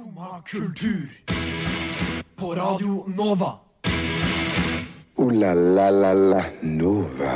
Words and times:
Skumma 0.00 0.42
kultur. 0.46 1.10
På 2.36 2.54
Radio 2.54 3.04
Nova. 3.06 3.58
O-la-la-la-la 5.16 6.44
Nova. 6.62 7.32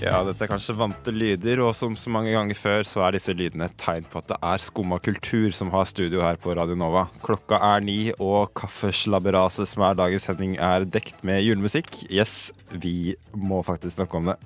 Ja, 0.00 0.22
dette 0.24 0.46
er 0.46 0.48
kanskje 0.48 0.78
vante 0.78 1.12
lyder, 1.12 1.60
og 1.60 1.74
som 1.76 1.92
så 1.92 2.08
mange 2.08 2.32
ganger 2.32 2.56
før, 2.56 2.88
så 2.88 3.04
er 3.04 3.18
disse 3.18 3.36
lydene 3.36 3.68
et 3.68 3.76
tegn 3.76 4.08
på 4.08 4.22
at 4.22 4.32
det 4.32 4.40
er 4.40 4.64
Skumma 4.64 4.96
kultur 4.96 5.52
som 5.52 5.68
har 5.74 5.84
studio 5.92 6.24
her 6.24 6.40
på 6.40 6.56
Radio 6.56 6.78
Nova. 6.78 7.10
Klokka 7.26 7.60
er 7.74 7.84
ni, 7.84 8.00
og 8.16 8.54
kaffeslabberaset 8.56 9.68
som 9.68 9.84
er 9.84 10.00
dagens 10.00 10.30
sending, 10.30 10.56
er 10.56 10.88
dekt 10.88 11.20
med 11.20 11.44
julemusikk. 11.44 12.06
Yes, 12.08 12.48
vi 12.72 13.12
må 13.36 13.60
faktisk 13.66 13.98
snakke 14.00 14.24
om 14.24 14.32
det. 14.32 14.40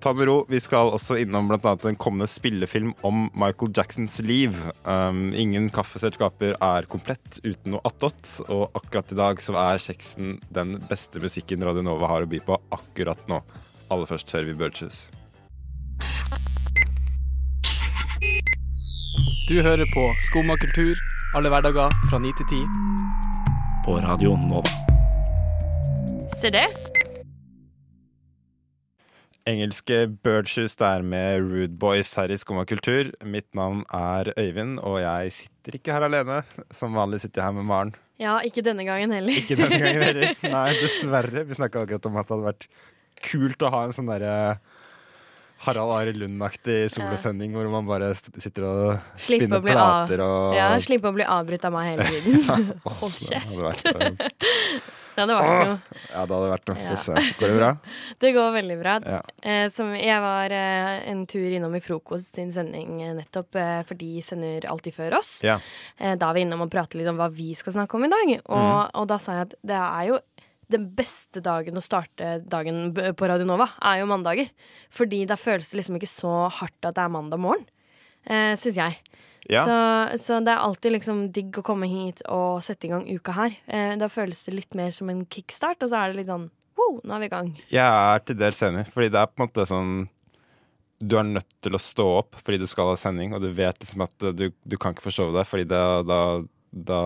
Ta 0.00 0.12
med 0.12 0.28
ro, 0.28 0.36
vi 0.48 0.60
skal 0.60 0.92
også 0.94 1.16
innom 1.22 1.48
bl.a. 1.48 1.72
en 1.88 1.98
kommende 1.98 2.28
spillefilm 2.30 2.92
om 3.06 3.26
Michael 3.34 3.72
Jacksons 3.74 4.20
liv. 4.22 4.54
Um, 4.84 5.30
ingen 5.34 5.70
kaffeselskaper 5.74 6.54
er 6.62 6.88
komplett 6.92 7.40
uten 7.42 7.74
noe 7.74 7.82
attåt, 7.88 8.20
og 8.46 8.76
akkurat 8.76 9.14
i 9.14 9.18
dag 9.18 9.42
så 9.42 9.56
er 9.60 9.82
kjeksen 9.82 10.36
den 10.54 10.76
beste 10.90 11.22
musikken 11.22 11.64
Radio 11.64 11.84
Nova 11.86 12.12
har 12.12 12.26
å 12.26 12.30
by 12.30 12.42
på 12.44 12.60
akkurat 12.76 13.24
nå. 13.30 13.40
Aller 13.90 14.10
først 14.10 14.30
hører 14.36 14.52
vi 14.52 14.58
Burgess. 14.60 15.06
Du 19.46 19.60
hører 19.62 19.86
på 19.94 20.08
Skumma 20.26 20.56
kultur 20.58 20.98
alle 21.36 21.50
hverdager 21.52 21.92
fra 22.10 22.18
9 22.18 22.32
til 22.38 22.46
10 22.62 22.66
på 23.86 24.00
Radio 24.02 24.36
Nova. 24.36 24.74
Ser 26.36 26.50
det? 26.50 26.85
Engelske 29.46 30.06
Birdshoes 30.24 30.74
der 30.80 31.02
med 31.06 31.44
Rude 31.46 31.76
Boys 31.78 32.10
her 32.18 32.32
i 32.34 32.38
Skumma 32.40 32.64
kultur. 32.66 33.12
Mitt 33.22 33.46
navn 33.54 33.84
er 33.94 34.32
Øyvind, 34.38 34.80
og 34.82 34.98
jeg 35.04 35.32
sitter 35.36 35.78
ikke 35.78 35.94
her 35.94 36.06
alene. 36.08 36.40
Som 36.74 36.96
vanlig 36.98 37.20
sitter 37.22 37.42
jeg 37.44 37.46
her 37.52 37.54
med 37.60 37.68
Maren. 37.68 37.94
Ja, 38.18 38.38
ikke 38.42 38.64
denne 38.64 38.82
gangen 38.88 39.12
heller. 39.14 39.36
Ikke 39.38 39.54
denne 39.60 39.78
gangen 39.78 40.02
heller. 40.02 40.34
Nei, 40.56 40.70
dessverre. 40.80 41.44
Vi 41.46 41.58
snakka 41.60 41.84
akkurat 41.86 42.08
om 42.10 42.18
at 42.18 42.26
det 42.26 42.34
hadde 42.34 42.48
vært 42.48 42.66
kult 43.30 43.62
å 43.62 43.70
ha 43.72 43.84
en 43.86 43.94
sånn 43.96 44.10
derre 44.10 44.34
Harald 45.64 45.92
Ari 45.94 46.12
Lund-aktig 46.12 46.90
solosending 46.92 47.54
hvor 47.56 47.70
man 47.72 47.86
bare 47.88 48.10
sitter 48.18 48.66
og 48.68 48.98
spinner 49.16 49.62
plater 49.64 50.20
og 50.20 50.52
Ja, 50.58 50.66
Slippe 50.84 51.08
å 51.08 51.14
bli 51.16 51.24
avbrutt 51.24 51.64
av 51.64 51.72
meg 51.72 51.94
hele 51.94 52.10
tiden. 52.26 52.74
Hold 52.98 53.16
kjeft. 53.22 53.54
Det 55.16 55.24
hadde 55.24 55.36
vært 55.38 55.70
noe. 55.70 55.98
ja, 56.12 56.22
det 56.28 56.36
hadde 56.36 56.50
vært 56.50 56.70
noe. 56.70 56.96
Få. 57.00 57.14
Går 57.40 57.48
det 57.48 57.56
bra? 57.56 57.70
Det 58.22 58.32
går 58.36 58.50
veldig 58.56 58.76
bra. 58.82 58.94
Ja. 59.16 59.20
Eh, 59.40 59.64
som, 59.72 59.94
jeg 59.96 60.20
var 60.22 60.52
eh, 60.52 60.92
en 61.10 61.22
tur 61.30 61.46
innom 61.48 61.74
i 61.78 61.80
Frokost 61.80 62.36
sin 62.36 62.52
sending 62.52 63.00
eh, 63.00 63.14
nettopp, 63.16 63.56
eh, 63.56 63.80
for 63.88 63.96
de 63.98 64.10
sender 64.24 64.68
alltid 64.68 64.96
før 64.98 65.18
oss. 65.22 65.38
Ja. 65.46 65.56
Eh, 65.96 66.18
da 66.20 66.28
er 66.28 66.36
vi 66.36 66.44
innom 66.44 66.66
og 66.66 66.72
prater 66.72 67.00
litt 67.00 67.08
om 67.08 67.16
hva 67.20 67.30
vi 67.32 67.54
skal 67.56 67.78
snakke 67.78 67.96
om 67.96 68.04
i 68.04 68.12
dag. 68.12 68.32
Og, 68.44 68.60
mm. 68.60 68.96
og 69.00 69.08
da 69.10 69.20
sa 69.22 69.38
jeg 69.38 69.48
at 69.48 69.56
det 69.72 69.80
er 69.80 70.10
jo 70.12 70.20
den 70.72 70.88
beste 70.98 71.40
dagen 71.44 71.78
å 71.78 71.84
starte 71.84 72.40
dagen 72.50 72.90
på 72.92 73.30
Radio 73.30 73.46
Nova, 73.48 73.68
er 73.80 74.02
jo 74.02 74.10
mandager. 74.10 74.50
Fordi 74.92 75.22
da 75.28 75.38
føles 75.38 75.70
det 75.70 75.80
liksom 75.80 75.98
ikke 76.00 76.10
så 76.10 76.34
hardt 76.60 76.88
at 76.88 76.98
det 76.98 77.04
er 77.04 77.14
mandag 77.14 77.42
morgen, 77.42 77.64
eh, 78.26 78.52
syns 78.58 78.80
jeg. 78.82 78.98
Ja. 79.52 79.62
Så, 79.66 79.78
så 80.22 80.40
det 80.44 80.52
er 80.52 80.64
alltid 80.64 80.96
liksom 80.96 81.22
digg 81.34 81.60
å 81.60 81.64
komme 81.66 81.88
hit 81.90 82.22
og 82.32 82.64
sette 82.66 82.88
i 82.88 82.92
gang 82.92 83.06
uka 83.06 83.34
her. 83.36 83.56
Eh, 83.66 83.94
da 84.00 84.10
føles 84.10 84.42
det 84.46 84.56
litt 84.56 84.76
mer 84.78 84.90
som 84.94 85.10
en 85.12 85.24
kickstart, 85.30 85.82
og 85.82 85.92
så 85.92 86.00
er 86.00 86.12
det 86.12 86.22
litt 86.22 86.32
sånn 86.32 86.48
wow, 86.76 86.98
nå 87.02 87.16
er 87.16 87.22
vi 87.22 87.28
i 87.28 87.32
gang. 87.32 87.54
Jeg 87.70 87.86
er 87.86 88.26
til 88.26 88.38
dels 88.40 88.62
enig, 88.66 88.86
fordi 88.92 89.10
det 89.14 89.22
er 89.22 89.32
på 89.32 89.40
en 89.40 89.48
måte 89.48 89.66
sånn 89.68 89.94
Du 90.96 91.18
er 91.20 91.26
nødt 91.28 91.50
til 91.64 91.76
å 91.76 91.80
stå 91.82 92.04
opp 92.22 92.38
fordi 92.40 92.60
du 92.62 92.66
skal 92.68 92.92
ha 92.92 92.98
sending, 93.00 93.34
og 93.36 93.42
du 93.44 93.50
vet 93.52 93.80
liksom 93.82 94.04
at 94.06 94.28
du, 94.36 94.48
du 94.50 94.76
kan 94.80 94.94
ikke 94.94 95.08
forsove 95.08 95.34
deg, 95.36 95.48
fordi 95.48 95.66
det, 95.68 95.82
da, 96.08 96.20
da 96.76 97.00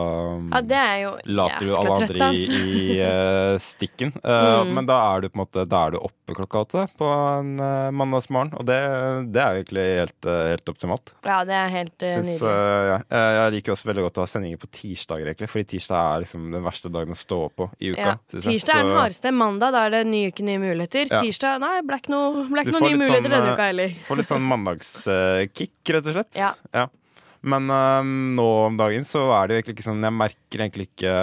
Ja, 0.50 0.60
det 0.66 0.84
jo 1.00 1.10
later 1.24 1.66
du 1.66 1.74
alle 1.78 1.96
trøtt, 2.00 2.10
andre 2.10 2.30
i, 2.34 2.42
ass. 2.44 2.54
i 2.60 2.96
eh, 3.06 3.54
stikken. 3.62 4.12
Mm. 4.22 4.72
Men 4.76 4.88
da 4.88 4.98
er 5.12 5.22
du 5.22 5.31
på 5.31 5.38
en 5.38 5.42
måte 5.44 5.64
Da 5.70 5.84
er 5.86 5.94
du 5.94 6.00
oppe 6.00 6.34
klokka 6.34 6.62
åtte 6.64 6.82
på 6.98 7.06
en 7.10 7.56
uh, 7.58 7.91
mandagsmorgen, 7.94 8.53
og 8.54 8.66
det, 8.69 8.76
det 9.34 9.41
er 9.42 9.56
egentlig 9.59 9.86
helt, 9.98 10.28
helt 10.53 10.70
optimalt. 10.70 11.10
Ja, 11.26 11.41
det 11.47 11.56
er 11.59 11.72
helt 11.75 12.04
uh, 12.04 12.12
Syns, 12.12 12.44
ja. 12.44 13.00
Jeg 13.10 13.54
liker 13.56 13.75
også 13.75 13.88
veldig 13.88 14.04
godt 14.06 14.20
å 14.20 14.26
ha 14.26 14.30
sendinger 14.30 14.60
på 14.62 14.70
tirsdager, 14.70 15.32
egentlig, 15.32 15.50
fordi 15.50 15.66
tirsdag 15.72 15.98
er 15.98 16.22
liksom 16.25 16.47
den 16.54 16.62
verste 16.66 16.92
dagen 16.94 17.16
å 17.16 17.19
stå 17.19 17.41
opp 17.48 17.56
på 17.59 17.66
i 17.82 17.91
uka. 17.97 18.12
Ja. 18.12 18.14
Tirsdag 18.36 18.76
er 18.76 18.86
den 18.86 19.00
hardeste. 19.00 19.34
Mandag 19.34 19.75
da 19.75 19.82
er 19.88 19.97
det 19.97 20.04
ny 20.10 20.22
uke, 20.30 20.47
nye 20.47 20.62
muligheter. 20.62 21.10
Ja. 21.10 21.25
Tirsdag 21.26 21.59
nei, 21.64 21.75
ble 21.86 21.98
ikke 21.98 22.14
noe, 22.14 22.47
ble 22.47 22.64
ikke 22.66 22.76
noe 22.76 22.86
nye 22.86 23.03
muligheter 23.03 23.26
sånn, 23.26 23.36
denne 23.36 23.59
uka 23.59 23.69
heller. 23.72 23.98
Får 24.06 24.22
litt 24.22 24.32
sånn 24.32 24.48
mandagskick, 24.54 25.76
rett 25.97 26.06
og 26.06 26.19
slett. 26.20 26.38
Ja. 26.38 26.86
Men 27.41 27.71
øhm, 27.73 28.34
nå 28.37 28.49
om 28.67 28.77
dagen 28.77 29.06
så 29.09 29.23
er 29.39 29.49
det 29.49 29.56
egentlig 29.56 29.78
ikke 29.78 29.87
sånn 29.87 30.05
Jeg 30.05 30.17
merker 30.17 30.65
egentlig 30.65 30.91
ikke 30.91 31.15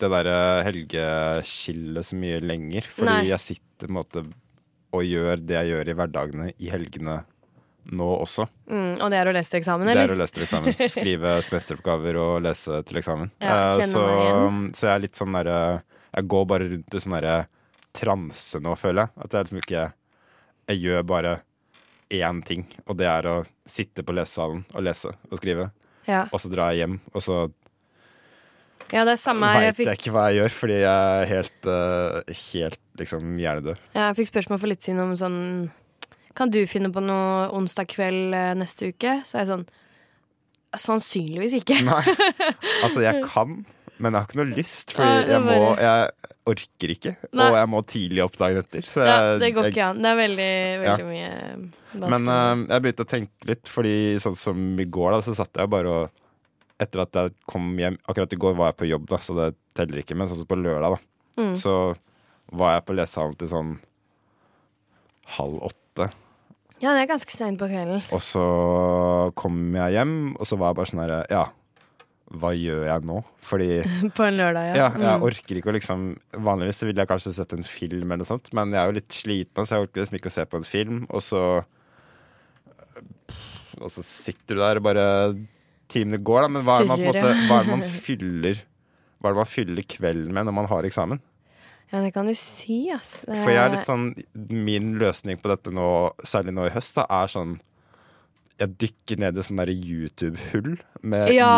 det 0.00 0.08
derre 0.08 0.36
helgeskillet 0.64 2.06
så 2.06 2.16
mye 2.16 2.38
lenger. 2.40 2.86
Fordi 2.88 3.10
Nei. 3.10 3.32
jeg 3.32 3.44
sitter 3.44 3.88
på 3.88 3.90
en 3.90 3.98
måte 3.98 4.22
og 4.90 5.04
gjør 5.06 5.42
det 5.46 5.58
jeg 5.58 5.70
gjør 5.70 5.90
i 5.90 5.96
hverdagene 5.98 6.46
i 6.58 6.70
helgene 6.72 7.20
nå 7.90 8.08
også. 8.20 8.46
Mm, 8.70 8.96
og 9.00 9.12
det 9.12 9.20
er 9.20 9.30
å 9.30 9.34
lese 9.34 9.52
til 9.52 9.60
eksamen, 9.60 9.88
eller? 9.88 10.00
Det 10.00 10.10
er 10.10 10.14
å 10.14 10.20
lese 10.20 10.36
til 10.36 10.46
eksamen. 10.46 10.80
Skrive 10.94 11.36
semesteroppgaver 11.46 12.18
og 12.20 12.32
lese 12.44 12.80
til 12.88 13.00
eksamen. 13.00 13.30
Ja, 13.42 13.60
uh, 13.76 13.84
så, 13.84 14.04
så 14.76 14.88
jeg 14.88 14.92
er 14.94 15.04
litt 15.06 15.18
sånn 15.18 15.36
derre 15.36 15.60
Jeg 16.10 16.28
går 16.34 16.44
bare 16.50 16.68
rundt 16.72 16.96
i 16.96 17.02
sånn 17.02 17.16
derre 17.16 17.36
transe 17.96 18.60
nå, 18.62 18.74
føler 18.78 19.06
jeg. 19.06 19.24
At 19.24 19.34
jeg 19.34 19.46
liksom 19.46 19.62
ikke 19.62 19.86
Jeg 20.70 20.84
gjør 20.84 21.06
bare 21.14 21.36
én 22.10 22.42
ting, 22.46 22.66
og 22.86 22.98
det 22.98 23.08
er 23.08 23.28
å 23.30 23.36
sitte 23.68 24.04
på 24.06 24.14
lesesalen 24.16 24.64
og 24.74 24.84
lese 24.84 25.12
og 25.30 25.40
skrive. 25.40 25.70
Ja. 26.08 26.26
Og 26.32 26.42
så 26.42 26.50
drar 26.52 26.74
jeg 26.74 26.84
hjem, 26.84 27.00
og 27.14 27.22
så 27.24 27.40
ja, 28.90 29.04
veit 29.06 29.64
jeg 29.68 29.74
fikk, 29.78 29.90
ikke 29.94 30.12
hva 30.14 30.24
jeg 30.30 30.40
gjør, 30.40 30.54
fordi 30.56 30.78
jeg 30.80 31.10
er 31.10 31.28
helt, 31.30 31.68
uh, 31.68 32.38
helt 32.50 32.80
liksom 32.98 33.36
hjernedød. 33.38 33.84
jeg 33.94 34.16
fikk 34.18 34.30
spørsmål 34.32 34.62
for 34.62 34.72
litt 34.72 34.86
siden 34.86 35.04
om 35.04 35.12
sånn 35.18 35.38
Kan 36.34 36.50
du 36.50 36.60
finne 36.70 36.90
på 36.94 37.02
noe 37.02 37.48
onsdag 37.54 37.88
kveld 37.90 38.34
eh, 38.34 38.52
neste 38.58 38.90
uke? 38.92 39.20
Så 39.26 39.38
er 39.38 39.44
jeg 39.44 39.50
sånn 39.50 39.64
Sannsynligvis 40.78 41.56
ikke. 41.58 41.80
Nei. 41.82 42.02
Altså, 42.84 43.02
jeg 43.02 43.24
kan, 43.26 43.64
men 44.00 44.12
jeg 44.16 44.20
har 44.22 44.28
ikke 44.30 44.38
noe 44.40 44.56
lyst, 44.56 44.92
fordi 44.96 45.10
Ja, 45.12 45.26
jeg 45.36 45.42
må 45.44 45.56
Jeg 45.78 46.10
orker 46.50 46.92
ikke, 46.94 47.12
Nei. 47.36 47.46
og 47.50 47.56
jeg 47.60 47.68
må 47.70 47.80
tidlig 47.86 48.22
opp 48.24 48.38
dagen 48.40 48.62
etter. 48.64 48.86
Så 48.88 49.04
Ja, 49.06 49.18
det 49.38 49.52
går 49.54 49.68
ikke 49.70 49.84
an. 49.90 50.00
Det 50.02 50.08
er 50.10 50.16
veldig, 50.18 50.48
veldig 50.84 51.06
mye 51.10 51.28
vanskelig. 51.92 52.10
Men 52.14 52.32
uh, 52.32 52.64
jeg 52.74 52.82
begynte 52.86 53.06
å 53.06 53.10
tenke 53.12 53.50
litt, 53.52 53.68
fordi 53.70 53.94
sånn 54.24 54.38
som 54.40 54.64
i 54.80 54.86
går, 54.88 55.12
da, 55.14 55.20
så 55.28 55.36
satt 55.36 55.60
jeg 55.62 55.70
bare 55.76 55.94
og 56.00 56.16
Etter 56.80 57.02
at 57.04 57.12
jeg 57.12 57.34
kom 57.44 57.74
hjem 57.76 57.98
Akkurat 58.08 58.32
i 58.32 58.38
går 58.40 58.54
var 58.56 58.70
jeg 58.70 58.78
på 58.80 58.86
jobb, 58.88 59.02
da, 59.10 59.18
så 59.20 59.34
det 59.36 59.48
teller 59.76 60.00
ikke. 60.00 60.16
Men 60.16 60.30
sånn 60.30 60.38
som 60.40 60.48
på 60.48 60.56
lørdag, 60.56 60.96
da, 60.96 61.00
Mm. 61.40 61.52
så 61.56 61.74
var 62.52 62.72
jeg 62.78 62.86
på 62.88 62.94
lesesalen 62.96 63.36
til 63.38 63.48
sånn 63.52 63.74
halv 65.36 65.60
åtte. 65.68 66.08
ja, 66.80 66.94
det 66.96 67.02
er 67.04 67.10
ganske 67.12 67.30
seint 67.36 67.58
på 67.60 67.68
kvelden. 67.68 68.00
Og 68.16 68.20
så 68.24 68.42
kom 69.38 69.74
jeg 69.76 69.92
hjem, 69.98 70.14
og 70.40 70.46
så 70.48 70.56
var 70.58 70.72
jeg 70.72 70.78
bare 70.80 70.90
sånn 70.90 71.02
herre 71.04 71.20
Ja, 71.30 71.44
hva 72.30 72.52
gjør 72.54 72.84
jeg 72.86 73.02
nå? 73.08 73.16
Fordi 73.42 73.68
På 74.16 74.22
en 74.28 74.36
lørdag, 74.38 74.68
ja. 74.70 74.74
Ja, 74.76 74.88
jeg 74.94 75.18
Mm. 75.18 75.24
orker 75.26 75.58
ikke 75.58 75.72
å 75.72 75.74
liksom 75.74 76.04
Vanligvis 76.46 76.78
så 76.78 76.86
ville 76.86 77.02
jeg 77.02 77.10
kanskje 77.10 77.32
sett 77.34 77.52
en 77.56 77.64
film 77.66 78.06
eller 78.12 78.22
noe 78.22 78.28
sånt, 78.30 78.52
men 78.54 78.70
jeg 78.70 78.80
er 78.82 78.86
jo 78.92 78.98
litt 79.00 79.16
sliten, 79.16 79.66
så 79.66 79.74
jeg 79.78 79.86
orker 79.88 80.02
liksom 80.04 80.18
ikke 80.20 80.30
å 80.30 80.36
se 80.36 80.44
på 80.46 80.60
en 80.60 80.68
film, 80.68 81.00
og 81.10 81.24
så 81.26 81.42
Og 83.80 83.88
så 83.92 84.02
sitter 84.04 84.58
du 84.58 84.60
der 84.62 84.80
og 84.80 84.86
bare 84.86 85.06
Timene 85.90 86.20
går, 86.22 86.44
da, 86.46 86.48
men 86.54 86.62
hva 86.62 86.76
er 86.78 86.84
det 86.84 86.90
man 86.92 87.02
måte 87.08 87.32
Hva 87.48 87.56
er 87.60 87.66
det 87.66 87.72
man 87.74 87.82
fyller 88.06 88.60
Hva 89.18 89.30
er 89.30 89.34
det 89.34 89.40
man 89.42 89.50
fyller 89.50 89.86
kvelden 89.96 90.32
med 90.36 90.46
når 90.48 90.56
man 90.60 90.70
har 90.70 90.86
eksamen? 90.88 91.22
ja, 91.90 91.98
det 92.04 92.12
kan 92.14 92.28
du 92.28 92.36
si, 92.38 92.84
ass. 92.94 93.24
For 93.26 93.50
jeg 93.50 93.58
er 93.58 93.72
litt 93.72 93.88
sånn 93.88 94.12
Min 94.54 94.92
løsning 95.00 95.40
på 95.42 95.50
dette 95.50 95.72
nå, 95.74 95.86
særlig 96.22 96.52
nå 96.54 96.68
i 96.68 96.70
høst, 96.76 96.94
da, 97.00 97.02
er 97.10 97.32
sånn 97.32 97.56
Jeg 98.60 98.74
dykker 98.82 99.18
ned 99.22 99.38
i 99.40 99.44
sånn 99.46 99.60
derre 99.62 99.74
YouTube-hull 99.74 100.74
med 101.02 101.32
Ja. 101.32 101.48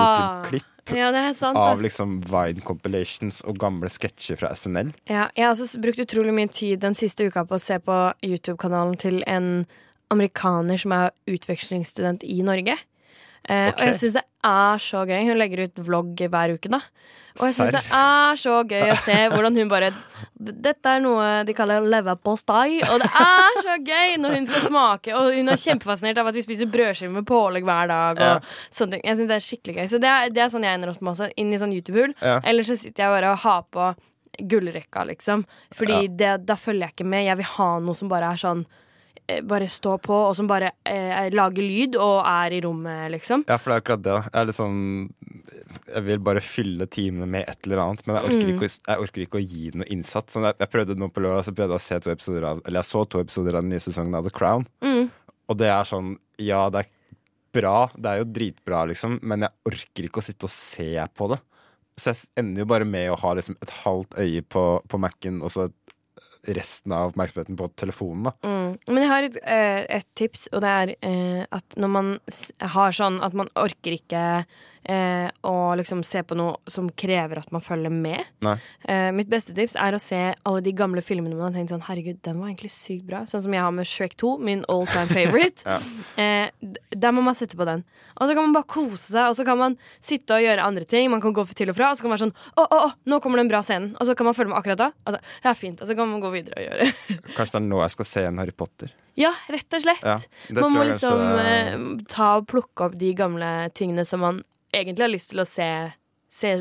YouTube-klipp 0.43 0.69
Ja, 0.97 1.13
det 1.15 1.37
sant. 1.37 1.57
av 1.57 1.79
liksom 1.83 2.21
Vine 2.27 2.61
compilations 2.67 3.41
og 3.47 3.59
gamle 3.59 3.89
sketsjer 3.91 4.39
fra 4.39 4.49
SNL. 4.55 4.93
Ja, 5.09 5.29
jeg 5.37 5.45
har 5.47 5.53
også 5.55 5.81
brukt 5.83 5.99
utrolig 6.03 6.35
mye 6.35 6.51
tid 6.51 6.81
den 6.83 6.95
siste 6.95 7.27
uka 7.27 7.45
på 7.47 7.55
å 7.55 7.61
se 7.63 7.79
på 7.79 8.13
YouTube-kanalen 8.23 8.97
til 8.99 9.23
en 9.27 9.65
amerikaner 10.11 10.79
som 10.79 10.93
er 10.93 11.11
utvekslingsstudent 11.31 12.23
i 12.25 12.43
Norge. 12.43 12.77
Eh, 13.49 13.69
Ok. 13.73 13.81
Og 13.81 13.87
jeg 13.87 13.95
syns 13.99 14.13
det 14.21 14.25
er 14.45 14.79
så 14.79 15.07
gøy. 15.09 15.27
Hun 15.29 15.39
legger 15.39 15.65
ut 15.67 15.83
vlogg 15.87 16.17
hver 16.31 16.55
uke, 16.55 16.69
da. 16.71 16.81
Og 17.41 17.47
jeg 17.49 17.55
syns 17.57 17.71
det 17.73 17.81
er 17.97 18.35
så 18.37 18.59
gøy 18.69 18.91
å 18.93 18.97
se 19.01 19.15
hvordan 19.33 19.57
hun 19.57 19.69
bare 19.71 19.89
Dette 20.43 20.85
er 20.91 21.01
noe 21.01 21.45
de 21.49 21.55
kaller 21.55 21.81
leverpostei, 21.87 22.81
og 22.83 22.99
det 23.01 23.09
er 23.09 23.59
så 23.63 23.77
gøy 23.87 24.17
når 24.21 24.35
hun 24.37 24.47
skal 24.51 24.61
smake. 24.67 25.15
Og 25.17 25.33
hun 25.39 25.49
er 25.49 25.57
kjempefascinert 25.57 26.19
av 26.19 26.29
at 26.29 26.35
vi 26.35 26.43
spiser 26.45 26.67
brødskiver 26.71 27.13
med 27.15 27.25
pålegg 27.27 27.65
hver 27.65 27.89
dag. 27.89 28.19
Og 28.19 28.23
Ja. 28.23 28.39
sånne 28.71 28.91
ting 28.99 29.01
Jeg 29.05 29.17
synes 29.17 29.29
det 29.29 29.37
er 29.39 29.47
skikkelig 29.49 29.77
gøy. 29.79 29.89
Så 29.89 30.01
det 30.03 30.11
er, 30.11 30.29
det 30.31 30.43
er 30.43 30.49
sånn 30.53 30.63
jeg 30.67 30.75
ender 30.75 30.91
opp 30.91 31.01
med 31.03 31.13
også. 31.15 31.31
Inn 31.37 31.53
i 31.55 31.59
sånn 31.59 31.73
YouTube-hull. 31.73 32.15
Ja. 32.21 32.41
Eller 32.45 32.63
så 32.63 32.77
sitter 32.77 33.05
jeg 33.05 33.11
bare 33.23 33.33
og 33.33 33.39
har 33.39 33.63
på 33.71 33.95
gullrekka, 34.49 35.05
liksom. 35.07 35.45
Fordi 35.75 36.09
det, 36.17 36.45
da 36.47 36.55
følger 36.55 36.89
jeg 36.89 36.95
ikke 36.97 37.07
med. 37.09 37.27
Jeg 37.27 37.37
vil 37.37 37.45
ha 37.57 37.79
noe 37.81 37.95
som 37.95 38.09
bare 38.09 38.33
er 38.33 38.37
sånn 38.37 38.65
eh, 38.67 38.69
bare 39.49 39.69
står 39.71 39.99
på, 40.03 40.15
og 40.29 40.35
som 40.37 40.47
bare 40.51 40.73
eh, 40.85 41.29
lager 41.33 41.63
lyd 41.65 41.97
og 41.97 42.23
er 42.27 42.53
i 42.53 42.61
rommet, 42.65 43.11
liksom. 43.15 43.45
Ja, 43.49 43.57
for 43.57 43.71
det 43.71 43.77
er 43.77 43.83
akkurat 43.83 44.03
det. 44.03 44.17
Jeg 44.35 44.55
sånn 44.59 44.81
Jeg 45.93 46.03
vil 46.05 46.19
bare 46.25 46.41
fylle 46.45 46.87
timene 46.87 47.27
med 47.29 47.49
et 47.49 47.67
eller 47.67 47.79
annet, 47.85 48.07
men 48.07 48.17
jeg 48.17 48.25
orker, 48.25 48.47
Mm. 48.49 48.55
ikke, 48.57 48.69
å- 48.69 48.87
jeg 48.89 48.99
orker 49.07 49.23
ikke 49.27 49.39
å 49.41 49.47
gi 49.49 49.71
noe 49.75 49.87
innsats. 49.91 50.33
Sånn, 50.35 50.45
jeg, 50.45 50.55
jeg 50.59 50.71
prøvde 50.71 50.97
nå 50.97 51.09
på 51.13 51.21
lørdag, 51.23 51.45
så 51.45 51.55
prøvde 51.55 51.73
jeg 51.77 51.81
å 51.81 51.87
se 51.87 51.99
to 52.01 52.11
episoder 52.11 52.45
av 52.45 52.61
Eller 52.67 52.81
jeg 52.83 52.91
så 52.91 53.09
to 53.09 53.19
episoder 53.21 53.55
av 53.57 53.63
den 53.63 53.71
nye 53.71 53.79
sesongen 53.81 54.15
av 54.15 54.25
The 54.25 54.31
Crown, 54.31 54.67
Mm. 54.83 55.11
og 55.49 55.57
det 55.59 55.69
er 55.69 55.85
sånn 55.85 56.17
Ja, 56.39 56.69
det 56.71 56.87
er 56.87 56.91
bra, 57.53 57.91
det 57.97 58.07
er 58.07 58.19
jo 58.25 58.25
dritbra, 58.33 58.87
liksom, 58.89 59.19
men 59.23 59.41
jeg 59.41 59.51
orker 59.67 60.05
ikke 60.09 60.21
å 60.21 60.23
sitte 60.25 60.45
og 60.45 60.51
se 60.51 61.07
på 61.17 61.29
det. 61.31 61.41
Så 62.01 62.13
jeg 62.15 62.29
ender 62.45 62.63
jo 62.63 62.65
bare 62.67 62.85
med 62.87 63.11
å 63.13 63.19
ha 63.19 63.35
liksom 63.35 63.57
et 63.61 63.69
halvt 63.85 64.17
øye 64.17 64.41
på, 64.43 64.83
på 64.89 64.99
Mac-en, 64.99 65.43
og 65.43 65.51
så 65.51 65.71
resten 66.49 66.93
av 66.93 67.13
oppmerksomheten 67.13 67.57
på 67.57 67.69
telefonen, 67.79 68.25
da. 68.31 68.33
Mm. 68.43 68.79
Men 68.89 69.03
jeg 69.03 69.11
har 69.13 69.29
et, 69.29 69.39
eh, 69.45 69.81
et 69.99 70.09
tips, 70.19 70.49
og 70.53 70.65
det 70.65 70.75
er 70.75 70.95
eh, 71.03 71.47
at 71.51 71.79
når 71.79 71.95
man 71.95 72.13
har 72.75 72.99
sånn 72.99 73.21
at 73.23 73.37
man 73.39 73.51
orker 73.55 73.95
ikke 73.95 74.45
eh, 74.85 75.29
å 75.47 75.55
liksom 75.79 76.03
se 76.07 76.23
på 76.27 76.37
noe 76.39 76.57
som 76.71 76.89
krever 76.99 77.41
at 77.43 77.53
man 77.55 77.63
følger 77.65 77.93
med. 77.95 78.25
Eh, 78.89 79.11
mitt 79.15 79.31
beste 79.31 79.55
tips 79.57 79.77
er 79.81 79.95
å 79.95 80.01
se 80.03 80.21
alle 80.35 80.63
de 80.65 80.75
gamle 80.77 81.03
filmene 81.05 81.37
man 81.37 81.51
har 81.51 81.61
tenkt 81.61 81.75
sånn 81.75 81.85
Herregud, 81.87 82.21
den 82.27 82.41
var 82.41 82.51
egentlig 82.51 82.73
sykt 82.75 83.07
bra. 83.09 83.23
Sånn 83.29 83.45
som 83.45 83.55
jeg 83.55 83.65
har 83.65 83.75
med 83.75 83.89
Shrek 83.89 84.17
2, 84.21 84.35
min 84.43 84.65
all 84.73 84.87
time 84.91 85.09
favorite. 85.13 85.63
Ja. 85.73 85.79
eh, 86.21 86.71
der 86.91 87.15
må 87.15 87.23
man 87.25 87.37
sette 87.37 87.57
på 87.57 87.65
den. 87.65 87.85
Og 88.19 88.29
så 88.29 88.35
kan 88.35 88.45
man 88.45 88.55
bare 88.57 88.69
kose 88.69 89.15
seg, 89.15 89.29
og 89.31 89.37
så 89.39 89.45
kan 89.47 89.57
man 89.61 89.77
sitte 90.05 90.35
og 90.37 90.43
gjøre 90.45 90.65
andre 90.67 90.85
ting. 90.89 91.09
Man 91.13 91.23
kan 91.23 91.35
gå 91.37 91.45
til 91.55 91.71
og 91.71 91.77
fra, 91.79 91.93
og 91.93 91.97
så 91.97 92.05
kan 92.05 92.13
man 92.13 92.19
være 92.19 92.25
sånn 92.27 92.35
Å, 92.59 92.65
å, 92.67 92.81
å, 92.89 92.91
nå 93.09 93.21
kommer 93.25 93.41
den 93.41 93.51
bra 93.51 93.63
scenen. 93.65 93.95
Og 93.97 94.09
så 94.09 94.17
kan 94.19 94.29
man 94.29 94.37
følge 94.37 94.53
med 94.53 94.59
akkurat 94.59 94.81
da. 94.81 94.91
Altså, 95.07 95.23
ja, 95.47 95.55
fint. 95.57 95.81
Og 95.81 95.89
så 95.89 95.97
kan 95.97 96.11
man 96.11 96.21
gå 96.25 96.32
videre 96.35 96.59
og 96.59 96.67
gjøre. 96.69 96.91
Kanskje 97.37 97.55
det 97.57 97.63
er 97.63 97.67
nå 97.71 97.81
jeg 97.85 97.95
skal 97.97 98.09
se 98.13 98.25
en 98.29 98.39
Harry 98.43 98.53
Potter. 98.57 98.93
ja, 99.21 99.31
rett 99.53 99.75
og 99.77 99.83
slett. 99.85 100.05
Ja, 100.07 100.19
Man 100.61 100.73
må 100.77 100.85
liksom 100.89 101.19
kanskje- 101.19 101.57
eh, 101.57 102.05
ta 102.09 102.29
og 102.41 102.47
plukke 102.51 102.87
opp 102.89 102.95
de 103.01 103.13
gamle 103.19 103.51
tingene 103.77 104.05
som 104.09 104.21
man 104.25 104.43
egentlig 104.73 105.05
har 105.05 105.13
lyst 105.13 105.31
til 105.35 105.43
å 105.43 105.47
se, 105.47 105.67
se 106.33 106.53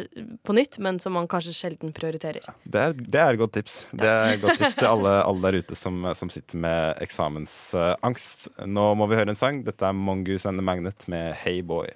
på 0.43 0.55
nytt, 0.57 0.75
men 0.83 0.99
som 0.99 1.13
man 1.15 1.29
kanskje 1.31 1.53
sjelden 1.55 1.93
prioriterer. 1.95 2.43
Det 2.67 2.81
er, 2.89 2.91
det 2.99 3.21
er 3.23 3.31
et 3.31 3.39
godt 3.39 3.53
tips. 3.55 3.77
Det 3.95 4.03
er 4.11 4.33
et 4.35 4.41
godt 4.43 4.59
tips 4.59 4.75
til 4.81 4.89
alle, 4.89 5.13
alle 5.23 5.45
der 5.47 5.61
ute 5.63 5.77
som, 5.79 6.03
som 6.19 6.29
sitter 6.33 6.59
med 6.59 6.99
eksamensangst. 7.07 8.49
Nå 8.67 8.89
må 8.99 9.07
vi 9.07 9.15
høre 9.21 9.31
en 9.31 9.39
sang. 9.39 9.63
Dette 9.63 9.87
er 9.87 9.95
Mongoose 9.95 10.45
and 10.51 10.59
the 10.59 10.65
Magnet 10.67 11.07
med 11.07 11.33
Hey 11.45 11.61
Boy. 11.63 11.87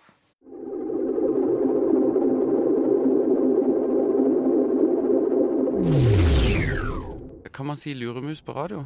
Kan 7.56 7.70
man 7.70 7.78
si 7.80 7.94
luremus 7.96 8.42
på 8.44 8.54
radio? 8.56 8.84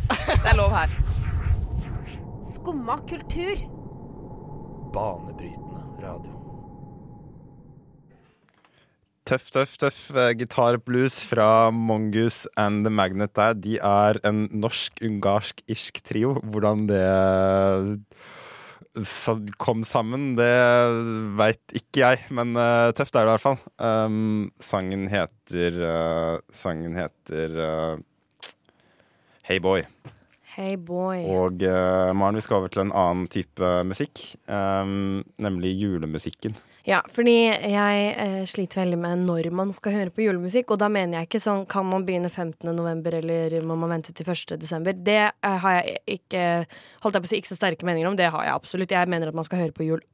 Det 0.42 0.48
er 0.48 0.56
lov 0.56 0.72
her. 0.72 0.92
Skumma 2.46 2.96
kultur. 3.10 3.60
Banebrytende 4.94 5.82
radio. 6.00 6.32
Tøff, 9.26 9.48
tøff, 9.50 9.72
tøff 9.82 9.98
eh, 10.14 10.30
gitarblues 10.38 11.16
fra 11.26 11.72
Mongoose 11.74 12.46
and 12.56 12.86
the 12.86 12.92
Magnet 12.94 13.32
der. 13.34 13.56
De 13.58 13.74
er 13.82 14.20
en 14.28 14.44
norsk-ungarsk-irsk 14.62 15.98
trio. 16.06 16.36
Hvordan 16.46 16.86
det 16.86 17.02
sa- 17.02 17.98
kom 19.60 19.84
sammen, 19.84 20.34
det 20.38 20.48
veit 21.36 21.76
ikke 21.76 22.02
jeg, 22.02 22.22
men 22.34 22.56
uh, 22.56 22.92
tøft 22.96 23.14
er 23.14 23.26
det 23.26 23.28
i 23.28 23.34
hvert 23.34 23.44
fall. 23.44 23.58
Um, 23.76 24.52
sangen 24.62 25.06
heter 25.12 25.80
uh, 25.82 26.36
Sangen 26.52 26.96
heter 26.96 27.58
uh, 27.60 28.52
Hey 29.46 29.60
Boy. 29.62 29.84
Hey 30.56 30.78
boy. 30.80 31.20
Og 31.28 31.60
Maren, 32.16 32.38
vi 32.38 32.40
skal 32.40 32.62
over 32.62 32.70
til 32.72 32.86
en 32.86 32.92
annen 32.96 33.26
type 33.28 33.72
musikk, 33.84 34.22
um, 34.48 35.20
nemlig 35.36 35.74
julemusikken. 35.76 36.56
Ja, 36.86 37.00
fordi 37.10 37.34
jeg 37.50 38.02
eh, 38.14 38.42
sliter 38.46 38.84
veldig 38.84 38.98
med 39.02 39.24
når 39.26 39.48
man 39.58 39.72
skal 39.74 39.96
høre 39.96 40.12
på 40.14 40.22
julemusikk. 40.22 40.70
Og 40.70 40.78
da 40.78 40.86
mener 40.92 41.18
jeg 41.18 41.26
ikke 41.28 41.40
sånn 41.42 41.64
kan 41.70 41.86
man 41.88 42.04
begynne 42.06 42.30
15. 42.30 42.68
november 42.76 43.16
eller 43.18 43.56
må 43.66 43.74
man 43.80 43.90
vente 43.96 44.14
til 44.14 44.28
1. 44.30 44.54
desember. 44.62 44.94
Det 44.94 45.18
eh, 45.26 45.56
har 45.64 45.80
jeg 45.80 45.96
ikke 46.20 46.44
holdt 47.02 47.18
jeg 47.18 47.24
på 47.24 47.26
å 47.26 47.32
si 47.32 47.40
ikke 47.42 47.50
så 47.50 47.58
sterke 47.58 47.88
meninger 47.88 48.12
om. 48.12 48.18
Det 48.18 48.30
har 48.30 48.46
jeg 48.46 48.54
absolutt. 48.54 48.94
Jeg 48.94 49.10
mener 49.10 49.32
at 49.32 49.38
man 49.38 49.48
skal 49.48 49.64
høre 49.64 49.74
på 49.74 49.88
jul. 49.88 50.04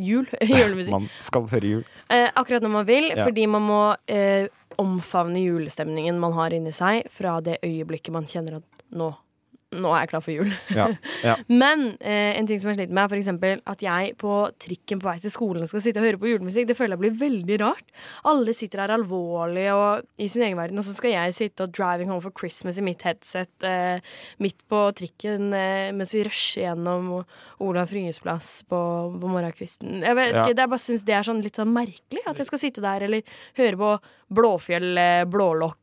Jul? 0.00 0.24
Julemusikk. 0.48 0.94
Man 0.96 1.10
skal 1.22 1.44
høre 1.52 1.74
jul. 1.76 1.84
Eh, 2.08 2.30
akkurat 2.32 2.64
når 2.64 2.72
man 2.80 2.88
vil, 2.88 3.10
Ja. 3.12 3.26
fordi 3.28 3.44
man 3.46 3.68
må 3.68 3.82
eh, 4.08 4.48
omfavne 4.80 5.44
julestemningen 5.44 6.16
man 6.18 6.32
har 6.34 6.56
inni 6.56 6.72
seg 6.74 7.04
fra 7.12 7.36
det 7.44 7.60
øyeblikket 7.62 8.16
man 8.16 8.24
kjenner 8.26 8.62
at 8.62 8.84
nå, 8.96 9.12
nå 9.74 9.90
er 9.94 10.04
jeg 10.04 10.10
klar 10.14 10.22
for 10.24 10.34
jul. 10.34 10.50
Ja, 10.76 10.86
ja. 11.24 11.34
Men 11.62 11.86
eh, 12.00 12.34
en 12.38 12.46
ting 12.48 12.60
som 12.62 12.70
jeg 12.72 12.78
sliter 12.80 12.94
med, 12.94 13.10
er 13.12 13.20
eksempel 13.20 13.62
at 13.70 13.82
jeg 13.84 14.14
på 14.20 14.34
trikken 14.62 15.02
på 15.02 15.08
vei 15.10 15.16
til 15.22 15.32
skolen 15.34 15.66
skal 15.70 15.82
sitte 15.84 16.02
og 16.02 16.06
høre 16.08 16.20
på 16.22 16.30
julemusikk. 16.30 16.68
Det 16.70 16.76
føler 16.78 16.96
jeg 16.96 17.04
blir 17.04 17.18
veldig 17.24 17.58
rart. 17.64 17.86
Alle 18.30 18.54
sitter 18.56 18.84
der 18.84 18.94
alvorlig 18.98 19.66
og 19.74 20.04
i 20.20 20.28
sin 20.30 20.44
egen 20.46 20.58
verden, 20.60 20.78
og 20.80 20.86
så 20.86 20.94
skal 20.96 21.14
jeg 21.14 21.36
sitte 21.36 21.66
og 21.66 21.74
driving 21.76 22.10
home 22.12 22.22
for 22.24 22.34
Christmas 22.38 22.78
i 22.80 22.84
mitt 22.86 23.02
headset 23.06 23.66
eh, 23.66 24.00
midt 24.42 24.62
på 24.70 24.84
trikken 24.96 25.50
eh, 25.56 25.90
mens 25.96 26.14
vi 26.14 26.24
rusher 26.26 26.64
gjennom 26.68 27.12
Olav 27.64 27.86
Fryes 27.90 28.18
plass 28.22 28.58
på, 28.68 28.78
på 29.20 29.30
morgenkvisten. 29.30 30.02
Jeg 30.04 30.18
vet 30.18 30.32
Ja. 30.34 30.42
ikke, 30.44 30.56
jeg 30.58 30.70
bare 30.72 30.82
syns 30.82 31.04
det 31.06 31.14
er 31.14 31.26
sånn 31.26 31.42
litt 31.44 31.58
sånn 31.60 31.72
merkelig 31.74 32.22
at 32.26 32.40
jeg 32.40 32.48
skal 32.48 32.60
sitte 32.60 32.82
der 32.84 33.04
eller 33.06 33.22
høre 33.58 33.78
på 33.80 33.90
Blåfjell, 34.34 34.96
eh, 34.98 35.24
Blålokk. 35.30 35.78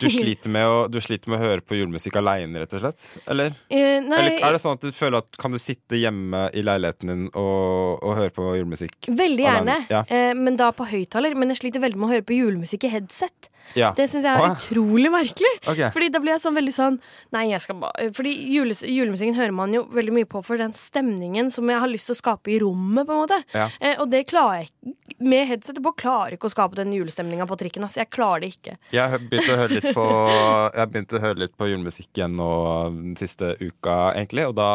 Du 0.00 0.06
sliter, 0.12 0.52
å, 0.68 0.84
du 0.92 1.00
sliter 1.02 1.32
med 1.32 1.40
å 1.40 1.46
høre 1.48 1.64
på 1.64 1.74
julemusikk 1.78 2.20
aleine, 2.20 2.60
rett 2.62 2.76
og 2.76 2.84
slett? 2.84 3.06
Eller? 3.30 3.54
Uh, 3.70 4.00
Nei, 4.04 4.18
Eller 4.18 4.36
er 4.38 4.56
det 4.56 4.62
sånn 4.62 4.78
at 4.78 4.84
du 4.84 4.90
føler 4.94 5.20
at 5.24 5.38
kan 5.40 5.54
du 5.54 5.58
sitte 5.60 5.98
hjemme 6.00 6.46
i 6.56 6.64
leiligheten 6.64 7.12
din 7.12 7.26
og, 7.30 8.00
og 8.00 8.16
høre 8.18 8.32
på 8.34 8.48
julemusikk? 8.58 9.10
Veldig 9.10 9.46
gjerne, 9.46 9.78
ja. 9.92 10.04
uh, 10.08 10.32
men 10.38 10.58
da 10.60 10.70
på 10.76 10.88
høyttaler. 10.90 11.36
Men 11.38 11.54
jeg 11.54 11.64
sliter 11.64 11.84
veldig 11.84 12.00
med 12.00 12.08
å 12.08 12.14
høre 12.14 12.26
på 12.26 12.38
julemusikk 12.38 12.88
i 12.88 12.94
headset. 12.94 13.50
Ja. 13.78 13.92
Det 13.96 14.08
syns 14.10 14.26
jeg 14.26 14.34
er 14.34 14.42
Åh. 14.42 14.56
utrolig 14.56 15.10
merkelig. 15.12 15.52
Okay. 15.62 15.90
Fordi 15.94 16.08
da 16.12 16.20
blir 16.22 16.34
jeg 16.34 16.42
sånn 16.42 16.56
veldig 16.56 16.74
sånn 16.74 16.96
Nei, 17.34 17.44
jeg 17.52 17.62
skal 17.62 17.78
bare 17.78 18.08
Fordi 18.16 18.32
jules, 18.50 18.80
julemusikken 18.86 19.36
hører 19.36 19.54
man 19.54 19.74
jo 19.74 19.84
veldig 19.94 20.14
mye 20.16 20.28
på 20.30 20.42
for 20.46 20.60
den 20.60 20.74
stemningen 20.76 21.52
som 21.54 21.70
jeg 21.70 21.82
har 21.82 21.90
lyst 21.90 22.10
til 22.10 22.16
å 22.16 22.20
skape 22.20 22.50
i 22.50 22.58
rommet, 22.62 23.06
på 23.06 23.14
en 23.14 23.22
måte. 23.22 23.38
Ja. 23.54 23.68
Eh, 23.80 23.96
og 24.02 24.10
det 24.12 24.24
klarer 24.30 24.62
jeg 24.62 24.70
ikke. 24.70 24.96
Med 25.20 25.46
headsetet 25.50 25.82
på 25.84 25.92
klarer 26.00 26.36
ikke 26.36 26.48
å 26.48 26.52
skape 26.54 26.78
den 26.78 26.94
julestemninga 26.96 27.46
på 27.48 27.58
trikken. 27.60 27.84
Altså, 27.84 28.00
jeg 28.02 28.10
klarer 28.14 28.44
det 28.44 28.54
ikke. 28.54 28.76
Jeg 28.94 29.12
har 29.12 29.20
begynt 29.20 29.52
å 29.52 29.58
høre 29.60 29.76
litt 29.76 29.90
på 29.96 30.06
Jeg 30.80 30.92
begynte 30.92 31.18
å 31.18 31.22
høre 31.26 31.42
litt 31.44 31.56
på 31.60 31.68
julemusikk 31.68 32.10
igjen 32.16 32.38
nå 32.38 32.50
den 32.94 33.18
siste 33.20 33.52
uka, 33.60 33.98
egentlig. 34.14 34.48
Og 34.48 34.56
da 34.58 34.70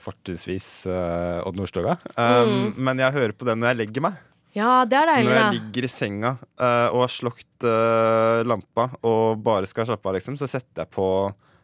fortrinnsvis 0.00 0.68
uh, 0.90 1.46
Odd 1.46 1.58
Nordstoga. 1.60 1.98
Um, 2.16 2.72
Men 2.76 3.00
jeg 3.02 3.16
hører 3.16 3.36
på 3.36 3.48
den 3.48 3.62
når 3.62 3.74
jeg 3.74 3.80
legger 3.84 4.06
meg. 4.08 4.18
Ja, 4.56 4.84
det 4.88 4.98
er 4.98 5.06
deilig, 5.06 5.30
Når 5.30 5.38
jeg 5.38 5.58
ligger 5.58 5.86
i 5.86 5.90
senga 5.92 6.32
uh, 6.42 6.88
og 6.90 7.04
har 7.04 7.12
slokt 7.14 7.66
uh, 7.66 8.40
lampa 8.46 8.88
og 9.06 9.38
bare 9.44 9.68
skal 9.70 9.86
slappe 9.86 10.10
av, 10.10 10.16
liksom, 10.18 10.38
så 10.40 10.48
setter 10.50 10.84
jeg 10.84 10.92
på 10.96 11.06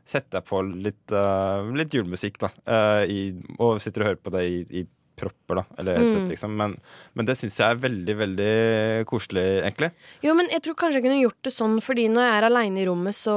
Setter 0.07 0.39
jeg 0.39 0.47
på 0.47 0.61
litt, 0.87 1.11
uh, 1.11 1.67
litt 1.75 1.91
julemusikk, 1.91 2.37
da. 2.39 2.53
eh, 2.71 3.09
i, 3.11 3.23
og 3.59 3.81
sitter 3.83 4.05
og 4.05 4.07
hører 4.13 4.21
på 4.23 4.31
det 4.37 4.43
i, 4.47 4.61
i 4.79 4.83
propper, 5.17 5.61
da. 5.61 5.65
Eller 5.79 5.97
headset, 5.99 6.23
Mm. 6.23 6.29
liksom. 6.31 6.57
Men, 6.57 6.77
men 7.15 7.27
det 7.27 7.37
syns 7.39 7.57
jeg 7.59 7.71
er 7.75 7.81
veldig, 7.83 8.15
veldig 8.21 9.07
koselig, 9.09 9.45
egentlig. 9.65 9.91
Jo, 10.23 10.35
men 10.37 10.49
jeg 10.53 10.63
tror 10.63 10.75
kanskje 10.81 11.01
jeg 11.01 11.07
kunne 11.07 11.21
gjort 11.23 11.41
det 11.47 11.53
sånn, 11.55 11.77
fordi 11.83 12.07
når 12.13 12.27
jeg 12.27 12.37
er 12.39 12.47
aleine 12.51 12.81
i 12.83 12.87
rommet, 12.89 13.17
så, 13.17 13.37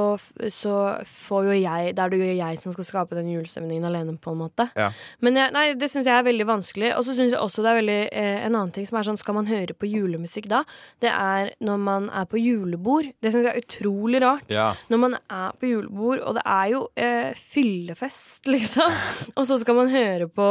så 0.52 0.74
får 1.08 1.48
jo 1.50 1.56
jeg 1.60 1.94
Det 1.96 2.02
er 2.04 2.10
det 2.12 2.18
jo 2.20 2.30
jeg 2.40 2.58
som 2.62 2.72
skal 2.74 2.84
skape 2.88 3.16
den 3.18 3.30
julestemningen 3.32 3.84
alene, 3.88 4.16
på 4.20 4.32
en 4.34 4.40
måte. 4.42 4.68
Ja. 4.76 4.90
Men 5.20 5.36
jeg, 5.40 5.52
nei, 5.56 5.66
det 5.80 5.88
syns 5.90 6.06
jeg 6.08 6.16
er 6.18 6.26
veldig 6.28 6.46
vanskelig. 6.48 6.92
Og 6.98 7.04
så 7.06 7.14
syns 7.16 7.32
jeg 7.34 7.40
også 7.40 7.62
det 7.64 7.70
er 7.72 7.80
veldig 7.80 7.98
eh, 8.12 8.44
en 8.46 8.54
annen 8.56 8.72
ting 8.76 8.86
som 8.88 8.98
er 9.00 9.06
sånn 9.08 9.18
Skal 9.20 9.34
man 9.36 9.46
høre 9.50 9.74
på 9.76 9.88
julemusikk 9.88 10.48
da? 10.50 10.62
Det 11.00 11.10
er 11.12 11.52
når 11.64 11.78
man 11.80 12.08
er 12.10 12.24
på 12.30 12.40
julebord. 12.40 13.08
Det 13.22 13.32
syns 13.32 13.46
jeg 13.48 13.54
er 13.56 13.64
utrolig 13.64 14.20
rart. 14.24 14.48
Ja. 14.52 14.70
Når 14.92 14.98
man 15.06 15.16
er 15.30 15.56
på 15.60 15.70
julebord, 15.70 16.20
og 16.26 16.36
det 16.38 16.44
er 16.44 16.66
jo 16.74 16.82
eh, 17.00 17.32
fyllefest, 17.34 18.46
liksom. 18.54 18.92
Og 19.38 19.46
så 19.48 19.58
skal 19.60 19.76
man 19.78 19.90
høre 19.92 20.28
på 20.28 20.48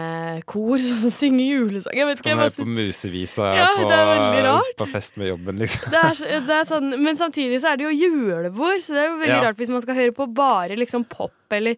barnekor 0.00 0.78
som 0.78 1.10
synger 1.20 1.44
julesang. 1.44 1.96
Jeg 1.96 2.06
vet 2.08 2.20
ikke, 2.20 2.32
jeg 2.32 2.40
bare 2.40 2.54
på 2.54 2.66
musevisa 2.68 3.50
Ja, 3.56 3.66
på, 3.76 4.84
på 4.84 4.88
fest 4.90 5.16
med 5.20 5.30
jobben, 5.32 5.58
liksom. 5.60 5.90
det 5.92 6.04
er, 6.10 6.40
det 6.46 6.56
er 6.60 6.68
sånn, 6.68 6.94
men 7.02 7.18
samtidig 7.18 7.60
så 7.62 7.72
er 7.72 7.80
det 7.80 7.88
jo 7.88 7.94
julebord, 7.94 8.80
så 8.84 8.96
det 8.96 9.02
er 9.04 9.10
jo 9.10 9.18
veldig 9.20 9.36
Ja. 9.36 9.42
rart 9.48 9.60
hvis 9.60 9.72
man 9.72 9.84
skal 9.84 9.98
høre 9.98 10.14
på 10.16 10.28
bare 10.34 10.78
liksom 10.78 11.04
pop 11.08 11.34
eller 11.50 11.76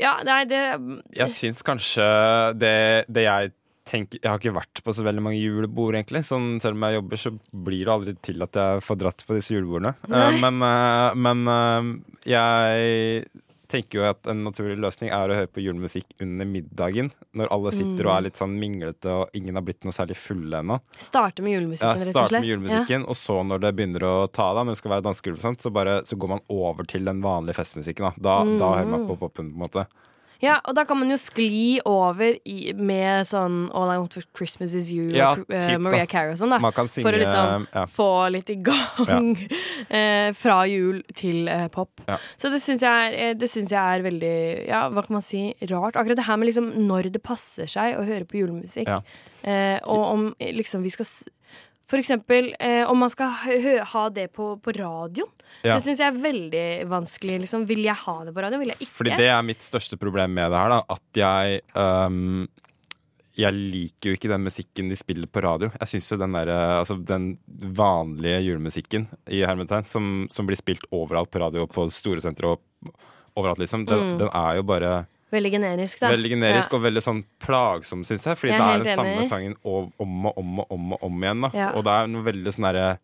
Ja, 0.00 0.18
nei, 0.26 0.44
det 0.44 0.58
Jeg 1.14 1.30
syns 1.30 1.62
kanskje 1.62 2.04
det, 2.58 3.04
det 3.08 3.24
jeg 3.28 3.52
tenker 3.88 4.18
Jeg 4.20 4.28
har 4.28 4.38
ikke 4.40 4.56
vært 4.56 4.82
på 4.84 4.92
så 4.92 5.04
veldig 5.06 5.22
mange 5.24 5.38
julebord, 5.40 5.94
egentlig. 5.96 6.20
Sånn, 6.28 6.58
selv 6.60 6.76
om 6.76 6.82
jeg 6.84 6.98
jobber, 6.98 7.16
så 7.22 7.30
blir 7.64 7.84
det 7.86 7.92
aldri 7.94 8.14
til 8.20 8.44
at 8.44 8.58
jeg 8.60 8.82
får 8.84 8.98
dratt 9.00 9.24
på 9.24 9.36
disse 9.38 9.54
julebordene. 9.54 9.94
Eh, 10.04 10.40
men 10.42 10.60
uh, 10.60 11.14
men 11.16 11.46
uh, 11.48 12.18
jeg 12.28 13.24
tenker 13.68 14.00
jo 14.00 14.06
at 14.08 14.28
en 14.30 14.42
naturlig 14.46 14.78
løsning 14.80 15.10
er 15.14 15.30
å 15.30 15.36
høre 15.36 15.50
på 15.52 15.62
julemusikk 15.62 16.14
under 16.24 16.48
middagen. 16.48 17.10
Når 17.36 17.52
alle 17.54 17.72
sitter 17.76 18.08
og 18.08 18.14
er 18.14 18.26
litt 18.28 18.40
sånn 18.40 18.56
minglete 18.60 19.12
og 19.12 19.36
ingen 19.36 19.58
har 19.58 19.66
blitt 19.66 19.84
noe 19.86 19.94
særlig 19.94 20.16
fulle 20.18 20.62
ennå. 20.62 20.80
Starte 20.96 21.44
med 21.44 21.52
Ja, 21.52 21.60
julemusikken, 21.60 22.00
og 22.00 22.10
Starte 22.14 22.40
med 22.40 22.48
julemusikken, 22.48 23.06
og 23.08 23.18
så 23.20 23.38
når 23.44 23.64
det 23.66 23.74
begynner 23.78 24.08
å 24.08 24.14
ta 24.32 24.50
av, 24.50 24.62
når 24.64 24.76
det 24.76 24.82
skal 24.82 24.94
være 24.96 25.06
dansegulv 25.08 25.42
så, 25.44 25.54
så 26.08 26.20
går 26.24 26.34
man 26.34 26.44
over 26.48 26.88
til 26.88 27.04
den 27.08 27.20
vanlige 27.24 27.60
festmusikken. 27.60 28.08
Da, 28.16 28.38
da, 28.44 28.58
da 28.60 28.74
hører 28.78 28.94
man 28.94 29.08
på 29.10 29.18
popen, 29.20 29.52
på 29.52 29.58
en 29.58 29.66
måte. 29.66 29.86
Ja, 30.42 30.58
og 30.62 30.76
da 30.78 30.84
kan 30.86 30.98
man 31.00 31.10
jo 31.10 31.16
skli 31.18 31.80
over 31.88 32.36
i, 32.46 32.72
med 32.78 33.26
sånn 33.26 33.64
All 33.74 33.90
I 33.90 33.96
Want 33.98 34.14
for 34.14 34.26
Christmas 34.38 34.74
Is 34.78 34.90
You 34.94 35.08
Ja, 35.10 35.32
og 35.34 35.50
eh, 35.50 35.64
typ, 35.64 35.74
da. 35.74 35.82
Maria 35.82 36.06
Carey 36.10 36.34
og 36.34 36.38
sånn, 36.38 36.54
da. 36.54 36.60
Synge 36.78 37.06
For 37.06 37.16
å 37.16 37.22
liksom 37.22 37.66
ja. 37.74 37.84
få 37.90 38.10
litt 38.34 38.52
i 38.54 38.58
gang 38.62 39.32
uh, 39.34 40.30
fra 40.42 40.60
jul 40.70 41.02
til 41.18 41.50
uh, 41.50 41.66
pop. 41.74 42.04
Så 42.38 42.52
det 42.54 42.62
syns 42.62 42.84
jeg, 42.86 43.16
eh, 43.18 43.34
det 43.38 43.50
syns 43.50 43.74
jeg 43.74 43.98
er 43.98 44.04
veldig 44.06 44.36
Ja, 44.68 44.84
hva 44.92 45.02
kan 45.06 45.18
man 45.18 45.26
si? 45.26 45.48
Rart. 45.70 45.98
Akkurat 45.98 46.20
det 46.20 46.28
her 46.28 46.38
med 46.38 46.52
liksom 46.52 46.70
når 46.86 47.10
det 47.14 47.24
passer 47.24 47.66
seg 47.70 47.98
å 47.98 48.06
høre 48.06 48.28
på 48.28 48.38
julemusikk. 48.42 48.90
Eh, 49.42 49.78
og 49.86 50.04
om 50.12 50.24
eh, 50.38 50.54
liksom 50.56 50.82
vi 50.82 50.90
skal 50.92 51.06
For 51.88 52.00
eksempel 52.00 52.50
eh, 52.60 52.84
om 52.84 53.00
man 53.00 53.10
skal 53.12 53.32
ha 53.92 54.04
det 54.12 54.28
på, 54.36 54.52
på 54.60 54.74
radioen. 54.76 55.30
Ja. 55.64 55.78
Det 55.78 55.86
syns 55.86 56.02
jeg 56.02 56.10
er 56.10 56.20
veldig 56.20 56.68
vanskelig. 56.90 57.40
Liksom. 57.46 57.64
Vil 57.68 57.80
jeg 57.86 57.96
ha 58.02 58.16
det 58.26 58.34
på 58.36 58.44
radioen? 58.44 58.60
Vil 58.60 58.74
jeg 58.74 58.82
ikke? 58.82 58.94
Fordi 59.00 59.16
det 59.16 59.28
er 59.32 59.46
mitt 59.46 59.64
største 59.64 59.96
problem 60.00 60.36
med 60.36 60.52
det 60.52 60.60
her, 60.60 60.74
da. 60.74 60.80
At 60.92 61.20
jeg 61.22 61.62
um, 61.72 62.46
Jeg 63.38 63.54
liker 63.54 64.10
jo 64.10 64.18
ikke 64.18 64.30
den 64.34 64.44
musikken 64.44 64.92
de 64.92 64.98
spiller 65.00 65.30
på 65.32 65.42
radio. 65.46 65.70
Jeg 65.78 65.94
syns 65.94 66.12
jo 66.12 66.20
den 66.20 66.36
derre 66.36 66.58
Altså 66.82 66.98
den 67.00 67.30
vanlige 67.78 68.42
julemusikken 68.50 69.08
i 69.32 69.40
hermetegn, 69.46 69.88
som, 69.88 70.26
som 70.30 70.48
blir 70.48 70.60
spilt 70.60 70.84
overalt 70.92 71.32
på 71.32 71.40
radio, 71.40 71.64
på 71.70 71.88
store 71.88 72.20
sentre 72.20 72.52
og 72.52 72.92
overalt, 73.38 73.60
liksom, 73.62 73.84
den, 73.86 74.16
den 74.18 74.28
er 74.34 74.58
jo 74.58 74.64
bare 74.66 74.92
Veldig 75.30 75.50
generisk, 75.52 76.00
da. 76.00 76.08
veldig 76.08 76.30
generisk 76.30 76.70
Ja. 76.72 76.76
og 76.78 76.82
veldig 76.84 77.02
sånn 77.04 77.24
plagsom, 77.38 78.04
syns 78.04 78.24
jeg. 78.24 78.36
Fordi 78.38 78.52
Jeg 78.54 78.60
er 78.60 78.78
det 78.78 78.86
er 78.86 78.96
den 78.96 78.96
samme 78.96 79.28
sangen 79.28 79.56
om 79.64 79.92
og 80.26 80.38
om 80.38 80.58
og 80.60 80.66
om 80.72 80.92
og 80.92 81.02
om 81.02 81.20
igjen. 81.22 81.42
da 81.42 81.50
Ja. 81.54 81.70
Og 81.76 81.84
det 81.84 81.92
er 81.92 82.06
noe 82.08 82.22
veldig 82.22 82.52
sånn 82.54 82.72
derre 82.72 82.98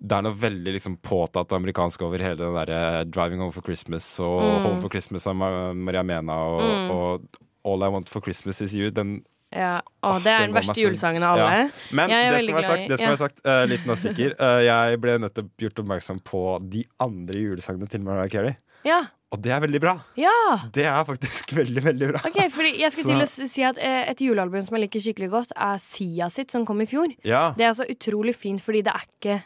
det 0.00 0.12
er 0.14 0.22
noe 0.22 0.34
veldig 0.34 0.72
liksom 0.76 0.96
påtatt 1.02 1.50
amerikansk 1.50 2.02
over 2.02 2.18
hele 2.18 2.36
den 2.36 2.54
derre 2.54 3.04
'Driving 3.04 3.40
Home 3.40 3.52
for 3.52 3.62
Christmas' 3.62 4.20
og 4.20 4.42
Mm. 4.42 4.62
'Home 4.62 4.80
for 4.80 4.88
Christmas' 4.88 5.26
av 5.26 5.34
Ma- 5.34 5.74
Maria 5.74 6.02
Mena 6.04 6.32
og, 6.32 6.90
og 6.90 7.22
'All 7.64 7.82
I 7.82 7.88
Want 7.88 8.08
for 8.08 8.20
Christmas 8.20 8.60
Is 8.60 8.74
You'. 8.74 8.90
Den, 8.94 9.24
Ja. 9.50 9.80
Å, 10.04 10.22
det 10.22 10.26
er 10.26 10.38
den 10.46 10.52
den 10.52 10.62
verste 10.62 10.76
julesangen 10.76 11.22
av 11.24 11.38
alle. 11.38 11.64
Ja. 11.64 11.68
Men 11.90 12.10
det 12.10 12.42
skal 12.42 12.54
være 12.54 12.64
sagt, 12.64 12.88
det 12.88 12.98
skal 12.98 13.08
ja. 13.08 13.16
sagt 13.16 13.40
uh, 13.46 13.64
liten 13.66 13.90
avstikker. 13.90 14.34
Uh, 14.38 14.60
jeg 14.62 15.00
ble 15.00 15.18
nettopp 15.18 15.48
gjort 15.58 15.78
oppmerksom 15.80 16.20
på 16.22 16.70
de 16.70 16.84
andre 17.00 17.34
julesangene 17.34 17.88
til 17.88 18.00
Mariah 18.02 18.28
Carey. 18.28 18.56
Ja. 18.84 19.02
Og 19.28 19.40
det 19.44 19.52
er 19.52 19.60
veldig 19.60 19.80
bra! 19.82 19.92
ja. 20.16 20.34
Det 20.72 20.86
er 20.88 21.02
faktisk 21.04 21.52
veldig, 21.60 21.82
veldig 21.84 22.06
bra. 22.14 22.20
Ok, 22.24 22.38
fordi 22.52 22.72
jeg 22.80 22.94
skulle 22.94 23.16
til 23.18 23.24
å 23.26 23.48
si 23.50 23.64
at 23.66 23.80
eh, 23.82 24.06
Et 24.08 24.22
julealbum 24.24 24.62
som 24.64 24.78
jeg 24.78 24.86
liker 24.86 25.02
skikkelig 25.04 25.28
godt, 25.34 25.52
er 25.52 25.80
Sia 25.82 26.30
sitt, 26.32 26.52
som 26.54 26.64
kom 26.68 26.80
i 26.80 26.88
fjor. 26.88 27.12
Ja. 27.28 27.50
Det 27.58 27.66
er 27.68 27.74
så 27.76 27.84
utrolig 27.88 28.34
fint, 28.38 28.62
fordi 28.64 28.80
det 28.86 28.94
er 28.94 29.04
ikke 29.04 29.38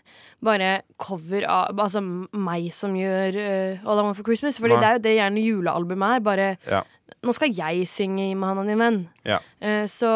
bare 0.43 0.71
cover 0.99 1.45
av 1.47 1.79
Altså 1.83 2.01
meg 2.03 2.71
som 2.75 2.95
gjør 2.99 3.37
uh, 3.39 3.85
All 3.87 4.01
I 4.01 4.07
Want 4.07 4.19
for 4.19 4.27
Christmas. 4.27 4.59
Fordi 4.63 4.79
Nei. 4.79 4.83
det 4.83 4.89
er 4.89 4.97
jo 4.99 5.05
det 5.07 5.15
gjerne 5.19 5.47
julealbumet 5.49 6.19
er. 6.19 6.27
Bare 6.31 6.51
Ja. 6.69 6.85
Nå 7.23 7.35
skal 7.37 7.53
jeg 7.55 7.85
synge 7.91 8.25
med 8.35 8.49
han 8.49 8.59
og 8.63 8.71
din 8.71 8.81
venn. 8.81 9.03
Ja. 9.29 9.37
Uh, 9.63 9.85
så, 9.91 10.11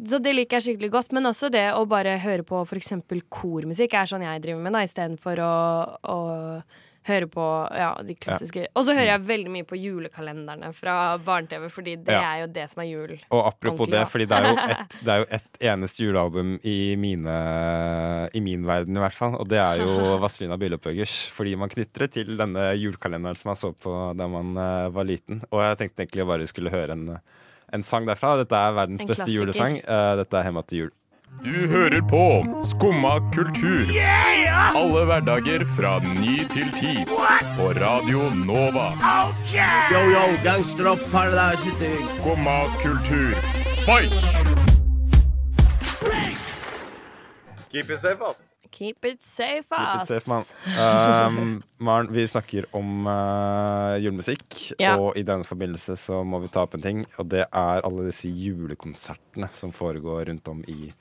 så 0.00 0.18
det 0.20 0.34
liker 0.36 0.58
jeg 0.58 0.70
skikkelig 0.70 0.92
godt. 0.96 1.12
Men 1.16 1.28
også 1.28 1.52
det 1.52 1.68
å 1.76 1.84
bare 1.88 2.16
høre 2.24 2.44
på 2.48 2.64
f.eks. 2.64 2.96
kormusikk 3.32 3.94
er 3.96 4.08
sånn 4.10 4.24
jeg 4.24 4.44
driver 4.44 4.64
med, 4.64 4.80
istedenfor 4.88 5.44
å, 5.44 5.54
å 6.16 6.18
høre 7.06 7.28
på 7.30 7.44
ja, 7.70 7.90
de 8.02 8.14
klassiske 8.18 8.66
Og 8.74 8.84
så 8.86 8.94
hører 8.96 9.12
jeg 9.12 9.26
veldig 9.28 9.52
mye 9.54 9.66
på 9.68 9.78
julekalenderne 9.78 10.72
fra 10.74 11.16
barne-TV, 11.22 11.68
fordi 11.72 11.96
det 12.06 12.14
Ja. 12.16 12.22
er 12.34 12.40
jo 12.44 12.48
det 12.56 12.66
som 12.72 12.82
er 12.82 12.88
jul. 12.90 13.14
Og 13.30 13.46
apropos 13.46 13.88
det, 13.90 14.02
fordi 14.10 14.26
det 14.26 14.38
er 14.40 14.48
jo 14.50 15.26
ett 15.30 15.46
et, 15.56 15.60
eneste 15.70 16.04
julealbum 16.04 16.56
i, 16.64 16.96
mine, 17.00 17.36
i 18.34 18.40
min 18.44 18.66
verden, 18.66 18.96
i 18.96 19.00
hvert 19.00 19.16
fall. 19.16 19.36
Og 19.40 19.48
det 19.48 19.58
er 19.62 19.80
jo 19.82 20.18
Vazelina 20.22 20.58
Bilopphøggers. 20.60 21.16
Fordi 21.32 21.56
man 21.56 21.72
knytter 21.72 22.06
det 22.06 22.10
til 22.18 22.36
denne 22.38 22.68
julekalenderen 22.76 23.38
som 23.38 23.52
man 23.52 23.60
så 23.60 23.72
på 23.72 23.94
da 24.16 24.28
man 24.30 24.54
uh, 24.58 24.88
var 24.92 25.08
liten. 25.08 25.42
Og 25.50 25.62
jeg 25.62 25.80
tenkte 25.82 26.04
egentlig 26.04 26.28
bare 26.28 26.50
skulle 26.50 26.74
høre 26.74 26.96
en, 26.96 27.08
en 27.72 27.86
sang 27.86 28.06
derfra. 28.08 28.36
Dette 28.42 28.58
er 28.58 28.76
verdens 28.76 29.02
En 29.02 29.08
beste 29.08 29.24
klassiker. 29.24 29.40
julesang. 29.40 29.80
Uh, 29.86 30.14
dette 30.20 30.36
er 30.38 30.46
'Hemma 30.46 30.66
til 30.66 30.86
jul'. 30.86 30.94
Du 31.44 31.66
hører 31.68 32.00
på 32.08 32.20
Skumma 32.64 33.16
kultur. 33.34 33.90
Alle 34.74 35.02
hverdager 35.08 35.64
fra 35.76 35.98
ny 36.00 36.38
til 36.54 36.70
ti. 36.78 36.92
På 37.58 37.66
Radio 37.76 38.22
Nova. 38.46 38.86
Yo, 39.92 40.00
yo, 40.14 40.22
gangsteropp, 40.44 41.02
paradise 41.12 41.60
city. 41.66 41.90
Skumma 42.14 42.56
kultur. 42.82 43.34
Fight! 43.84 44.14
Keep 47.70 47.90
it 47.90 48.00
safe, 48.00 48.22
ass. 48.22 48.42
Keep 48.72 49.04
it 49.04 49.22
safe, 49.22 49.64
Keep 49.70 50.02
it 50.02 50.08
safe, 50.08 50.26
man. 50.28 50.42
Um, 50.78 51.62
Maren, 51.78 52.08
vi 52.12 52.26
snakker 52.28 52.66
om 52.76 53.06
uh, 53.06 53.96
julemusikk, 54.02 54.74
Ja. 54.80 54.96
og 55.00 55.16
i 55.16 55.22
denne 55.24 55.44
forbindelse 55.48 55.96
så 56.00 56.22
må 56.24 56.40
vi 56.42 56.48
ta 56.52 56.64
opp 56.66 56.74
en 56.76 56.84
ting. 56.84 57.04
Og 57.18 57.28
det 57.32 57.44
er 57.46 57.84
alle 57.84 58.08
disse 58.08 58.28
julekonsertene 58.32 59.48
som 59.56 59.72
foregår 59.72 60.26
rundt 60.30 60.48
om 60.52 60.64
i 60.68 60.92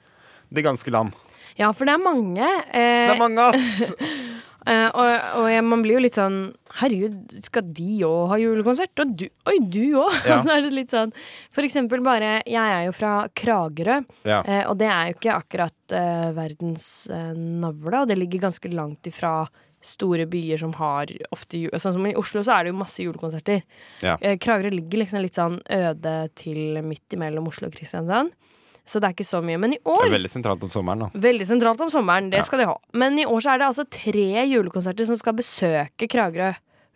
det 0.55 0.65
ganske 0.65 0.91
land. 0.93 1.13
Ja, 1.59 1.69
for 1.71 1.87
det 1.87 1.93
er 1.95 2.03
mange. 2.03 2.43
Eh, 2.73 3.05
Det 3.07 3.13
er 3.15 3.21
mange, 3.21 3.45
ass! 3.51 3.91
eh, 4.67 4.87
og 4.91 5.43
og 5.45 5.67
man 5.69 5.83
blir 5.85 5.95
jo 5.99 6.03
litt 6.03 6.17
sånn 6.17 6.39
Herregud, 6.81 7.31
skal 7.45 7.63
de 7.77 8.01
òg 8.03 8.31
ha 8.33 8.39
julekonsert? 8.41 8.91
Og 8.99 9.13
du, 9.21 9.25
oi, 9.47 9.57
du 9.61 9.83
òg! 10.01 10.15
Ja. 10.27 10.41
Så 10.43 10.51
er 10.57 10.65
det 10.65 10.73
litt 10.75 10.91
sånn 10.91 11.13
For 11.55 11.63
eksempel 11.63 12.01
bare 12.03 12.41
Jeg 12.43 12.59
er 12.79 12.87
jo 12.89 12.95
fra 12.97 13.13
Kragerø, 13.31 14.01
Ja. 14.27 14.41
eh, 14.43 14.65
og 14.67 14.75
det 14.81 14.89
er 14.91 15.11
jo 15.11 15.15
ikke 15.19 15.37
akkurat 15.37 15.95
eh, 15.95 16.31
verdens 16.35 16.89
eh, 17.07 17.31
navle, 17.37 18.01
og 18.03 18.09
det 18.11 18.17
ligger 18.19 18.47
ganske 18.49 18.71
langt 18.73 19.07
ifra 19.07 19.45
store 19.85 20.25
byer 20.25 20.57
som 20.57 20.71
har 20.79 21.11
ofte 21.31 21.59
jul... 21.61 21.71
Sånn 21.77 21.93
som 21.93 22.05
i 22.09 22.15
Oslo 22.17 22.41
så 22.43 22.55
er 22.57 22.65
det 22.65 22.71
jo 22.73 22.77
masse 22.79 23.03
julekonserter. 23.05 23.61
Ja. 24.01 24.15
Eh, 24.19 24.35
Kragerø 24.41 24.71
ligger 24.73 25.03
liksom 25.03 25.21
litt 25.21 25.37
sånn 25.37 25.59
øde 25.71 26.13
til 26.35 26.79
midt 26.83 27.13
imellom 27.15 27.47
Oslo 27.51 27.69
og 27.69 27.75
Kristiansand. 27.77 28.33
Så 28.85 28.99
det 29.01 29.07
er 29.09 29.13
ikke 29.15 29.25
så 29.25 29.39
mye. 29.41 29.57
Men 29.59 29.73
i 29.73 29.79
år 29.85 30.03
Det 30.03 30.11
er 30.11 30.17
veldig 30.19 30.29
sentralt 30.29 30.63
om 30.63 30.69
sommeren, 30.69 30.99
da. 30.99 31.09
Veldig 31.19 31.47
sentralt 31.49 31.81
om 31.81 31.89
sommeren, 31.89 32.29
det 32.29 32.37
Ja. 32.37 32.43
skal 32.45 32.59
de 32.59 32.65
ha. 32.69 32.75
Men 32.93 33.17
i 33.17 33.25
år 33.25 33.41
så 33.41 33.53
er 33.55 33.57
det 33.63 33.67
altså 33.71 33.85
tre 33.89 34.45
julekonserter 34.45 35.05
som 35.09 35.15
skal 35.17 35.33
besøke 35.33 36.07
Kragerø 36.07 36.53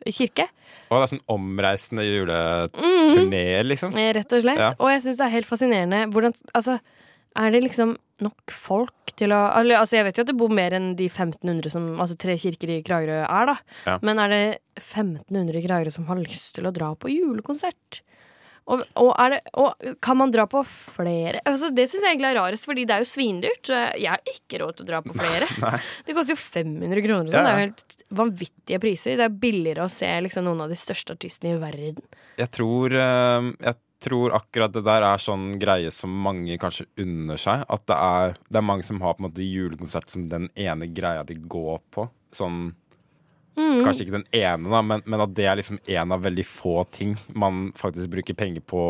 kirke. 0.08 0.46
Og 0.92 1.02
det 1.02 1.04
er 1.04 1.18
sånn 1.18 1.26
omreisende 1.28 2.06
juleturné, 2.06 3.64
liksom. 3.66 3.96
eh, 3.98 4.14
Rett 4.14 4.32
og 4.34 4.42
slett. 4.44 4.58
Ja. 4.62 4.70
Og 4.80 4.90
jeg 4.94 5.02
syns 5.04 5.18
det 5.20 5.26
er 5.28 5.34
helt 5.36 5.50
fascinerende 5.50 6.04
hvordan 6.14 6.34
Altså, 6.56 6.80
er 7.36 7.52
det 7.52 7.64
liksom 7.64 7.96
nok 8.22 8.52
folk 8.52 9.14
til 9.16 9.30
å 9.32 9.40
Altså, 9.56 9.98
jeg 9.98 10.06
vet 10.06 10.18
jo 10.18 10.22
at 10.22 10.28
det 10.28 10.38
bor 10.38 10.50
mer 10.50 10.72
enn 10.72 10.96
de 10.96 11.08
1500 11.08 11.70
som 11.72 12.00
Altså 12.00 12.18
tre 12.18 12.36
kirker 12.38 12.70
i 12.70 12.82
Kragerø 12.84 13.26
er, 13.28 13.46
da. 13.46 13.58
Ja. 13.86 13.98
Men 14.02 14.20
er 14.20 14.30
det 14.30 14.60
1500 14.78 15.56
i 15.58 15.68
Kragerø 15.68 15.92
som 15.92 16.06
har 16.06 16.16
lyst 16.18 16.54
til 16.56 16.66
å 16.66 16.74
dra 16.74 16.94
på 16.96 17.10
julekonsert? 17.12 18.02
Og, 18.70 18.84
og, 19.02 19.10
det, 19.34 19.40
og 19.58 19.96
kan 20.04 20.20
man 20.20 20.34
dra 20.34 20.46
på 20.50 20.62
flere? 20.68 21.42
Altså, 21.48 21.72
det 21.74 21.88
syns 21.90 22.06
jeg 22.06 22.14
egentlig 22.14 22.30
er 22.30 22.38
rarest, 22.38 22.68
fordi 22.70 22.86
det 22.86 22.96
er 22.96 23.04
jo 23.04 23.10
svindyrt. 23.10 23.62
Så 23.66 23.82
jeg 23.98 24.12
har 24.14 24.34
ikke 24.34 24.62
råd 24.62 24.78
til 24.78 24.86
å 24.86 24.90
dra 24.92 25.02
på 25.06 25.16
flere. 25.18 25.50
det 26.06 26.16
koster 26.18 26.36
jo 26.36 26.40
500 26.42 27.06
kroner. 27.06 27.32
Sånn. 27.32 27.36
Ja, 27.36 27.44
Det 27.44 27.52
er 27.52 27.58
jo 27.58 27.66
helt 27.66 28.08
vanvittige 28.22 28.82
priser. 28.84 29.18
Det 29.20 29.26
er 29.26 29.38
billigere 29.46 29.88
å 29.88 29.94
se 29.94 30.10
liksom, 30.26 30.46
noen 30.46 30.66
av 30.66 30.74
de 30.74 30.78
største 30.80 31.18
artistene 31.18 31.56
i 31.56 31.62
verden. 31.62 32.02
Jeg 32.40 32.54
tror, 32.56 32.94
eh, 32.94 33.50
jeg 33.66 33.80
tror 34.06 34.36
akkurat 34.38 34.76
det 34.76 34.86
der 34.88 35.04
er 35.10 35.24
sånn 35.24 35.50
greie 35.60 35.90
som 35.92 36.14
mange 36.28 36.56
kanskje 36.62 36.88
unner 37.02 37.42
seg. 37.42 37.66
At 37.68 37.88
det 37.90 37.98
er, 37.98 38.38
det 38.48 38.62
er 38.62 38.70
mange 38.70 38.86
som 38.88 39.02
har 39.04 39.18
på 39.18 39.26
en 39.26 39.32
måte 39.32 39.46
julekonsert 39.46 40.14
som 40.14 40.30
den 40.30 40.48
ene 40.56 40.88
greia 40.94 41.26
de 41.28 41.36
går 41.42 41.82
på. 41.96 42.08
Sånn 42.36 42.70
Mm. 43.60 43.84
Kanskje 43.84 44.06
ikke 44.06 44.16
den 44.16 44.28
ene, 44.40 44.72
da, 44.72 44.82
men, 44.86 45.04
men 45.06 45.24
at 45.26 45.34
det 45.36 45.48
er 45.50 45.60
liksom 45.60 45.80
en 45.84 46.16
av 46.16 46.24
veldig 46.24 46.46
få 46.48 46.76
ting 46.96 47.16
man 47.38 47.70
faktisk 47.78 48.12
bruker 48.14 48.38
penger 48.40 48.64
på 48.64 48.82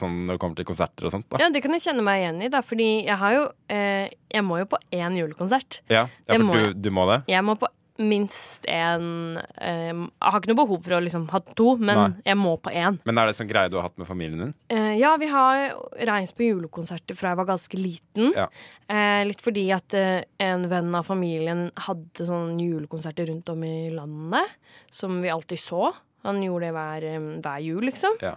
sånn, 0.00 0.24
når 0.28 0.36
det 0.36 0.42
kommer 0.44 0.60
til 0.60 0.68
konserter 0.68 1.08
og 1.08 1.14
sånt. 1.16 1.26
Da. 1.32 1.42
Ja, 1.42 1.50
det 1.52 1.64
kan 1.64 1.74
jeg 1.74 1.84
kjenne 1.84 2.04
meg 2.06 2.22
igjen 2.22 2.42
i, 2.46 2.50
da, 2.52 2.62
fordi 2.64 2.90
jeg 3.08 3.18
har 3.20 3.38
jo 3.38 3.46
eh, 3.72 4.12
Jeg 4.34 4.42
må 4.46 4.58
jo 4.62 4.68
på 4.70 4.78
én 4.94 5.16
julekonsert. 5.18 5.80
Ja, 5.92 6.06
ja 6.26 6.36
for 6.36 6.46
må 6.46 6.58
du, 6.58 6.70
du 6.86 6.90
må 6.94 7.06
det? 7.10 7.24
Jeg 7.30 7.46
må 7.46 7.58
på 7.58 7.70
minst 8.00 8.64
én 8.66 9.36
eh, 9.62 9.92
Jeg 9.92 10.32
har 10.32 10.40
ikke 10.40 10.50
noe 10.50 10.58
behov 10.58 10.80
for 10.82 10.96
å 10.96 11.00
liksom 11.04 11.28
ha 11.30 11.40
to, 11.54 11.74
men 11.78 12.00
Nei. 12.00 12.24
jeg 12.30 12.38
må 12.40 12.56
på 12.58 12.72
én. 12.74 12.98
Men 13.06 13.20
er 13.20 13.30
det 13.30 13.36
sånn 13.38 13.50
greie 13.50 13.70
du 13.70 13.78
har 13.78 13.86
hatt 13.86 14.00
med 14.00 14.08
familien 14.08 14.42
din? 14.42 14.54
Eh, 14.72 14.94
ja, 14.98 15.14
vi 15.20 15.28
har 15.30 15.76
reist 16.10 16.36
på 16.38 16.48
julekonserter 16.48 17.18
fra 17.18 17.32
jeg 17.32 17.40
var 17.42 17.50
ganske 17.52 17.80
liten. 17.80 18.32
Ja. 18.34 18.48
Eh, 18.90 19.22
litt 19.28 19.44
fordi 19.44 19.68
at 19.76 19.94
en 19.94 20.68
venn 20.70 20.90
av 20.94 21.06
familien 21.06 21.68
hadde 21.86 22.28
sånne 22.28 22.58
julekonserter 22.60 23.30
rundt 23.30 23.54
om 23.54 23.64
i 23.66 23.90
landet, 23.94 24.58
som 24.90 25.20
vi 25.22 25.32
alltid 25.32 25.62
så. 25.62 25.92
Han 26.24 26.40
gjorde 26.42 26.70
det 26.70 26.76
hver, 26.76 27.10
hver 27.44 27.66
jul, 27.66 27.82
liksom. 27.92 28.16
Ja. 28.24 28.34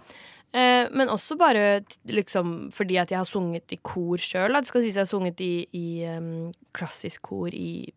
Eh, 0.52 0.86
men 0.96 1.10
også 1.12 1.36
bare 1.36 1.82
liksom 2.08 2.70
fordi 2.72 2.96
at 2.96 3.10
jeg 3.12 3.20
har 3.20 3.28
sunget 3.28 3.74
i 3.74 3.80
kor 3.84 4.20
sjøl. 4.20 4.56
Det 4.56 4.70
skal 4.70 4.84
sies 4.84 4.96
jeg 4.96 5.04
har 5.04 5.10
sunget 5.10 5.42
i, 5.44 5.52
i 5.76 5.88
um, 6.08 6.48
klassisk 6.76 7.28
kor 7.28 7.52
i 7.52 7.90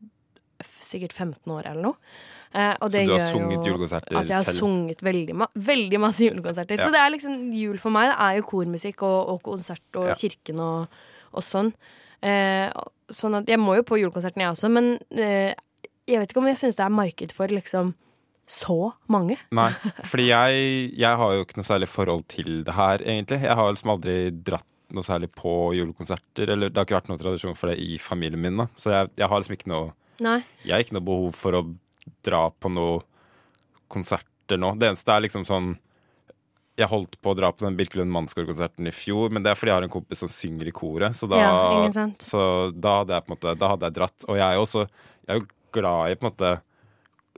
sikkert 0.82 1.13
15 1.13 1.51
år 1.53 1.65
eller 1.72 1.82
noe. 1.82 1.96
Eh, 2.53 2.74
og 2.82 2.89
Så 2.91 2.98
det 2.98 3.06
du 3.08 3.13
har 3.13 3.24
sunget 3.32 3.65
julekonserter 3.65 4.12
selv? 4.12 4.20
at 4.20 4.27
jeg 4.27 4.36
har 4.36 4.44
selv? 4.50 4.60
sunget 4.60 5.01
veldig, 5.03 5.36
ma 5.39 5.48
veldig 5.56 6.00
masse 6.03 6.20
julekonserter. 6.25 6.77
Ja. 6.77 6.86
Så 6.86 6.91
det 6.91 7.00
er 7.00 7.10
liksom 7.13 7.53
jul 7.56 7.77
for 7.80 7.89
meg. 7.96 8.10
Det 8.12 8.18
er 8.20 8.38
jo 8.41 8.48
kormusikk 8.50 9.03
og, 9.08 9.30
og 9.36 9.41
konsert 9.44 9.96
og 9.96 10.08
Ja. 10.12 10.13
kirken 10.20 10.60
og, 10.60 10.88
og 11.34 11.44
sånn. 11.44 11.72
Eh, 12.22 12.68
sånn 13.12 13.36
at 13.39 13.48
jeg 13.50 13.60
må 13.60 13.75
jo 13.80 13.84
på 13.88 13.98
julekonserten, 14.01 14.41
jeg 14.44 14.51
også, 14.51 14.70
men 14.70 15.00
eh, 15.18 15.53
jeg 16.08 16.20
vet 16.20 16.30
ikke 16.34 16.41
om 16.44 16.48
jeg 16.51 16.58
syns 16.60 16.75
det 16.75 16.84
er 16.86 16.89
marked 16.94 17.32
for 17.34 17.48
liksom 17.48 17.94
så 18.51 18.91
mange. 19.08 19.38
Nei, 19.56 19.70
fordi 20.03 20.27
jeg, 20.27 20.91
jeg 21.00 21.15
har 21.18 21.34
jo 21.38 21.46
ikke 21.46 21.56
noe 21.62 21.70
særlig 21.70 21.88
forhold 21.88 22.25
til 22.27 22.63
det 22.68 22.74
her, 22.75 23.00
egentlig. 23.06 23.39
Jeg 23.48 23.56
har 23.56 23.72
liksom 23.72 23.94
aldri 23.96 24.18
dratt 24.44 24.68
noe 24.91 25.03
særlig 25.08 25.30
på 25.32 25.53
julekonserter. 25.77 26.50
Eller 26.51 26.68
det 26.70 26.75
har 26.75 26.84
ikke 26.84 26.98
vært 27.00 27.08
noe 27.13 27.22
tradisjon 27.22 27.56
for 27.56 27.72
det 27.72 27.77
i 27.80 27.96
familien 27.98 28.41
min. 28.44 28.58
da 28.60 28.68
Så 28.75 28.91
jeg, 28.91 29.08
jeg 29.15 29.30
har 29.32 29.39
liksom 29.39 29.56
ikke 29.56 29.72
noe 29.72 29.94
Nei. 30.22 30.40
Jeg 30.63 30.75
har 30.75 30.84
ikke 30.86 30.98
noe 30.98 31.08
behov 31.08 31.32
for 31.38 31.58
å 31.58 31.63
dra 32.25 32.44
på 32.54 32.70
noen 32.74 33.01
konserter 33.92 34.60
nå. 34.62 34.74
Det 34.80 34.92
eneste 34.92 35.13
er 35.16 35.25
liksom 35.25 35.46
sånn 35.48 35.74
Jeg 36.80 36.88
holdt 36.90 37.18
på 37.22 37.34
å 37.34 37.36
dra 37.38 37.50
på 37.51 37.66
den 37.66 37.75
Birkelund 37.78 38.12
Mannsgård-konserten 38.13 38.88
i 38.88 38.94
fjor, 38.96 39.30
men 39.30 39.44
det 39.44 39.51
er 39.51 39.58
fordi 39.60 39.74
jeg 39.74 39.80
har 39.82 39.86
en 39.86 39.92
kompis 39.94 40.22
som 40.24 40.32
synger 40.32 40.70
i 40.72 40.74
koret. 40.75 41.18
Så 41.18 41.28
da, 41.30 41.42
Ja, 41.42 42.06
så 42.24 42.72
da 42.72 43.01
hadde 43.01 43.18
jeg 43.18 43.25
på 43.25 43.32
en 43.32 43.36
måte 43.36 43.56
Da 43.60 43.74
hadde 43.74 43.90
jeg 43.90 43.98
dratt. 44.00 44.25
Og 44.30 44.40
jeg 44.40 44.46
er 44.48 44.56
jo 44.58 44.63
også 44.66 44.86
Jeg 44.88 45.30
er 45.36 45.42
jo 45.42 45.48
glad 45.75 46.12
i 46.12 46.16
på 46.16 46.25
en 46.25 46.32
måte 46.32 46.54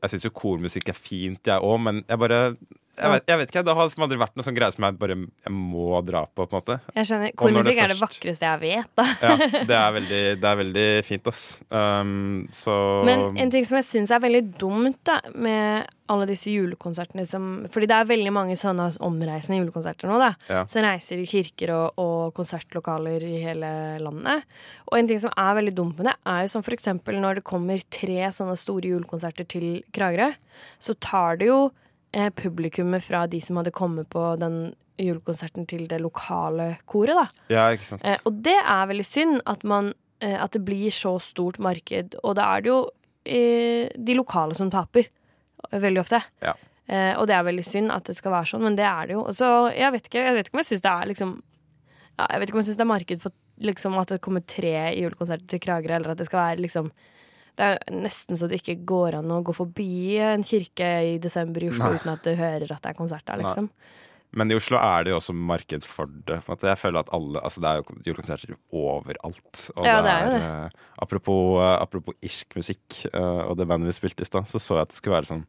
Jeg 0.04 0.13
syns 0.13 0.28
jo 0.28 0.34
kormusikk 0.38 0.90
er 0.94 1.00
fint, 1.00 1.42
jeg 1.48 1.63
òg, 1.66 1.78
men 1.82 2.04
jeg 2.08 2.20
bare 2.22 2.40
jeg 2.93 3.09
vet, 3.09 3.23
jeg 3.25 3.39
vet 3.39 3.50
ikke, 3.50 3.63
Det 3.65 3.73
har 3.73 3.88
liksom 3.88 4.03
aldri 4.05 4.19
vært 4.21 4.35
noe 4.38 4.45
sånn 4.45 4.57
greie 4.57 4.73
som 4.73 4.85
jeg 4.85 4.97
bare 5.01 5.15
jeg 5.17 5.53
må 5.53 5.97
dra 6.05 6.23
på. 6.29 6.45
på 6.45 6.45
en 6.45 6.59
måte 6.59 6.77
Jeg 6.93 7.09
skjønner. 7.09 7.33
Kormusikk 7.39 7.81
er 7.81 7.93
det 7.93 7.97
vakreste 7.97 8.45
jeg 8.45 8.62
vet, 8.62 8.91
da. 9.00 9.07
Ja, 9.23 9.50
det 9.71 9.79
er 9.79 9.97
veldig, 9.97 10.21
det 10.43 10.51
er 10.51 10.62
veldig 10.62 10.85
fint, 11.07 11.31
ass. 11.31 11.43
Um, 11.73 12.45
så 12.53 12.77
Men 13.07 13.25
en 13.41 13.53
ting 13.53 13.65
som 13.65 13.79
jeg 13.79 13.89
syns 13.89 14.13
er 14.13 14.21
veldig 14.23 14.43
dumt 14.62 15.01
da, 15.09 15.17
med 15.33 15.89
alle 16.13 16.27
disse 16.29 16.51
julekonsertene 16.51 17.25
som 17.25 17.51
Fordi 17.73 17.88
det 17.89 17.97
er 17.97 18.09
veldig 18.09 18.33
mange 18.35 18.57
sånne 18.59 18.89
omreisende 19.01 19.62
julekonserter 19.62 20.12
nå, 20.12 20.21
da. 20.21 20.31
Ja. 20.51 20.63
Som 20.69 20.85
reiser 20.85 21.21
i 21.21 21.27
kirker 21.29 21.73
og, 21.73 22.01
og 22.01 22.33
konsertlokaler 22.38 23.25
i 23.25 23.39
hele 23.41 23.73
landet. 24.03 24.45
Og 24.91 25.00
en 25.00 25.09
ting 25.09 25.21
som 25.21 25.33
er 25.33 25.57
veldig 25.57 25.77
dumt 25.81 25.97
med 25.97 26.12
det, 26.12 26.17
er 26.29 26.45
jo 26.45 26.53
som 26.53 26.65
for 26.65 26.77
eksempel 26.77 27.17
når 27.23 27.39
det 27.39 27.47
kommer 27.50 27.81
tre 27.89 28.19
sånne 28.35 28.59
store 28.59 28.93
julekonserter 28.93 29.50
til 29.50 29.79
Kragerø, 29.95 30.33
så 30.77 30.93
tar 31.01 31.41
det 31.41 31.50
jo 31.50 31.63
eh, 32.13 32.29
publikummet 32.29 33.03
fra 33.03 33.25
de 33.27 33.41
som 33.43 33.60
hadde 33.60 33.74
kommet 33.75 34.10
på 34.13 34.24
den 34.41 34.74
julekonserten 35.01 35.65
til 35.70 35.88
det 35.89 36.00
lokale 36.01 36.75
koret, 36.89 37.17
da. 37.17 37.27
Ja, 37.53 37.70
ikke 37.74 37.89
sant. 37.93 38.05
Eh, 38.05 38.20
og 38.27 38.41
det 38.46 38.55
er 38.62 38.89
veldig 38.91 39.08
synd 39.08 39.39
at, 39.50 39.63
man, 39.67 39.93
eh, 40.22 40.38
at 40.38 40.53
det 40.55 40.63
blir 40.65 40.93
så 40.93 41.15
stort 41.24 41.60
marked. 41.63 42.17
Og 42.24 42.38
da 42.39 42.51
er 42.53 42.65
det 42.65 42.72
jo 42.72 42.82
eh, 43.25 43.89
de 43.98 44.17
lokale 44.17 44.58
som 44.58 44.72
taper, 44.74 45.10
eh, 45.72 45.79
veldig 45.82 46.03
ofte. 46.03 46.22
Ja. 46.46 46.53
Eh, 46.86 47.13
og 47.15 47.27
det 47.29 47.38
er 47.38 47.48
veldig 47.48 47.65
synd 47.65 47.93
at 47.96 48.10
det 48.10 48.17
skal 48.17 48.36
være 48.36 48.51
sånn, 48.53 48.65
men 48.67 48.77
det 48.77 48.86
er 48.86 49.10
det 49.10 49.17
jo. 49.17 49.25
Så 49.34 49.50
jeg 49.74 49.96
vet 49.96 50.10
ikke, 50.10 50.27
jeg 50.27 50.38
vet 50.38 50.50
ikke 50.50 50.60
om 50.60 50.63
jeg 50.63 50.72
syns 50.74 50.86
det 50.86 50.93
er 50.93 51.10
liksom 51.13 51.34
ja, 52.13 52.27
Jeg 52.27 52.39
vet 52.39 52.50
ikke 52.50 52.58
om 52.58 52.62
jeg 52.62 52.67
syns 52.67 52.77
det 52.77 52.86
er 52.86 52.91
marked 52.93 53.24
for 53.24 53.38
liksom, 53.63 53.96
at 53.98 54.12
det 54.13 54.22
kommer 54.22 54.43
tre 54.46 54.75
julekonserter 55.00 55.48
til 55.50 55.62
Kragerø, 55.63 55.96
eller 55.98 56.13
at 56.13 56.20
det 56.20 56.27
skal 56.27 56.41
være 56.43 56.62
liksom 56.62 56.91
det 57.60 57.65
er 57.69 57.93
nesten 57.93 58.38
så 58.39 58.48
det 58.50 58.62
ikke 58.62 58.79
går 58.89 59.19
an 59.19 59.31
å 59.31 59.41
gå 59.45 59.53
forbi 59.55 60.17
en 60.24 60.43
kirke 60.45 60.88
i 61.13 61.17
desember 61.22 61.63
i 61.63 61.69
Oslo 61.69 61.91
Nei. 61.91 62.00
uten 62.00 62.13
at 62.15 62.24
du 62.25 62.33
hører 62.39 62.72
at 62.74 62.81
det 62.81 62.93
er 62.93 62.98
konsert 62.98 63.25
der, 63.29 63.43
liksom. 63.43 63.69
Men 64.33 64.50
i 64.50 64.55
Oslo 64.57 64.79
er 64.81 65.05
det 65.05 65.12
jo 65.13 65.19
også 65.19 65.33
marked 65.38 65.86
for 65.86 66.10
det. 66.25 66.39
Jeg 66.50 66.79
føler 66.81 67.03
at 67.03 67.12
alle, 67.13 67.38
altså 67.45 67.62
Det 67.62 67.69
er 67.69 67.75
jo 67.77 67.98
julekonserter 68.07 68.55
overalt. 68.74 69.67
Og 69.77 69.86
Ja, 69.86 70.00
det 70.01 70.10
er 70.10 70.31
det. 70.33 70.39
eh, 70.41 70.69
apropos, 71.05 71.62
eh, 71.62 71.75
apropos 71.81 72.15
irsk 72.25 72.55
musikk 72.57 73.05
eh, 73.13 73.43
og 73.45 73.57
det 73.57 73.67
bandet 73.69 73.91
vi 73.91 74.00
spilte 74.00 74.25
i 74.25 74.25
stad, 74.25 74.50
så 74.50 74.57
så 74.57 74.79
jeg 74.79 74.88
at 74.88 74.89
det 74.89 74.98
skulle 74.98 75.19
være 75.22 75.29
sånn 75.29 75.45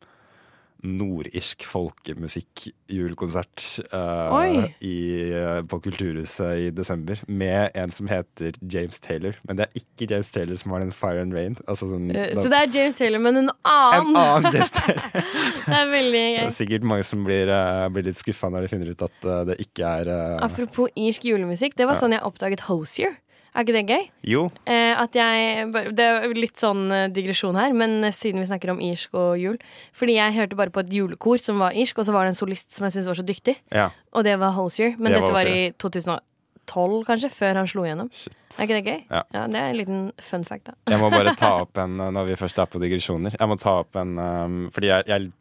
nordirsk 0.85 1.65
folkemusikk-julekonsert 1.67 3.65
eh, 3.89 5.63
på 5.71 5.81
Kulturhuset 5.87 6.59
i 6.61 6.71
desember 6.75 7.21
med 7.27 7.71
en 7.75 7.91
som 7.95 8.09
heter 8.11 8.53
James 8.61 9.01
Taylor. 9.01 9.35
Men 9.49 9.57
det 9.59 9.67
er 9.67 9.73
ikke 9.81 10.07
James 10.13 10.31
Taylor 10.35 10.57
som 10.61 10.71
har 10.75 10.81
den 10.85 10.93
Fire 10.95 11.21
and 11.25 11.35
Rain. 11.37 11.57
Altså 11.67 11.89
sånn, 11.91 12.11
Eh, 12.15 12.35
så 12.37 12.49
det 12.53 12.59
er 12.61 12.69
James 12.79 12.97
Taylor, 13.01 13.19
men 13.25 13.37
en 13.41 13.51
annen! 13.65 14.13
en 14.13 14.17
annen 14.21 14.53
James 14.53 14.71
Taylor. 14.79 15.09
det 15.15 15.79
er 15.81 15.89
veldig 15.91 16.25
Det 16.37 16.45
er 16.45 16.57
sikkert 16.59 16.85
mange 16.93 17.05
som 17.09 17.25
blir, 17.27 17.47
uh, 17.49 17.89
blir 17.93 18.05
litt 18.11 18.21
skuffa 18.21 18.51
når 18.53 18.61
de 18.67 18.69
finner 18.75 18.89
ut 18.93 19.03
at 19.09 19.19
det 19.49 19.57
ikke 19.65 19.83
er 20.03 20.05
Apropos 20.45 20.93
irsk 20.99 21.25
julemusikk, 21.25 21.73
det 21.79 21.87
var 21.89 21.97
sånn 21.99 22.15
jeg 22.15 22.23
oppdaget 22.27 22.61
Hosier. 22.69 23.13
Er 23.55 23.63
ikke 23.63 23.75
det 23.77 23.85
gøy? 23.87 24.07
Jo, 24.27 24.51
Eh, 24.67 24.95
at 24.99 25.15
jeg, 25.15 25.69
Det 25.95 26.05
er 26.05 26.35
litt 26.35 26.59
sånn 26.59 26.91
eh, 26.91 27.09
digresjon 27.15 27.55
her, 27.55 27.73
men 27.73 28.03
eh, 28.05 28.11
siden 28.15 28.41
vi 28.43 28.49
snakker 28.51 28.73
om 28.73 28.81
irsk 28.83 29.15
og 29.15 29.39
jul 29.39 29.59
Fordi 29.95 30.17
jeg 30.17 30.35
hørte 30.35 30.57
bare 30.59 30.71
på 30.75 30.83
et 30.83 30.91
julekor 30.91 31.39
som 31.39 31.63
var 31.63 31.73
irsk, 31.79 31.99
og 31.99 32.09
så 32.09 32.13
var 32.17 32.27
det 32.27 32.35
en 32.35 32.41
solist 32.41 32.75
som 32.75 32.85
jeg 32.89 32.97
syntes 32.97 33.11
var 33.13 33.21
så 33.21 33.27
dyktig. 33.27 33.57
ja. 33.71 33.91
Og 34.15 34.25
det 34.27 34.37
var 34.39 34.53
Hosier. 34.55 34.95
Men 34.99 35.13
Det 35.13 35.21
dette 35.21 35.33
var 35.35 35.47
i 35.51 35.73
2012, 35.79 37.05
kanskje, 37.09 37.31
før 37.35 37.59
han 37.59 37.67
slo 37.67 37.83
igjennom. 37.83 38.11
Shit. 38.15 38.37
Er 38.59 38.63
ikke 38.69 38.77
det 38.79 38.85
gøy? 38.87 39.01
Ja. 39.11 39.23
Det 39.51 39.59
er 39.59 39.71
en 39.73 39.79
liten 39.79 40.05
fun 40.23 40.45
fact, 40.47 40.69
da. 40.71 40.75
Jeg 40.93 41.01
må 41.03 41.11
bare 41.11 41.35
ta 41.39 41.51
opp 41.65 41.79
en 41.83 41.99
eh, 42.05 42.13
når 42.15 42.29
vi 42.31 42.37
først 42.39 42.59
er 42.63 42.71
på 42.71 42.79
digresjoner. 42.83 43.35
Jeg 43.39 43.51
må 43.51 43.57
ta 43.59 43.81
opp 43.83 43.99
en 43.99 44.15
um, 44.19 44.61
Fordi 44.75 44.91
jeg, 44.93 45.07
jeg 45.11 45.33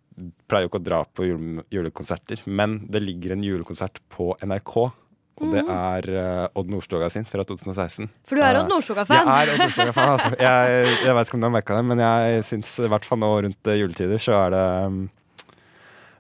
pleier 0.50 0.66
jo 0.66 0.72
ikke 0.72 0.82
å 0.82 0.86
dra 0.86 1.04
på 1.06 1.26
jule, 1.26 1.64
julekonserter, 1.74 2.42
men 2.46 2.80
det 2.90 3.02
ligger 3.02 3.34
en 3.34 3.46
julekonsert 3.46 4.02
på 4.14 4.34
NRK. 4.46 4.76
Og 5.42 5.50
det 5.50 5.64
er 5.66 6.08
uh, 6.14 6.60
Odd 6.60 6.70
Nordstoga 6.70 7.08
sin 7.10 7.26
fra 7.26 7.42
2016. 7.48 8.06
For 8.30 8.38
du 8.38 8.44
er 8.44 8.54
Eh, 8.54 8.62
Odd 8.62 8.70
Nordstoga-fan. 8.70 9.26
Jeg 9.26 9.48
er 9.48 9.52
Odd 9.54 9.64
Nordstoga-fan, 9.64 10.12
altså. 10.14 10.38
Jeg, 10.46 10.94
jeg 11.08 11.16
vet 11.18 11.28
ikke 11.28 11.38
om 11.40 11.42
du 11.44 11.48
har 11.50 11.56
merka 11.58 11.78
det, 11.80 11.86
men 11.90 12.04
jeg 12.04 12.46
syns 12.52 12.78
i 12.86 12.92
hvert 12.94 13.08
fall 13.10 13.22
nå 13.24 13.32
rundt 13.48 13.72
eh, 13.72 13.80
juletider 13.82 14.22
så 14.22 14.36
er 14.44 14.54
det 14.54 14.64
um, 14.92 15.00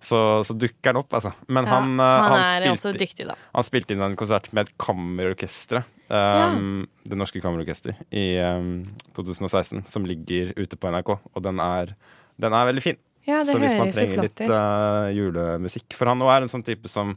så, 0.03 0.17
så 0.43 0.55
dukker 0.59 0.91
han 0.91 0.99
opp, 0.99 1.13
altså. 1.15 1.31
Men 1.47 1.69
Ja, 1.69 1.77
han, 1.77 1.93
eh, 1.95 2.25
han 2.25 2.33
han, 2.65 2.77
spilte, 2.81 2.99
dyktig, 2.99 3.27
han 3.53 3.67
spilte 3.69 3.95
inn 3.95 4.03
en 4.03 4.17
konsert 4.19 4.49
med 4.51 4.67
et 4.67 4.73
kammerorkester. 4.81 5.85
Um, 6.13 6.83
Det 7.07 7.17
Norske 7.17 7.39
Kammerorkester 7.41 7.95
i 8.11 8.25
um, 8.43 8.83
2016, 9.15 9.85
som 9.89 10.03
ligger 10.05 10.51
ute 10.59 10.77
på 10.77 10.91
NRK. 10.91 11.15
Og 11.15 11.45
den 11.45 11.61
er, 11.63 11.93
den 12.41 12.53
er 12.57 12.67
veldig 12.69 12.83
fin. 12.83 12.99
Ja, 13.23 13.39
det 13.39 13.53
så 13.53 13.61
hvis 13.61 13.77
man 13.79 13.93
trenger 13.95 14.19
så 14.19 14.25
litt 14.25 14.41
uh, 14.51 15.07
julemusikk 15.15 15.95
For 15.95 16.09
han 16.11 16.19
nå 16.19 16.27
er 16.27 16.43
en 16.43 16.51
sånn 16.51 16.65
type 16.67 16.89
som 16.91 17.13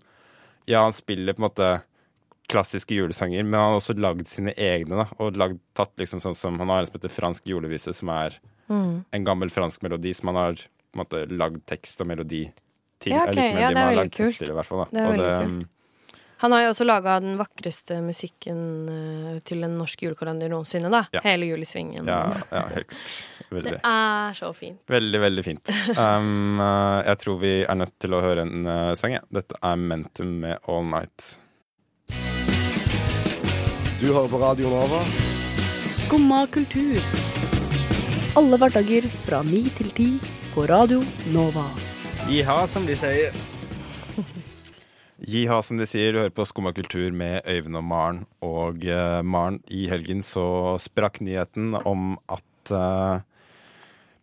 Ja, 0.67 0.83
han 0.83 0.93
spiller 0.97 1.33
på 1.37 1.43
en 1.43 1.49
måte 1.49 1.69
klassiske 2.49 2.95
julesanger, 2.95 3.43
men 3.45 3.55
han 3.59 3.73
har 3.73 3.81
også 3.81 3.95
lagd 3.99 4.27
sine 4.31 4.53
egne. 4.55 4.97
da 5.03 5.07
Og 5.23 5.35
lagd, 5.39 5.59
tatt 5.75 5.95
liksom 5.99 6.21
sånn 6.23 6.35
som 6.39 6.59
Han 6.63 6.69
har 6.69 6.81
en 6.85 6.87
som 6.87 6.99
heter 7.01 7.11
Fransk 7.11 7.45
julevise, 7.51 7.95
som 7.95 8.09
er 8.15 8.39
Mm. 8.69 9.05
en 9.13 9.25
gammel 9.25 9.49
fransk 9.49 9.83
melodi 9.83 10.13
som 10.13 10.27
han 10.33 10.37
har 10.37 10.55
på 10.55 10.97
en 10.99 11.05
måte 11.05 11.21
lagd 11.31 11.61
tekst 11.67 12.01
og 12.03 12.09
melodi 12.09 12.53
til. 12.99 13.13
Ja, 13.13 13.23
okay. 13.23 13.31
Eller 13.31 13.43
ikke 13.43 13.55
melodi, 13.55 13.61
ja, 13.63 13.69
det 13.69 13.71
er 13.71 13.75
men 13.75 13.77
han 13.77 13.77
har 13.77 13.91
veldig 13.93 14.03
lagd 14.03 14.13
tekst 14.17 14.39
kult. 14.39 14.39
til, 14.39 14.51
i 14.51 14.57
hvert 14.57 14.67
fall. 14.67 14.79
Da. 14.79 14.87
Det 14.91 15.01
er 15.01 15.07
og 15.07 15.19
det, 15.21 15.47
kult. 15.47 15.69
Han 16.39 16.53
har 16.53 16.67
jo 16.67 16.73
også 16.75 16.85
laga 16.85 17.17
den 17.25 17.39
vakreste 17.41 18.03
musikken 18.05 18.59
eh, 18.93 19.39
til 19.47 19.65
en 19.65 19.79
norsk 19.81 20.03
julekalender 20.05 20.51
noensinne, 20.53 20.91
da. 20.93 21.07
Ja. 21.17 21.23
Hele 21.25 21.49
julesvingen. 21.49 22.05
Ja, 22.05 22.27
ja, 22.53 22.65
helt 22.75 22.93
Det 23.65 23.79
er 23.81 24.37
så 24.37 24.51
fint. 24.57 24.83
Veldig, 24.91 25.21
veldig 25.23 25.45
fint. 25.47 25.73
Um, 25.97 26.61
uh, 26.61 27.01
jeg 27.07 27.23
tror 27.23 27.41
vi 27.41 27.55
er 27.65 27.81
nødt 27.81 27.97
til 28.03 28.17
å 28.17 28.21
høre 28.21 28.45
en 28.45 28.69
uh, 28.69 28.93
sang. 28.99 29.17
Ja. 29.17 29.25
Dette 29.33 29.57
er 29.65 29.81
Mentum 29.81 30.37
med 30.45 30.61
All 30.69 30.85
Night. 30.93 31.39
Du 33.97 34.11
hører 34.13 34.29
på 34.29 34.43
Radio 34.43 34.69
Nova. 34.77 35.01
Skumma 36.05 36.45
kultur. 36.53 37.01
Alle 38.37 38.61
hverdager 38.61 39.09
fra 39.25 39.41
ni 39.47 39.65
til 39.79 39.89
ti 39.97 40.11
på 40.53 40.69
Radio 40.69 41.01
Nova. 41.33 41.65
Iha, 42.29 42.67
som 42.69 42.85
de 42.85 42.99
sier. 42.99 43.56
Jiha, 45.27 45.59
som 45.65 45.81
de 45.81 45.87
sier, 45.91 46.13
du 46.15 46.21
hører 46.21 46.35
på 46.35 46.45
Skumma 46.47 46.71
kultur 46.75 47.11
med 47.11 47.43
Øyvind 47.51 47.75
og 47.75 47.83
Maren. 47.83 48.21
Og 48.47 48.85
uh, 48.87 49.23
Maren, 49.27 49.59
i 49.67 49.89
helgen 49.91 50.23
så 50.23 50.77
sprakk 50.79 51.19
nyheten 51.25 51.75
om 51.83 52.15
at 52.31 52.71
uh, 52.71 53.25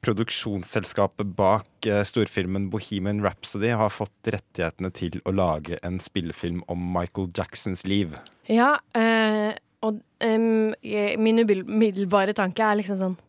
produksjonsselskapet 0.03 1.33
bak 1.35 1.89
uh, 1.91 2.05
storfilmen 2.07 2.69
Bohemian 2.71 3.19
Rhapsody 3.25 3.73
har 3.75 3.91
fått 3.91 4.31
rettighetene 4.31 4.93
til 4.95 5.19
å 5.27 5.35
lage 5.35 5.81
en 5.83 5.99
spillefilm 6.03 6.63
om 6.71 6.87
Michael 6.95 7.27
Jacksons 7.35 7.83
liv. 7.83 8.15
Ja, 8.47 8.77
og 9.83 9.99
um, 9.99 10.71
min 10.79 11.43
umiddelbare 11.43 12.35
tanke 12.35 12.63
er 12.63 12.79
liksom 12.79 12.99
sånn 12.99 13.19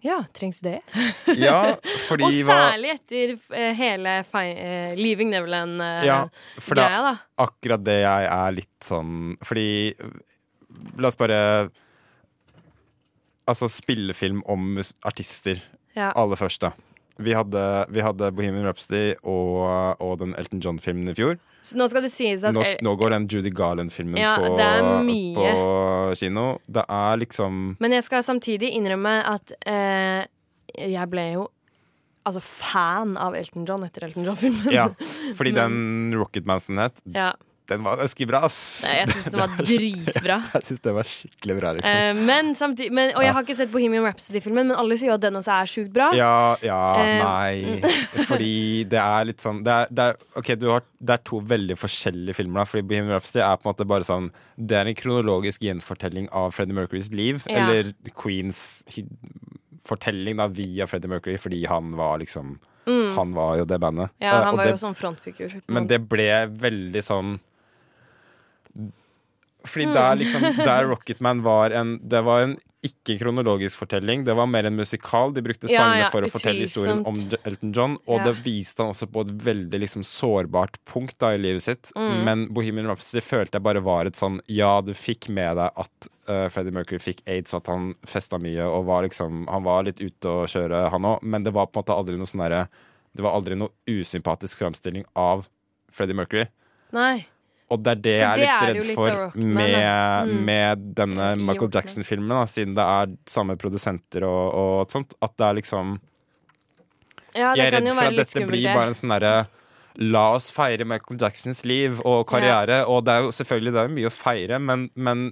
Ja, 0.00 0.20
trengs 0.32 0.60
det? 0.62 0.78
Ja, 1.38 1.76
fordi 2.08 2.24
og 2.28 2.32
særlig 2.46 2.92
etter 2.94 3.32
eh, 3.56 3.72
hele 3.78 4.12
eh, 4.22 4.92
Leaving 4.98 5.32
Neverland 5.34 5.82
eh, 5.82 6.04
Ja, 6.06 6.18
for 6.62 6.78
det 6.78 6.84
greia, 6.86 7.00
da. 7.08 7.14
akkurat 7.44 7.82
det 7.86 7.96
jeg 8.04 8.28
er 8.30 8.54
litt 8.54 8.86
sånn 8.86 9.34
Fordi 9.42 9.66
La 11.02 11.10
oss 11.10 11.18
bare 11.18 11.40
Altså 13.48 13.66
spillefilm 13.72 14.42
om 14.46 14.76
artister 15.08 15.62
Ja. 15.96 16.12
aller 16.14 16.36
først, 16.38 16.60
da. 16.62 16.72
Vi 17.18 17.34
hadde, 17.34 17.62
vi 17.90 18.02
hadde 18.04 18.30
Bohemian 18.30 18.66
Rhapsody 18.68 19.16
og, 19.26 19.98
og 19.98 20.18
den 20.20 20.36
Elton 20.38 20.60
John-filmen 20.62 21.10
i 21.10 21.14
fjor. 21.18 21.38
Så 21.66 21.74
nå 21.78 21.88
skal 21.90 22.04
det 22.06 22.12
sies 22.14 22.44
at 22.46 22.54
Nå, 22.54 22.62
nå 22.86 22.92
går 23.00 23.10
den 23.16 23.26
Judy 23.30 23.50
Garland-filmen 23.50 24.20
Ja, 24.20 24.36
på, 24.38 24.52
på 25.36 25.48
kino. 26.20 26.46
Det 26.70 26.84
er 26.86 27.18
liksom 27.24 27.74
Men 27.82 27.96
jeg 27.96 28.06
skal 28.06 28.22
samtidig 28.26 28.70
innrømme 28.78 29.18
at 29.26 29.52
eh, 29.66 30.28
jeg 30.78 31.10
ble 31.10 31.26
jo 31.34 31.48
altså, 32.28 32.42
fan 32.44 33.16
av 33.18 33.36
Elton 33.38 33.66
John 33.68 33.84
etter 33.86 34.06
Elton 34.06 34.26
John-filmen. 34.28 34.70
Ja, 34.74 34.88
fordi 35.38 35.54
den 35.62 36.14
Rocket 36.16 36.46
Man 36.48 36.62
som 36.62 36.76
den 36.78 36.86
het, 36.86 37.02
Ja. 37.16 37.32
Den 37.68 37.82
var 37.84 37.98
ganske 38.00 38.26
bra, 38.30 38.38
ass. 38.48 38.58
Nei, 38.86 38.94
jeg 39.02 39.08
syns 39.12 39.26
den 39.32 39.40
var 39.42 39.50
dritbra. 39.68 40.36
Jeg 40.54 40.64
synes 40.68 40.82
det 40.86 40.94
var 40.96 41.08
skikkelig 41.10 41.56
bra, 41.58 41.72
liksom. 41.76 41.98
Eh, 42.00 42.20
men 42.30 42.50
samtidig 42.56 42.94
men, 42.96 43.12
Og 43.18 43.24
jeg 43.26 43.34
har 43.36 43.44
ikke 43.44 43.56
sett 43.58 43.72
Bohemian 43.72 44.06
Rhapsody-filmen, 44.06 44.70
men 44.70 44.76
alle 44.80 44.96
sier 45.00 45.10
jo 45.12 45.16
at 45.18 45.24
den 45.26 45.36
også 45.40 45.52
er 45.56 45.70
sjukt 45.74 45.92
bra. 45.92 46.08
Ja, 46.16 46.32
ja, 46.64 46.78
Eh, 46.98 47.22
nei. 47.22 47.82
Fordi 48.30 48.52
det 48.88 49.00
er 49.02 49.28
litt 49.28 49.44
sånn 49.44 49.60
det 49.66 49.74
er, 49.82 49.92
det 49.92 50.06
er, 50.12 50.20
Ok, 50.40 50.52
du 50.60 50.68
har, 50.72 50.86
det 50.98 51.18
er 51.18 51.24
to 51.28 51.42
veldig 51.52 51.76
forskjellige 51.78 52.38
filmer. 52.40 52.62
da 52.62 52.68
Fordi 52.72 52.86
Bohemian 52.88 53.14
Rhapsody 53.18 53.44
er 53.44 53.60
på 53.60 53.68
en 53.68 53.72
måte 53.74 53.88
bare 53.92 54.08
sånn 54.08 54.30
Det 54.56 54.78
er 54.80 54.88
en 54.90 54.98
kronologisk 54.98 55.66
gjenfortelling 55.68 56.30
av 56.32 56.52
Freddie 56.56 56.76
Mercurys 56.78 57.12
liv. 57.12 57.44
Ja. 57.46 57.66
Eller 57.68 57.92
Queens 58.18 58.64
fortelling 59.88 60.36
da 60.40 60.48
via 60.52 60.86
Freddie 60.88 61.08
Mercury, 61.08 61.36
fordi 61.40 61.64
han 61.68 61.94
var 61.96 62.18
liksom 62.24 62.56
Mm. 62.88 63.14
Han 63.18 63.34
var 63.36 63.58
jo 63.58 63.64
det 63.68 63.76
bandet. 63.82 64.08
Ja, 64.18 64.38
Eh, 64.38 64.44
han 64.46 64.56
var 64.56 64.64
det, 64.64 64.70
jo 64.70 64.78
sånn 64.80 64.94
frontfigur. 64.96 65.58
Men 65.68 65.86
det 65.90 65.98
ble 66.08 66.46
veldig 66.48 67.02
sånn 67.04 67.34
Fordi 69.68 69.88
der 69.92 70.16
liksom 70.20 70.44
Der 70.64 70.86
Rocketman 70.88 71.42
var 71.44 71.74
en 71.74 71.98
Det 72.08 72.24
var 72.24 72.46
en 72.46 72.56
ikke-kronologisk 72.86 73.74
fortelling. 73.80 74.20
Det 74.22 74.34
var 74.38 74.46
mer 74.46 74.68
en 74.68 74.76
musikal. 74.78 75.32
De 75.34 75.42
brukte 75.42 75.66
Ja, 75.66 75.80
sangene 75.80 76.04
ja, 76.04 76.10
for 76.12 76.22
å 76.22 76.28
fortelle 76.30 76.62
historien 76.62 77.00
om 77.10 77.16
Elton 77.42 77.72
John, 77.74 77.96
og 78.06 78.20
Ja. 78.20 78.28
det 78.28 78.44
viste 78.44 78.84
han 78.84 78.92
også 78.92 79.08
på 79.10 79.24
et 79.26 79.32
veldig 79.34 79.80
liksom 79.82 80.04
sårbart 80.06 80.78
punkt 80.86 81.18
da 81.18 81.32
i 81.34 81.40
livet 81.42 81.64
sitt. 81.66 81.90
Mm. 81.96 82.24
Men 82.24 82.44
Bohemian 82.54 82.86
Rhapsody 82.86 83.20
følte 83.20 83.58
jeg 83.58 83.64
bare 83.66 83.82
var 83.82 84.06
et 84.06 84.14
sånn 84.14 84.38
Ja, 84.46 84.80
du 84.80 84.92
fikk 84.94 85.26
med 85.28 85.56
deg 85.58 85.72
at 85.74 86.08
uh, 86.28 86.46
Freddie 86.54 86.70
Mercury 86.70 87.00
fikk 87.02 87.20
aids, 87.26 87.52
og 87.52 87.64
at 87.64 87.72
han 87.74 87.96
festa 88.06 88.38
mye 88.38 88.62
og 88.62 88.86
var 88.86 89.02
liksom 89.02 89.48
Han 89.50 89.64
var 89.66 89.82
litt 89.82 89.98
ute 89.98 90.28
å 90.28 90.46
kjøre, 90.46 90.88
han 90.94 91.02
òg, 91.02 91.18
men 91.22 91.42
det 91.42 91.52
var 91.52 91.66
på 91.66 91.80
en 91.80 91.82
måte 91.82 91.98
aldri 91.98 92.16
noe 92.16 92.30
sånn 92.30 92.46
derre 92.46 92.68
Det 93.12 93.26
var 93.26 93.34
aldri 93.34 93.58
noe 93.58 93.74
usympatisk 93.90 94.62
framstilling 94.62 95.02
av 95.16 95.48
Freddie 95.90 96.14
Mercury. 96.14 96.46
Nei. 96.92 97.26
Og 97.68 97.82
det 97.84 97.92
er 97.92 98.00
det 98.04 98.14
jeg 98.16 98.28
er 98.28 98.40
litt 98.40 98.62
redd 98.70 98.86
litt 98.88 98.96
for 98.96 99.10
Rockman, 99.12 99.50
med. 99.58 100.28
Mm. 100.30 100.38
med 100.48 100.84
denne 100.96 101.26
Michael 101.36 101.70
Jackson-filmen, 101.74 102.48
siden 102.48 102.76
det 102.78 102.86
er 102.96 103.12
samme 103.28 103.58
produsenter 103.60 104.24
og, 104.24 104.44
og 104.56 104.94
sånt. 104.94 105.12
At 105.20 105.36
det 105.36 105.46
er 105.50 105.58
liksom 105.60 105.98
Ja, 107.36 107.52
det 107.52 107.60
Jeg 107.60 107.66
er 107.66 107.76
redd 107.76 107.90
for 107.92 108.08
at 108.08 108.16
dette 108.16 108.32
skummelt, 108.32 108.54
blir 108.54 108.70
bare 108.72 108.92
en 108.94 108.98
sånn 108.98 109.12
derre 109.18 109.34
La 109.98 110.28
oss 110.36 110.46
feire 110.54 110.84
Michael 110.86 111.18
Jacksons 111.18 111.64
liv 111.66 111.98
og 112.06 112.22
karriere. 112.30 112.84
Og 112.86 113.02
det 113.04 113.16
er 113.16 113.24
jo 113.26 113.32
selvfølgelig 113.34 113.72
det 113.74 113.80
er 113.82 113.94
mye 113.96 114.10
å 114.10 114.14
feire, 114.14 114.58
men, 114.62 114.84
men 114.94 115.24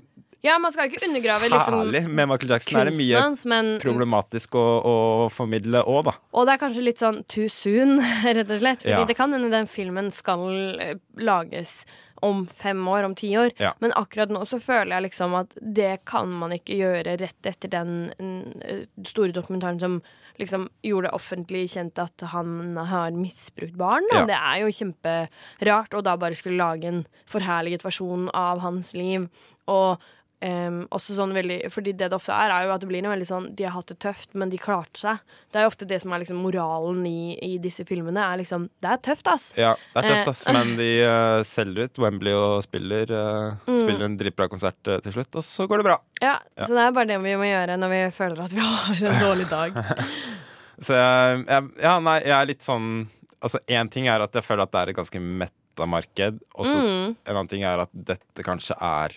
Ja, 0.42 0.56
man 0.58 0.74
skal 0.74 0.90
ikke 0.90 1.04
undergrave 1.06 1.48
liksom 1.52 1.76
særlig 1.78 2.00
med 2.08 2.28
Michael 2.32 2.50
Jackson 2.50 2.80
er 2.80 2.90
det 2.90 2.96
mye 2.98 3.22
men 3.50 3.70
problematisk 3.82 4.58
å, 4.58 4.64
å 4.82 4.96
formidle 5.32 5.84
òg, 5.86 6.00
da. 6.10 6.16
Og 6.34 6.46
det 6.48 6.56
er 6.56 6.60
kanskje 6.64 6.82
litt 6.84 7.02
sånn 7.02 7.22
too 7.30 7.46
soon, 7.48 7.96
rett 8.26 8.50
og 8.50 8.58
slett. 8.60 8.82
Fordi 8.82 8.98
Ja. 8.98 9.06
det 9.06 9.16
kan 9.18 9.32
hende 9.32 9.52
den 9.54 9.70
filmen 9.70 10.10
skal 10.14 10.44
eh, 10.82 10.98
lages 11.16 11.84
om 12.24 12.44
fem 12.46 12.80
år, 12.88 13.06
om 13.08 13.14
ti 13.14 13.30
år. 13.38 13.52
Ja. 13.60 13.72
Men 13.82 13.94
akkurat 13.98 14.32
nå 14.32 14.44
så 14.48 14.60
føler 14.62 14.96
jeg 14.96 15.06
liksom 15.08 15.36
at 15.38 15.56
det 15.60 16.04
kan 16.08 16.32
man 16.40 16.54
ikke 16.56 16.78
gjøre 16.78 17.16
rett 17.20 17.50
etter 17.50 17.72
den 17.72 18.12
eh, 18.18 18.86
store 19.06 19.34
dokumentaren 19.36 19.80
som 19.82 20.00
liksom 20.40 20.68
gjorde 20.84 21.08
det 21.08 21.16
offentlig 21.16 21.64
kjent 21.72 21.98
at 22.00 22.26
han 22.32 22.76
har 22.76 23.16
misbrukt 23.16 23.76
barn. 23.80 24.06
Ja. 24.12 24.24
Det 24.28 24.36
er 24.36 24.62
jo 24.64 24.74
kjemperart 24.80 25.96
og 25.96 26.04
da 26.06 26.16
bare 26.20 26.38
skulle 26.38 26.60
lage 26.60 26.90
en 26.90 27.04
forherliget 27.30 27.84
versjon 27.86 28.28
av 28.36 28.60
hans 28.64 28.92
liv. 28.96 29.28
Og 29.66 30.02
Ehm, 30.44 30.82
også 30.92 31.14
sånn 31.16 31.30
veldig, 31.32 31.62
fordi 31.72 31.94
det 31.96 32.10
det 32.10 32.16
ofte 32.18 32.34
er, 32.36 32.50
er 32.52 32.66
jo 32.66 32.72
at 32.74 32.82
det 32.82 32.88
blir 32.90 33.00
noe 33.00 33.14
veldig 33.14 33.26
sånn 33.26 33.44
De 33.56 33.64
har 33.64 33.72
hatt 33.72 33.86
det 33.88 33.96
tøft, 34.04 34.34
men 34.36 34.50
de 34.52 34.58
klarte 34.60 35.00
seg. 35.00 35.22
Det 35.50 35.56
er 35.56 35.64
jo 35.64 35.70
ofte 35.70 35.86
det 35.88 35.96
som 36.02 36.12
er 36.12 36.20
liksom 36.20 36.42
moralen 36.44 37.06
i, 37.08 37.38
i 37.40 37.56
disse 37.58 37.86
filmene. 37.88 38.20
Er 38.20 38.36
liksom 38.42 38.66
Det 38.84 38.90
er 38.92 39.00
tøft, 39.00 39.26
ass. 39.32 39.46
Ja, 39.56 39.70
det 39.94 40.02
er 40.04 40.10
tøft, 40.10 40.26
Eh, 40.26 40.30
ass, 40.34 40.42
men 40.52 40.74
de 40.76 40.90
uh, 41.08 41.40
selger 41.56 41.88
ut 41.88 41.98
Wembley 42.04 42.34
og 42.36 42.62
spiller, 42.68 43.08
eh, 43.16 43.54
Mm. 43.66 43.78
spiller 43.80 44.04
en 44.10 44.16
dritbra 44.20 44.48
konsert 44.52 44.76
uh, 44.92 44.98
til 45.00 45.12
slutt, 45.16 45.34
og 45.40 45.42
så 45.42 45.64
går 45.66 45.80
det 45.80 45.86
bra. 45.88 45.96
Ja, 46.20 46.36
Ja. 46.56 46.64
Så 46.68 46.74
det 46.76 46.84
er 46.84 46.92
bare 46.92 47.08
det 47.08 47.16
vi 47.24 47.32
må 47.40 47.48
gjøre 47.48 47.78
når 47.80 47.88
vi 47.96 48.00
føler 48.14 48.44
at 48.44 48.52
vi 48.52 48.60
har 48.66 49.00
en 49.08 49.20
dårlig 49.24 49.48
dag. 49.48 49.80
Så 50.84 50.92
jeg, 50.92 51.46
jeg 51.48 51.70
Ja, 51.80 51.94
nei, 52.04 52.18
jeg 52.20 52.34
er 52.36 52.46
litt 52.52 52.60
sånn 52.66 53.06
Altså, 53.40 53.56
én 53.72 53.88
ting 53.92 54.06
er 54.08 54.20
at 54.24 54.32
jeg 54.36 54.44
føler 54.44 54.64
at 54.66 54.72
det 54.72 54.80
er 54.82 54.90
et 54.92 54.96
ganske 54.98 55.20
metta 55.20 55.86
marked, 55.88 56.38
og 56.56 56.64
så 56.66 56.76
Mm. 56.80 57.16
en 57.24 57.34
annen 57.36 57.48
ting 57.48 57.62
er 57.68 57.80
at 57.84 57.90
dette 57.92 58.42
kanskje 58.44 58.76
er 58.80 59.16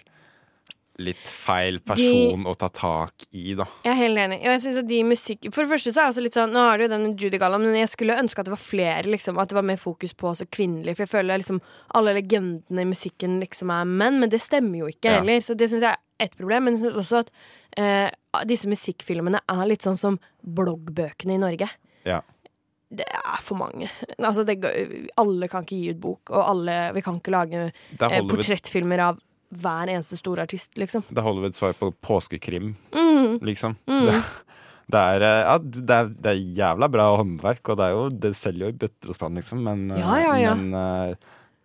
litt 1.00 1.22
feil 1.24 1.80
person 1.88 2.44
å 2.50 2.54
ta 2.60 2.68
tak 2.76 3.26
i, 3.32 3.54
da. 3.58 3.66
Jeg 3.86 3.92
er 3.94 4.00
helt 4.02 4.22
enig. 4.26 4.40
Jeg 4.44 4.62
synes 4.66 4.80
at 4.84 4.88
de 4.90 5.00
musikk 5.08 5.48
For 5.56 5.64
det 5.64 5.72
første 5.72 5.94
så 5.96 6.02
er 6.02 6.08
jeg 6.10 6.14
også 6.16 6.24
litt 6.26 6.36
sånn 6.38 6.52
Nå 6.56 6.64
har 6.68 6.78
du 6.78 6.84
jo 6.86 6.90
den 6.92 7.06
Judy 7.16 7.40
Gallam, 7.42 7.64
men 7.64 7.78
jeg 7.80 7.92
skulle 7.94 8.18
ønske 8.20 8.44
at 8.44 8.50
det 8.50 8.54
var 8.56 8.62
flere, 8.64 9.06
liksom. 9.08 9.40
At 9.40 9.50
det 9.54 9.58
var 9.60 9.68
mer 9.70 9.80
fokus 9.80 10.14
på 10.14 10.30
også 10.32 10.50
kvinnelige. 10.52 10.98
For 11.00 11.06
jeg 11.08 11.14
føler 11.14 11.40
liksom 11.42 11.62
alle 11.96 12.14
legendene 12.20 12.84
i 12.84 12.90
musikken 12.90 13.40
liksom 13.44 13.72
er 13.76 13.88
menn, 13.90 14.20
men 14.20 14.30
det 14.34 14.42
stemmer 14.44 14.84
jo 14.84 14.90
ikke 14.92 15.10
Ja. 15.14 15.20
heller. 15.22 15.40
Så 15.46 15.56
det 15.58 15.70
syns 15.72 15.86
jeg 15.88 15.96
er 15.96 16.26
ett 16.28 16.36
problem. 16.38 16.64
Men 16.68 16.76
jeg 16.78 16.84
syns 16.88 17.00
også 17.04 17.24
at 17.24 17.32
eh, 17.80 18.10
disse 18.46 18.68
musikkfilmene 18.70 19.40
er 19.48 19.64
litt 19.72 19.82
sånn 19.88 19.98
som 19.98 20.20
bloggbøkene 20.44 21.38
i 21.38 21.42
Norge. 21.42 21.70
Ja. 22.08 22.20
Det 22.90 23.06
er 23.06 23.42
for 23.46 23.56
mange. 23.60 23.88
Altså, 24.20 24.44
det, 24.44 24.58
alle 25.18 25.48
kan 25.48 25.64
ikke 25.64 25.78
gi 25.78 25.92
ut 25.94 26.00
bok, 26.02 26.32
og 26.34 26.42
alle 26.44 26.78
Vi 26.98 27.02
kan 27.06 27.20
ikke 27.22 27.32
lage 27.36 27.60
eh, 27.70 28.22
portrettfilmer 28.28 29.00
av 29.06 29.20
hver 29.50 29.90
eneste 29.90 30.18
store 30.20 30.44
artist, 30.46 30.76
liksom. 30.78 31.04
Det 31.10 31.18
er 31.18 31.26
Hollywoods 31.26 31.58
svar 31.62 31.74
på 31.80 31.92
påskekrim, 32.06 32.76
Mm. 32.94 33.40
liksom. 33.46 33.76
Mm. 33.90 34.06
Det, 34.06 34.18
det, 34.94 35.00
er, 35.00 35.22
eh, 35.26 35.42
ja, 35.48 35.58
det, 35.60 35.96
er, 35.96 36.12
det 36.14 36.32
er 36.34 36.44
jævla 36.60 36.90
bra 36.92 37.08
håndverk, 37.18 37.70
og 37.74 37.78
det, 37.82 37.88
jo, 37.94 38.04
det 38.10 38.34
selger 38.38 38.68
jo 38.68 38.74
i 38.74 38.80
bøtter 38.86 39.10
og 39.14 39.18
spann, 39.18 39.36
liksom, 39.42 39.64
men, 39.66 39.88
eh, 39.92 40.00
Ja, 40.04 40.20
ja, 40.22 40.36
ja. 40.48 40.54
men 40.56 40.74
uh, 40.76 41.16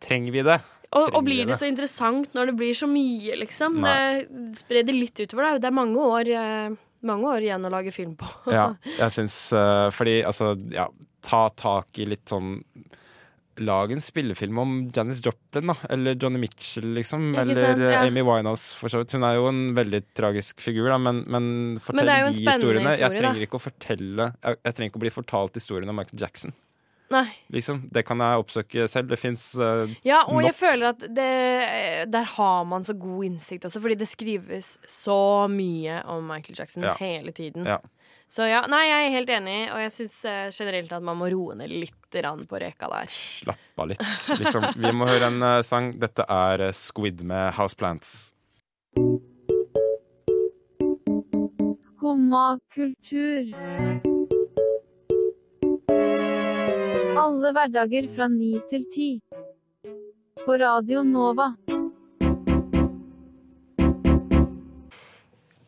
trenger 0.04 0.32
vi 0.32 0.42
det? 0.46 0.58
Og, 0.94 1.08
og 1.18 1.24
blir 1.26 1.40
vi 1.42 1.48
det 1.50 1.56
så 1.58 1.66
interessant 1.66 2.34
når 2.36 2.52
det 2.52 2.56
blir 2.60 2.74
så 2.78 2.86
mye, 2.86 3.34
liksom? 3.40 3.80
Nei. 3.82 4.24
Det 4.30 4.60
sprer 4.60 4.84
det 4.86 4.94
litt 4.94 5.18
utover. 5.24 5.48
deg. 5.56 5.62
Det 5.64 5.66
er 5.72 5.74
mange 5.74 5.98
år, 5.98 6.28
eh, 6.30 6.76
mange 7.02 7.32
år 7.32 7.42
igjen 7.48 7.66
å 7.66 7.72
lage 7.74 7.90
film 7.92 8.12
på. 8.20 8.28
Ja, 8.54 8.68
jeg 9.00 9.10
syns 9.16 9.38
eh, 9.58 9.88
Fordi, 9.90 10.20
altså, 10.22 10.52
ja, 10.70 10.86
ta 11.26 11.48
tak 11.58 11.98
i 11.98 12.06
litt 12.06 12.30
sånn 12.30 12.60
Lag 13.62 13.92
en 13.92 14.00
spillefilm 14.02 14.58
om 14.58 14.72
Janis 14.94 15.20
Joplin, 15.24 15.66
da. 15.70 15.76
Eller 15.94 16.16
Johnny 16.18 16.38
Mitchell, 16.42 16.88
liksom. 16.96 17.34
Eller 17.38 17.54
sant, 17.54 17.82
ja. 17.84 18.00
eh, 18.02 18.08
Amy 18.08 18.22
Winehouse, 18.26 18.74
for 18.76 18.88
så 18.90 18.98
vidt. 19.02 19.12
Hun 19.14 19.22
er 19.28 19.36
jo 19.38 19.46
en 19.50 19.62
veldig 19.76 20.02
tragisk 20.14 20.60
figur, 20.64 20.88
da, 20.90 20.98
men, 20.98 21.22
men 21.30 21.48
fortell 21.82 22.06
det 22.06 22.14
er 22.16 22.24
jo 22.24 22.26
en 22.32 22.34
de 22.38 22.44
historiene. 22.48 22.90
historie, 22.90 23.00
jeg 23.04 23.22
trenger 23.22 23.46
ikke 23.46 23.58
å 23.60 23.62
fortelle 23.62 24.28
Jeg, 24.42 24.58
jeg 24.64 24.74
trenger 24.74 24.90
ikke 24.92 25.00
å 25.00 25.04
bli 25.06 25.14
fortalt 25.14 25.54
historien 25.60 25.88
om 25.94 25.96
Michael 26.02 26.20
Jackson. 26.26 26.54
Nei. 27.12 27.26
Liksom. 27.52 27.82
Det 27.92 28.02
kan 28.08 28.18
jeg 28.24 28.40
oppsøke 28.42 28.86
selv. 28.90 29.10
Det 29.12 29.18
fins 29.20 29.42
Ja, 30.02 30.22
og 30.32 30.40
jeg 30.42 30.54
føler 30.56 30.88
at 30.94 31.02
det, 31.14 31.30
der 32.10 32.24
har 32.34 32.64
man 32.66 32.82
så 32.82 32.94
god 32.98 33.26
innsikt 33.28 33.66
også, 33.68 33.82
fordi 33.84 33.98
det 34.00 34.08
skrives 34.10 34.78
så 34.88 35.46
mye 35.52 36.00
om 36.10 36.24
Michael 36.26 36.56
Jackson 36.58 36.82
Ja. 36.82 36.94
hele 36.98 37.30
tiden. 37.36 37.68
Ja. 37.68 37.78
Så 38.34 38.48
ja, 38.50 38.64
nei, 38.66 38.82
jeg 38.88 39.04
er 39.06 39.12
helt 39.14 39.30
enig, 39.30 39.58
og 39.70 39.78
jeg 39.78 39.92
syns 39.94 40.14
generelt 40.56 40.90
at 40.96 41.04
man 41.06 41.20
må 41.20 41.28
roe 41.30 41.54
ned 41.54 41.70
litt 41.70 42.00
på 42.50 42.58
reka 42.58 42.88
der. 42.90 43.06
Slapp 43.10 43.78
av 43.82 43.88
litt, 43.90 44.02
liksom. 44.40 44.66
Vi 44.78 44.90
må 44.94 45.06
høre 45.06 45.30
en 45.30 45.42
eh, 45.42 45.62
sang. 45.66 45.92
Dette 45.98 46.26
er 46.30 46.68
eh, 46.68 46.74
Squid 46.74 47.22
med 47.26 47.54
Houseplants. 47.54 48.34
Skumma 51.88 52.58
kultur. 52.74 53.54
Alle 57.24 57.54
hverdager 57.54 58.10
fra 58.14 58.30
ni 58.30 58.56
til 58.70 58.86
ti. 58.94 59.08
På 60.44 60.58
Radio 60.58 61.06
Nova. 61.06 61.52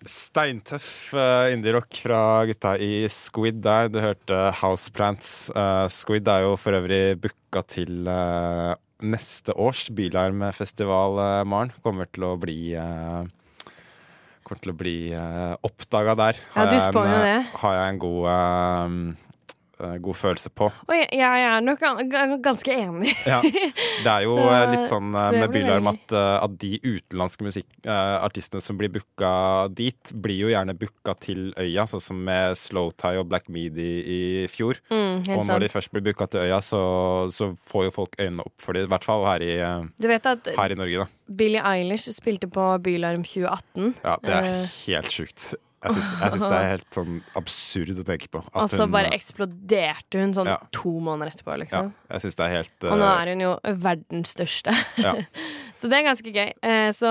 Steintøff 0.09 1.12
uh, 1.14 1.53
indie-rock 1.53 2.01
fra 2.07 2.21
gutta 2.49 2.77
i 2.81 3.05
Squid 3.12 3.61
der. 3.64 3.90
Du 3.92 4.01
hørte 4.03 4.40
Houseplants. 4.62 5.51
Uh, 5.55 5.87
Squid 5.92 6.29
er 6.31 6.47
jo 6.47 6.57
for 6.61 6.79
øvrig 6.79 7.19
booka 7.21 7.62
til 7.69 8.07
uh, 8.09 8.75
neste 9.03 9.53
års 9.55 9.87
Bylarmfestival, 9.92 11.19
uh, 11.21 11.42
Maren. 11.49 11.75
Kommer 11.85 12.09
til 12.09 12.27
å 12.31 12.37
bli 12.40 12.61
uh, 12.79 13.27
Kommer 14.47 14.62
til 14.62 14.71
å 14.71 14.79
bli 14.79 14.99
uh, 15.11 15.59
oppdaga 15.66 16.12
der. 16.14 16.37
Ja, 16.55 16.69
du 16.71 16.77
spår 16.79 17.09
jo 17.11 17.14
eh, 17.19 17.25
det. 17.27 17.38
Har 17.64 17.73
jeg 17.75 17.87
en 17.90 17.97
god 18.05 18.29
eh, 18.31 18.37
eh, 18.38 19.36
god 19.79 20.17
følelse 20.17 20.49
på. 20.57 20.71
Og 20.89 20.95
jeg, 20.97 21.09
jeg 21.12 21.43
er 21.47 21.61
nok 21.61 21.81
gan- 21.83 22.09
gan- 22.11 22.39
ganske 22.43 22.73
enig. 22.73 23.12
Ja. 23.27 23.43
Det 23.43 24.07
er 24.12 24.23
jo 24.25 24.37
Så- 24.41 24.49
eh, 24.55 24.71
litt 24.73 24.89
sånn 24.91 25.11
eh, 25.15 25.31
med 25.41 25.51
Bylarm 25.53 25.89
at, 25.91 26.12
eh, 26.17 26.45
at 26.47 26.55
de 26.62 26.71
utenlandske 26.81 27.45
musikkartistene 27.45 28.62
som 28.65 28.79
blir 28.79 28.89
booka 28.95 29.33
dit, 29.75 30.12
blir 30.15 30.39
jo 30.47 30.49
gjerne 30.53 30.75
booka 30.79 31.15
til 31.21 31.53
øya, 31.61 31.85
sånn 31.91 32.01
som 32.03 32.23
med 32.25 32.57
Slowtie 32.57 33.19
og 33.21 33.29
Black 33.29 33.49
Midi 33.53 33.91
i 34.07 34.21
fjor. 34.49 34.81
Mm, 34.91 35.27
og 35.29 35.43
når 35.43 35.45
sant. 35.51 35.61
de 35.67 35.69
først 35.73 35.93
blir 35.93 36.07
booka 36.09 36.29
til 36.33 36.47
øya, 36.47 36.61
så, 36.65 36.81
så 37.35 37.53
får 37.69 37.89
jo 37.89 37.95
folk 37.99 38.17
øynene 38.21 38.47
opp 38.47 38.55
for 38.62 38.73
det, 38.77 38.87
i 38.87 38.93
hvert 38.95 39.05
fall 39.07 39.25
her 39.29 39.45
i, 39.45 39.53
eh, 39.61 39.85
Du 40.01 40.09
vet 40.09 40.27
at 40.33 40.49
her 40.57 40.73
i 40.73 40.79
Norge, 40.79 41.05
da. 41.05 41.12
Billie 41.37 41.59
Eilish 41.61 42.09
spilte 42.15 42.47
på 42.49 42.65
Bylarm 42.85 43.25
2018. 43.27 43.95
Ja, 44.05 44.17
det 44.23 44.33
er 44.37 44.45
Eh, 44.47 44.67
helt 44.87 45.11
sjukt. 45.11 45.55
Jeg 45.85 45.93
syns, 45.93 46.09
det 46.41 46.51
er 46.57 46.69
helt 46.75 46.95
sånn 46.97 47.19
absurd 47.39 47.99
å 48.01 48.05
tenke 48.09 48.29
på. 48.33 48.41
Og 48.57 48.69
så 48.73 48.87
bare 48.91 49.11
eksploderte 49.15 50.19
hun 50.23 50.33
sånn 50.35 50.49
Ja. 50.49 50.57
to 50.73 50.95
måneder 51.05 51.31
etterpå, 51.35 51.53
Ja, 51.53 51.59
liksom. 51.62 51.91
jeg 52.11 52.21
syns 52.25 52.37
det 52.37 52.45
er 52.47 52.55
helt 52.57 52.87
Og 52.89 52.97
nå 52.99 53.05
eh, 53.07 53.21
er 53.23 53.31
hun 53.35 53.41
jo 53.45 53.51
verdens 53.85 54.33
største. 54.35 54.73
Ja. 54.99 55.12
så 55.79 55.91
det 55.93 55.99
er 56.01 56.07
ganske 56.09 56.33
gøy. 56.33 56.49
Eh, 56.62 56.89
Så 56.97 57.11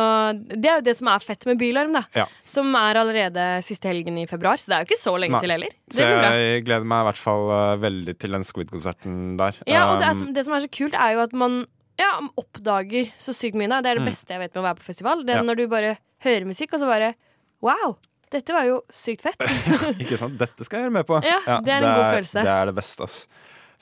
det 0.50 0.66
er 0.66 0.80
jo 0.82 0.86
det 0.90 0.96
som 0.98 1.08
er 1.14 1.20
fett 1.24 1.46
med 1.46 1.60
Bylarm, 1.62 1.94
da. 1.94 2.04
Ja. 2.18 2.26
Som 2.44 2.74
er 2.76 2.96
allerede 3.00 3.46
siste 3.64 3.88
helgen 3.88 4.18
i 4.18 4.26
februar, 4.26 4.58
så 4.58 4.72
det 4.72 4.76
er 4.80 4.84
jo 4.84 4.90
ikke 4.90 5.04
så 5.06 5.14
lenge 5.22 5.38
Nei. 5.38 5.44
til 5.46 5.56
heller. 5.56 5.78
Det 5.88 5.96
Så 6.02 6.10
jeg 6.10 6.66
gleder 6.66 6.86
meg 6.90 7.06
i 7.06 7.08
hvert 7.12 7.22
fall 7.22 7.46
eh, 7.60 7.78
veldig 7.86 8.18
til 8.20 8.32
den 8.40 8.44
Squid-konserten 8.44 9.38
der. 9.40 9.62
Ja, 9.70 9.86
og 9.94 10.02
det, 10.02 10.10
er, 10.10 10.16
Um, 10.26 10.34
det 10.34 10.46
som 10.46 10.54
er 10.58 10.66
så 10.66 10.72
kult, 10.72 10.94
er 10.98 11.14
jo 11.16 11.22
at 11.24 11.34
man 11.38 11.62
ja, 12.02 12.10
oppdager 12.36 13.14
så 13.22 13.32
sykt 13.32 13.56
mye. 13.56 13.70
Da. 13.72 13.80
Det 13.86 13.94
er 13.94 14.02
det 14.02 14.04
Mm. 14.04 14.10
beste 14.12 14.34
jeg 14.36 14.40
vet 14.42 14.54
med 14.56 14.64
å 14.64 14.68
være 14.68 14.80
på 14.82 14.90
festival. 14.90 15.24
Det 15.24 15.32
er 15.36 15.40
Ja. 15.40 15.44
når 15.48 15.56
du 15.62 15.68
bare 15.72 15.98
hører 16.26 16.46
musikk, 16.50 16.74
og 16.74 16.80
så 16.82 16.90
bare 16.90 17.14
Wow! 17.62 17.96
Dette 18.34 18.54
var 18.56 18.66
jo 18.68 18.80
sykt 18.90 19.22
fett. 19.22 19.42
Ikke 20.02 20.18
sant? 20.18 20.38
Dette 20.40 20.66
skal 20.66 20.80
jeg 20.82 20.88
være 20.90 20.96
med 20.98 21.06
på. 21.08 21.20
Ja, 21.24 21.60
det 21.62 21.72
er 21.72 21.78
en 21.84 21.90
god 21.90 22.08
følelse. 22.18 22.42
Det 22.48 22.54
er 22.56 22.66
det 22.72 22.76
beste, 22.78 23.04
ass. 23.06 23.20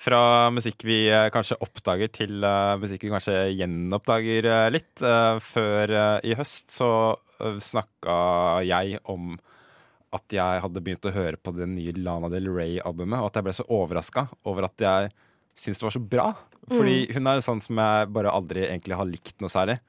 Fra 0.03 0.19
musikk 0.51 0.83
vi 0.83 0.97
eh, 1.13 1.29
kanskje 1.31 1.55
oppdager, 1.63 2.09
til 2.11 2.43
uh, 2.43 2.73
musikk 2.81 3.05
vi 3.05 3.11
kanskje 3.13 3.35
gjenoppdager 3.55 4.47
uh, 4.49 4.67
litt. 4.73 4.91
Uh, 5.01 5.37
før 5.43 5.93
i 6.25 6.33
høst 6.35 6.73
så 6.75 6.89
uh, 7.15 7.59
snakka 7.61 8.17
jeg 8.67 8.99
om 9.09 9.35
at 10.13 10.33
jeg 10.35 10.61
hadde 10.61 10.81
begynt 10.85 11.07
å 11.09 11.13
høre 11.15 11.39
på 11.41 11.53
det 11.57 11.65
nye 11.71 11.93
Lana 11.97 12.29
Del 12.29 12.49
Rey-albumet, 12.53 13.17
og 13.21 13.31
at 13.31 13.39
jeg 13.39 13.47
ble 13.47 13.55
så 13.57 13.65
overraska 13.73 14.27
over 14.49 14.67
at 14.67 14.83
jeg 14.85 15.13
syntes 15.57 15.79
det 15.81 15.87
var 15.87 15.95
så 15.95 16.03
bra. 16.11 16.27
Fordi 16.69 16.97
Mm. 17.07 17.13
hun 17.15 17.27
er 17.27 17.39
en 17.39 17.45
sånn 17.45 17.61
som 17.65 17.79
jeg 17.81 18.11
bare 18.13 18.31
aldri 18.31 18.61
egentlig 18.67 18.95
har 18.99 19.09
likt 19.09 19.41
noe 19.41 19.49
særlig. 19.51 19.79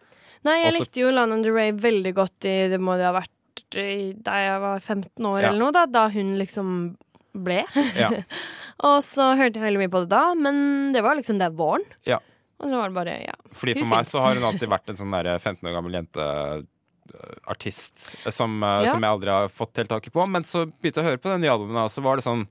Nei, 0.45 0.57
jeg 0.63 0.73
Også- 0.73 0.85
likte 0.87 1.01
jo 1.05 1.11
Lana 1.13 1.37
Del 1.43 1.53
Rey 1.53 1.73
veldig 1.73 2.15
godt 2.17 2.45
i 2.49 2.69
Det 2.73 2.81
må 2.81 2.97
det 2.97 3.05
ha 3.09 3.13
vært 3.13 3.31
da 3.75 4.33
jeg 4.41 4.61
var 4.63 4.79
15 4.81 5.27
år 5.27 5.41
Ja. 5.43 5.49
eller 5.49 5.59
noe, 5.65 5.73
da, 5.73 5.87
da 5.87 6.09
hun 6.09 6.37
liksom 6.39 6.97
ble. 7.35 7.65
Ja. 7.99 8.11
og 8.89 9.01
så 9.03 9.33
hørte 9.39 9.59
jeg 9.59 9.65
veldig 9.67 9.81
mye 9.85 9.91
på 9.93 10.01
det 10.05 10.11
da, 10.15 10.23
men 10.39 10.93
det 10.95 11.03
var 11.03 11.17
liksom 11.19 11.39
det 11.41 11.51
våren. 11.59 11.83
Ja. 12.07 12.19
Og 12.63 12.71
så 12.71 12.77
var 12.79 12.89
det 12.89 12.95
bare, 12.97 13.17
ja. 13.27 13.35
Fordi 13.53 13.75
For 13.81 13.87
meg 13.91 14.07
så 14.07 14.19
har 14.23 14.35
hun 14.39 14.45
alltid 14.53 14.69
vært 14.71 14.89
en 14.93 14.97
sånn 15.01 15.11
der 15.17 15.33
15 15.39 15.67
år 15.69 15.75
gammel 15.75 15.93
jenteartist 15.99 17.99
som, 18.33 18.63
eh, 18.63 18.85
Ja. 18.85 18.91
som 18.93 19.03
jeg 19.03 19.11
aldri 19.11 19.31
har 19.35 19.49
fått 19.49 19.77
helt 19.77 19.89
tak 19.91 20.07
i 20.07 20.11
på. 20.11 20.27
Men 20.31 20.43
så 20.45 20.65
begynte 20.71 21.03
jeg 21.03 21.05
å 21.05 21.09
høre 21.11 21.19
på 21.21 21.29
den 21.33 21.41
nye 21.43 21.51
albumet, 21.53 21.85
og 21.85 21.91
så 21.91 22.01
var 22.03 22.17
det 22.17 22.25
sånn 22.25 22.47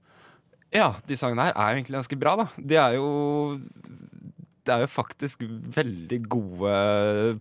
Ja, 0.73 0.93
de 1.05 1.13
sangene 1.15 1.43
her 1.45 1.53
er 1.53 1.69
jo 1.69 1.75
egentlig 1.83 1.97
ganske 2.01 2.19
bra, 2.19 2.35
da. 2.35 2.47
De 2.57 2.75
er 2.75 2.93
jo 2.95 3.61
Det 4.63 4.71
er 4.71 4.85
jo 4.85 4.89
faktisk 4.91 5.43
veldig 5.75 6.19
gode 6.31 6.73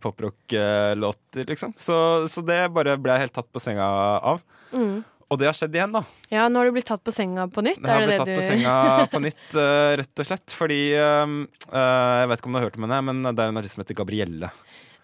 poprock-låter, 0.03 1.47
liksom. 1.47 1.75
Så, 1.79 1.97
så 2.31 2.43
det 2.47 2.65
bare 2.75 2.97
ble 2.99 3.15
jeg 3.15 3.29
helt 3.29 3.37
tatt 3.37 3.51
på 3.55 3.63
senga 3.63 3.87
av. 4.33 4.43
Mm. 4.75 5.05
Og 5.33 5.39
det 5.41 5.49
har 5.49 5.57
skjedd 5.57 5.77
igjen, 5.79 5.95
da. 5.95 6.03
Ja, 6.29 6.45
nå 6.53 6.61
har 6.61 6.69
du 6.69 6.75
blitt 6.77 6.89
tatt 6.91 7.01
på 7.05 7.15
senga 7.15 7.47
på 7.49 7.65
nytt? 7.65 7.81
Jeg 7.81 7.89
har 7.89 8.03
blitt 8.05 8.13
det 8.13 8.19
tatt 8.21 8.33
det 8.33 8.41
på 8.41 8.45
senga 8.45 8.75
på 9.15 9.21
nytt, 9.25 9.45
uh, 9.57 9.93
rett 10.03 10.23
og 10.25 10.29
slett. 10.29 10.57
Fordi 10.59 10.81
uh, 10.99 11.37
Jeg 11.73 12.29
vet 12.29 12.43
ikke 12.43 12.51
om 12.51 12.57
du 12.57 12.61
har 12.61 12.67
hørt 12.69 12.81
om 12.81 12.89
henne, 12.89 13.01
men 13.09 13.23
det 13.31 13.39
er 13.39 13.53
en 13.53 13.63
artist 13.63 13.79
som 13.79 13.85
heter 13.85 13.97
Gabrielle. 14.03 14.51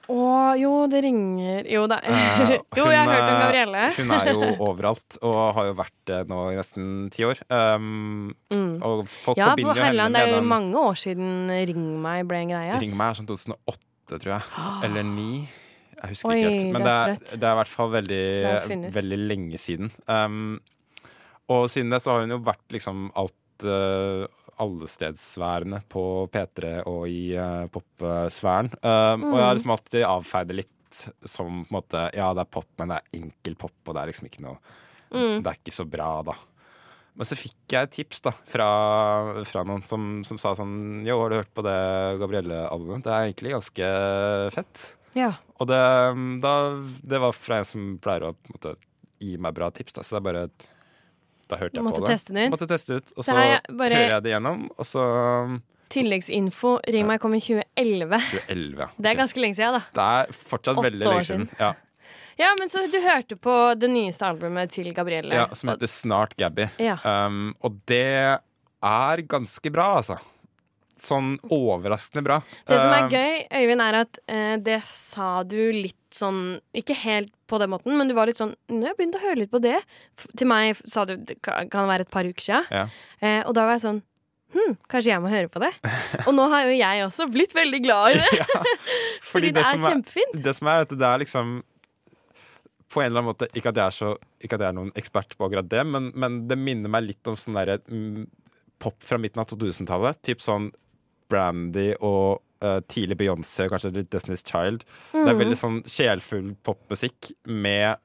Å, 0.09 0.19
jo, 0.57 0.71
det 0.89 1.03
ringer 1.05 1.67
Jo 1.69 1.83
da. 1.91 1.99
Eh, 2.01 2.55
jo, 2.79 2.87
jeg 2.89 2.97
har 2.97 3.11
hørt 3.11 3.27
om 3.27 3.35
eh, 3.35 3.43
Gabrielle. 3.43 3.83
Hun 3.99 4.13
er 4.17 4.31
jo 4.33 4.47
overalt, 4.71 5.19
og 5.21 5.37
har 5.59 5.69
jo 5.69 5.75
vært 5.83 5.97
det 6.09 6.21
nå 6.31 6.39
i 6.55 6.57
nesten 6.59 6.87
ti 7.15 7.27
år. 7.29 7.43
Um, 7.53 8.33
Mm. 8.49 8.79
Og 8.81 9.03
folk 9.13 9.37
Ja, 9.37 9.51
for 9.51 9.59
forbinder 9.61 9.77
jo 9.77 9.83
henne 9.83 9.89
Helland, 9.91 10.15
det 10.17 10.21
er 10.25 10.31
jo 10.33 10.45
mange 10.49 10.81
år 10.81 10.95
siden 10.97 11.51
Ring 11.69 11.83
meg 12.01 12.23
ble 12.31 12.39
en 12.47 12.53
greie. 12.55 12.71
Altså. 12.73 12.81
Ring 12.87 12.95
meg 12.97 13.11
er 13.11 13.19
sånn 13.19 13.29
2008, 13.29 14.21
tror 14.23 14.33
jeg. 14.33 14.47
Eller 14.89 15.05
2009. 15.05 15.27
Jeg 15.99 16.13
husker 16.15 16.31
Oi, 16.31 16.39
ikke 16.39 16.49
helt. 16.55 16.73
Men 16.73 16.87
det 16.87 16.95
det 16.95 17.03
er 17.03 17.43
det 17.43 17.49
er 17.51 17.53
i 17.53 17.59
hvert 17.59 17.73
fall 17.75 17.93
veldig, 17.93 18.25
veldig 18.97 19.19
lenge 19.27 19.61
siden. 19.61 19.93
Um, 20.09 20.57
og 21.53 21.69
siden 21.73 21.93
det 21.93 22.01
så 22.05 22.15
har 22.15 22.25
hun 22.25 22.33
jo 22.37 22.41
vært 22.47 22.65
liksom 22.73 23.09
alt 23.19 23.67
uh, 23.69 24.25
allestedsværende 24.59 25.81
på 25.91 26.03
P3 26.33 26.73
og 26.87 27.07
i 27.11 27.23
uh, 27.39 27.67
popsfæren. 27.73 28.73
Um, 28.83 29.25
Og 29.33 29.39
jeg 29.39 29.45
har 29.47 29.55
Mm. 29.55 29.59
liksom 29.59 29.75
alltid 29.77 30.05
avfeid 30.09 30.49
det 30.49 30.57
litt 30.63 31.01
som 31.29 31.65
på 31.65 31.69
en 31.69 31.77
måte 31.83 32.05
Ja, 32.17 32.33
det 32.35 32.41
er 32.47 32.53
pop, 32.53 32.69
men 32.79 32.89
det 32.89 32.97
er 33.03 33.19
enkel 33.21 33.57
pop, 33.61 33.75
og 33.87 33.95
det 33.95 34.03
er 34.03 34.07
liksom 34.13 34.29
ikke 34.31 34.45
noe 34.45 34.59
Mm. 35.11 35.43
Det 35.43 35.47
er 35.49 35.57
ikke 35.57 35.73
så 35.73 35.85
bra, 35.89 36.23
da. 36.23 36.35
Men 37.17 37.25
så 37.27 37.35
fikk 37.35 37.73
jeg 37.73 37.83
et 37.83 37.91
tips 37.97 38.21
da 38.21 38.31
fra, 38.47 39.43
fra 39.45 39.63
noen 39.65 39.81
som, 39.89 40.23
som 40.23 40.37
sa 40.39 40.53
sånn 40.55 41.03
Jo, 41.07 41.17
har 41.23 41.31
du 41.33 41.37
hørt 41.41 41.55
på 41.57 41.63
det 41.65 42.19
Gabrielle-albumet? 42.21 43.03
Det 43.05 43.13
er 43.15 43.25
egentlig 43.33 43.55
ganske 43.57 43.89
fett. 44.53 44.83
Ja. 45.17 45.33
Og 45.59 45.67
det, 45.67 45.81
da, 46.45 46.53
det 47.03 47.19
var 47.25 47.33
fra 47.35 47.59
en 47.59 47.65
som 47.65 47.99
pleier 48.05 48.29
å 48.29 48.35
på 48.37 48.53
en 48.53 48.59
måte, 48.59 48.75
gi 49.19 49.37
meg 49.41 49.57
bra 49.57 49.71
tips, 49.75 49.97
da. 49.97 50.05
Så 50.05 50.15
det 50.15 50.21
er 50.21 50.29
bare 50.29 50.45
Da 51.49 51.57
hørte 51.57 51.79
jeg 51.79 51.85
Måtte 51.87 52.01
på 52.03 52.07
det. 52.07 52.15
teste. 52.19 52.47
Måtte 52.53 52.69
teste 52.69 52.99
ut. 53.01 53.13
Og 53.17 53.25
Så 53.25 53.31
så, 53.33 53.35
bare- 53.73 53.95
hører 53.97 54.15
jeg 54.19 54.23
det 54.27 54.33
gjennom, 54.35 54.69
og 54.77 54.85
så 54.87 55.05
Tilleggsinfo. 55.89 56.75
Ring 56.93 57.07
meg 57.09 57.21
kom 57.23 57.33
i 57.35 57.41
2011. 57.41 58.19
2011, 58.21 58.79
ja. 58.85 58.89
Det 59.01 59.11
er 59.13 59.21
ganske 59.23 59.41
lenge 59.41 59.57
siden, 59.57 59.79
da. 59.79 59.83
Det 59.97 60.09
er 60.29 60.35
fortsatt 60.37 60.77
Åtte 60.77 60.89
veldig 60.91 61.07
lenge 61.09 61.25
siden. 61.25 61.47
siden. 61.49 61.63
Ja. 61.63 61.71
Ja, 62.39 62.53
men 62.59 62.69
så 62.71 62.79
du 62.93 62.99
hørte 63.03 63.35
på 63.43 63.55
det 63.81 63.89
nyeste 63.91 64.23
albumet 64.29 64.71
til 64.71 64.93
Gabrielle. 64.95 65.35
ja, 65.35 65.47
som 65.59 65.71
heter 65.73 65.89
Snart 65.91 66.37
Gabby. 66.39 66.69
Ja. 66.79 66.99
Um, 67.03 67.55
og 67.67 67.81
det 67.91 68.05
er 68.39 69.23
ganske 69.27 69.73
bra, 69.75 69.89
altså. 69.99 70.19
Sånn 70.99 71.37
overraskende 71.55 72.23
bra. 72.27 72.41
Det 72.69 72.79
som 72.79 72.93
er 72.95 73.03
Um, 73.07 73.11
gøy, 73.11 73.35
Øyvind, 73.59 73.83
er 73.83 73.99
at 74.05 74.19
uh, 74.29 74.57
det 74.63 74.79
sa 74.85 75.43
du 75.47 75.57
litt 75.73 75.95
sånn 76.15 76.61
Ikke 76.75 76.95
helt 77.05 77.33
på 77.49 77.59
den 77.63 77.73
måten, 77.73 77.97
men 77.99 78.11
du 78.11 78.15
var 78.17 78.29
litt 78.31 78.41
sånn 78.41 78.55
Nå 78.71 78.83
har 78.83 78.93
jeg 78.93 78.99
begynt 79.01 79.19
å 79.19 79.25
høre 79.25 79.41
litt 79.41 79.53
på 79.53 79.63
det. 79.65 79.79
F 80.19 80.29
til 80.37 80.51
meg 80.51 80.79
sa 80.85 81.07
du 81.09 81.17
det 81.17 81.39
kan 81.45 81.89
være 81.89 82.07
et 82.07 82.13
par 82.13 82.29
uker 82.29 82.45
siden. 82.45 82.69
Ja. 82.71 82.87
Eh, 83.21 83.41
og 83.43 83.57
da 83.57 83.67
var 83.67 83.79
jeg 83.79 83.87
sånn 83.89 84.05
Hm, 84.49 84.79
kanskje 84.89 85.11
jeg 85.11 85.21
må 85.21 85.29
høre 85.29 85.51
på 85.53 85.61
det? 85.61 85.69
Og 86.25 86.33
nå 86.33 86.47
har 86.49 86.65
jo 86.65 86.77
jeg 86.79 87.03
også 87.05 87.27
blitt 87.29 87.51
veldig 87.53 87.81
glad 87.85 88.15
i 88.15 88.21
det. 88.23 88.47
Fordi 89.31 89.51
det 89.53 89.61
er 89.61 89.75
er 89.77 89.83
kjempefint. 89.83 90.39
Det 90.45 90.55
som 90.57 90.71
er 90.73 90.87
at 90.87 90.95
det 90.95 91.05
er 91.05 91.21
liksom 91.21 91.59
På 92.89 93.03
en 93.03 93.11
eller 93.11 93.21
annen 93.21 93.29
måte 93.29 93.51
Ikke 93.53 93.75
at 93.75 93.77
jeg 93.77 93.85
er, 93.85 93.93
så, 93.93 94.15
ikke 94.41 94.57
at 94.57 94.65
jeg 94.65 94.73
er 94.73 94.79
noen 94.79 94.93
ekspert 94.97 95.37
på 95.37 95.45
akkurat 95.45 95.69
det, 95.69 95.85
men, 95.85 96.09
men 96.17 96.41
det 96.49 96.57
minner 96.57 96.93
meg 96.93 97.11
litt 97.11 97.29
om 97.29 97.37
sånn 97.37 97.59
derre 97.61 97.77
mm, 97.85 98.25
pop 98.81 98.97
fra 99.05 99.19
midten 99.21 99.43
av 99.43 99.51
2000-tallet. 99.51 100.23
Typ 100.25 100.41
sånn 100.41 100.71
Brandy 101.29 101.91
og 102.01 102.41
eh, 102.63 102.81
tidlig 102.89 103.17
Beyoncé, 103.21 103.69
kanskje 103.71 103.93
litt 103.95 104.11
Destiny's 104.11 104.45
Child. 104.47 104.85
Det 105.13 105.25
er 105.29 105.35
Mhm. 105.35 105.41
veldig 105.45 105.59
sånn 105.61 105.79
sjelfull 105.85 106.55
popmusikk 106.65 107.33
med 107.47 107.97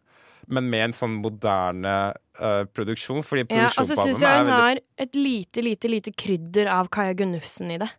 men 0.46 0.70
med 0.70 0.84
en 0.84 0.92
sånn 0.92 1.22
moderne 1.22 2.14
uh, 2.42 2.66
produksjon. 2.66 3.24
Fordi 3.24 3.46
Ja, 3.50 3.68
og 3.68 3.72
så 3.72 3.96
produksjonen 3.96 4.10
syns 4.10 4.20
jeg 4.20 4.38
hun 4.38 4.46
veldig 4.46 4.60
har 4.60 4.80
et 4.98 5.14
lite, 5.16 5.62
lite, 5.64 5.88
lite 5.88 6.12
krydder 6.12 6.68
av 6.68 6.90
Kaja 6.90 7.14
Gunnufsen 7.14 7.72
i 7.72 7.78
det. 7.78 7.90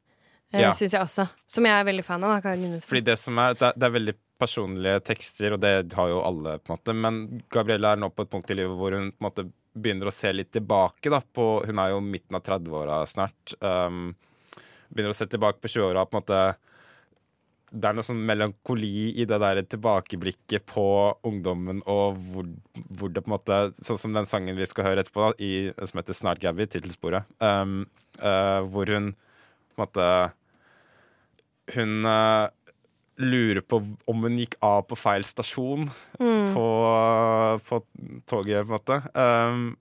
Eh, 0.53 0.61
Ja. 0.61 0.71
Syns 0.73 0.93
jeg 0.93 1.01
også. 1.01 1.29
Som 1.49 1.65
jeg 1.65 1.73
er 1.73 1.85
veldig 1.91 2.05
fan 2.05 2.23
av. 2.23 2.35
da, 2.35 2.41
Kaja 2.43 2.57
Gunnufsen. 2.61 2.89
Fordi 2.91 3.05
det 3.05 3.19
som 3.19 3.39
er, 3.39 3.55
det 3.55 3.63
er, 3.63 3.73
det 3.79 3.83
er 3.89 3.95
veldig 3.99 4.15
personlige 4.39 5.01
tekster, 5.05 5.55
og 5.55 5.61
det 5.61 5.93
har 5.95 6.09
jo 6.09 6.21
alle, 6.21 6.59
på 6.59 6.69
en 6.69 6.77
måte. 6.77 6.95
Men 6.95 7.43
Gabrielle 7.51 7.93
er 7.95 7.97
nå 7.97 8.11
på 8.15 8.23
et 8.27 8.31
punkt 8.31 8.51
i 8.51 8.55
livet 8.61 8.77
hvor 8.77 8.93
hun 8.93 9.11
på 9.13 9.25
en 9.25 9.31
måte 9.31 9.53
begynner 9.75 10.07
å 10.07 10.13
se 10.13 10.31
litt 10.33 10.53
tilbake. 10.53 11.09
da 11.11 11.21
på, 11.21 11.65
Hun 11.65 11.79
er 11.79 11.91
jo 11.91 12.01
midten 12.01 12.35
av 12.37 12.43
30-åra 12.43 13.07
snart. 13.09 13.55
Um, 13.63 14.15
begynner 14.91 15.15
å 15.15 15.19
se 15.19 15.27
tilbake 15.31 15.63
på 15.63 15.71
20-åra. 15.71 16.07
på 16.07 16.17
en 16.17 16.23
måte 16.23 16.45
det 17.75 17.89
er 17.89 17.97
noe 17.97 18.07
sånn 18.07 18.23
melankoli 18.23 19.11
i 19.19 19.25
det 19.27 19.39
der 19.43 19.61
tilbakeblikket 19.67 20.67
på 20.71 20.87
ungdommen 21.27 21.81
og 21.91 22.21
hvor, 22.31 22.47
hvor 22.95 23.11
det 23.11 23.25
på 23.25 23.31
en 23.31 23.35
måte 23.35 23.59
Sånn 23.81 23.99
som 23.99 24.15
den 24.15 24.29
sangen 24.31 24.59
vi 24.59 24.69
skal 24.71 24.87
høre 24.87 25.03
etterpå, 25.03 25.25
da, 25.27 25.35
i, 25.43 25.73
som 25.83 25.99
heter 25.99 26.15
'Snart 26.15 26.43
Gabby', 26.43 26.69
tittelsporet. 26.71 27.27
Um, 27.43 27.89
uh, 28.23 28.63
hvor 28.71 28.87
hun 28.87 29.15
på 29.75 29.83
en 29.83 29.87
måte 29.87 30.07
Hun 31.75 32.07
uh, 32.07 32.47
lurer 33.19 33.63
på 33.63 33.81
om 34.11 34.23
hun 34.27 34.39
gikk 34.39 34.55
av 34.63 34.87
på 34.87 34.99
feil 34.99 35.25
stasjon 35.27 35.91
Mm. 36.21 36.55
på, 36.55 36.67
på 37.67 37.83
toget, 38.27 38.67
på 38.67 38.71
en 38.71 38.79
måte. 38.79 38.97
Um, 39.15 39.77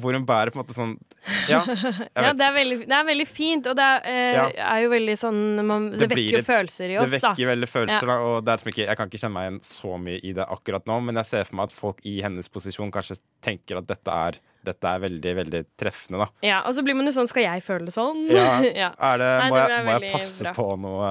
hvor 0.00 0.16
hun 0.16 0.24
bærer 0.28 0.52
på 0.52 0.58
en 0.58 0.62
måte 0.64 0.76
sånn 0.76 0.94
Ja, 1.50 1.60
Ja, 1.66 2.32
det 2.36 2.44
er, 2.46 2.52
veldig, 2.54 2.78
det 2.86 2.96
er 2.96 3.06
veldig 3.08 3.26
fint, 3.28 3.66
og 3.70 3.76
det 3.78 3.84
er, 3.86 4.00
eh, 4.10 4.32
Ja. 4.36 4.44
er 4.76 4.82
jo 4.84 4.90
veldig 4.92 5.16
sånn 5.20 5.40
man, 5.66 5.88
Det, 5.92 6.00
Det 6.04 6.10
vekker 6.14 6.38
jo 6.40 6.46
følelser 6.46 6.92
i 6.94 6.98
oss, 7.02 7.10
Det 7.10 7.20
da. 7.22 7.32
vekker 7.34 7.50
veldig 7.52 7.70
følelser, 7.70 8.06
Ja. 8.06 8.12
da, 8.14 8.18
og 8.30 8.44
det 8.46 8.52
er 8.54 8.62
som 8.62 8.70
ikke, 8.72 8.86
jeg 8.86 8.96
kan 9.00 9.10
ikke 9.10 9.22
kjenne 9.22 9.36
meg 9.38 9.48
igjen 9.48 9.60
så 9.66 9.96
mye 10.02 10.20
i 10.22 10.32
det 10.36 10.46
akkurat 10.56 10.86
nå, 10.86 11.00
men 11.08 11.14
jeg 11.22 11.30
ser 11.32 11.44
for 11.50 11.56
meg 11.60 11.70
at 11.70 11.76
folk 11.78 12.04
i 12.04 12.20
hennes 12.22 12.48
posisjon 12.52 12.92
kanskje 12.94 13.18
tenker 13.42 13.78
at 13.82 13.86
dette 13.90 14.08
er, 14.26 14.38
dette 14.66 14.84
er 14.94 14.98
veldig, 15.06 15.34
veldig 15.42 15.64
treffende, 15.78 16.18
da. 16.24 16.28
Ja, 16.42 16.62
og 16.66 16.74
så 16.74 16.82
blir 16.86 16.96
man 16.98 17.06
jo 17.06 17.12
sånn 17.14 17.28
Skal 17.30 17.44
jeg 17.46 17.62
føle 17.62 17.86
det 17.86 17.94
sånn? 17.94 18.24
Ja, 18.30 18.60
det, 18.62 18.94
Nei, 19.00 19.50
må, 19.50 19.60
jeg, 19.62 19.84
må 19.86 19.98
jeg 20.00 20.12
passe 20.14 20.42
bra. 20.48 20.54
på 20.56 20.68
noe 20.82 21.10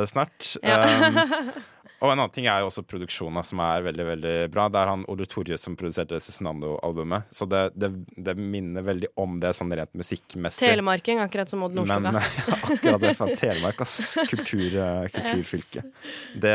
uh, 0.00 0.06
snart? 0.06 0.56
Ja. 0.62 0.84
Um, 0.84 1.52
Og 2.02 2.10
en 2.10 2.18
annen 2.18 2.32
ting 2.34 2.48
er 2.50 2.60
jo 2.60 2.68
også 2.68 2.82
produksjonen 2.84 3.46
som 3.46 3.60
er 3.64 3.84
veldig 3.86 4.06
veldig 4.08 4.34
bra. 4.52 4.66
Det 4.72 4.80
er 4.80 4.90
han 4.90 5.04
Ole 5.10 5.26
Torje 5.30 5.56
som 5.60 5.76
produserte 5.78 6.18
Cezinando-albumet. 6.20 7.30
Så 7.34 7.46
det, 7.48 7.62
det, 7.78 7.90
det 8.16 8.34
minner 8.36 8.84
veldig 8.84 9.12
om 9.20 9.38
det 9.40 9.54
sånn 9.56 9.72
rent 9.72 9.92
musikkmessig. 9.96 10.66
Telemarking, 10.66 11.22
akkurat 11.24 11.52
som 11.52 11.64
Odd 11.64 11.78
Men 11.78 12.10
ja, 12.18 12.24
akkurat 12.58 13.00
det. 13.00 13.14
Fra 13.18 13.30
Telemark, 13.30 13.80
ass. 13.86 14.18
Kultur, 14.30 14.68
eh, 14.68 15.08
kulturfylke. 15.14 15.86
Det, 16.34 16.54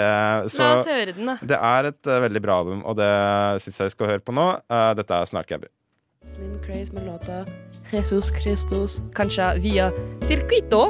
så, 0.52 0.64
La 0.64 0.72
oss 0.82 0.92
høre 0.92 1.16
den, 1.16 1.34
da. 1.34 1.40
det 1.42 1.60
er 1.72 1.92
et 1.94 2.12
uh, 2.12 2.20
veldig 2.28 2.44
bra 2.44 2.62
album, 2.64 2.86
og 2.86 3.00
det 3.00 3.12
syns 3.64 3.84
jeg 3.84 3.92
vi 3.92 3.98
skal 3.98 4.14
høre 4.16 4.26
på 4.26 4.36
nå. 4.36 4.50
Uh, 4.70 4.92
dette 5.00 5.16
er 5.16 5.30
Snart 5.30 5.50
Gabby. 5.50 5.72
Slim 6.28 6.60
Craze 6.66 6.94
med 6.94 7.08
låta 7.08 7.46
Jesus 7.94 8.30
Christus. 8.42 9.00
Kanskje 9.16 9.54
via 9.64 9.90
Circuito 10.28 10.90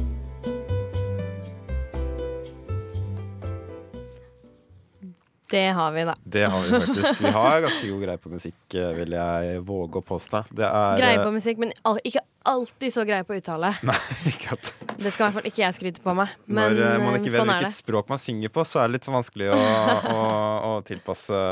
Det 5.51 5.67
har 5.75 5.91
vi, 5.91 6.03
da. 6.07 6.15
Det 6.23 6.43
har 6.47 6.63
vi 6.63 6.79
faktisk. 6.79 7.21
Vi 7.21 7.31
har 7.35 7.61
ganske 7.65 7.89
god 7.91 8.03
greie 8.05 8.21
på 8.23 8.31
musikk, 8.31 8.59
eh, 8.73 8.91
vil 8.95 9.15
jeg 9.17 9.63
våge 9.67 9.99
å 9.99 10.05
påstå. 10.05 10.45
Greie 10.55 11.17
eh, 11.17 11.23
på 11.25 11.33
musikk, 11.35 11.59
men 11.59 11.73
ikke 12.07 12.23
alltid 12.47 12.93
så 12.93 13.03
greie 13.07 13.27
på 13.27 13.35
uttale. 13.35 13.73
Nei, 13.89 13.97
ikke 14.31 14.55
at 14.55 14.71
Det 14.95 15.11
skal 15.11 15.25
i 15.25 15.27
hvert 15.27 15.37
fall 15.39 15.49
ikke 15.51 15.63
jeg 15.65 15.77
skryte 15.77 16.03
på 16.03 16.15
meg. 16.17 16.33
Men 16.47 16.77
Når 16.77 16.83
eh, 16.87 16.97
man 17.03 17.19
ikke 17.19 17.27
eh, 17.27 17.35
vet 17.35 17.39
sånn 17.41 17.53
hvilket 17.53 17.79
språk 17.81 18.11
man 18.13 18.21
synger 18.21 18.53
på, 18.55 18.65
så 18.67 18.81
er 18.81 18.89
det 18.89 18.97
litt 18.99 19.09
så 19.09 19.15
vanskelig 19.15 19.51
å, 19.51 19.61
å, 20.15 20.19
å 20.71 20.73
tilpasse 20.87 21.45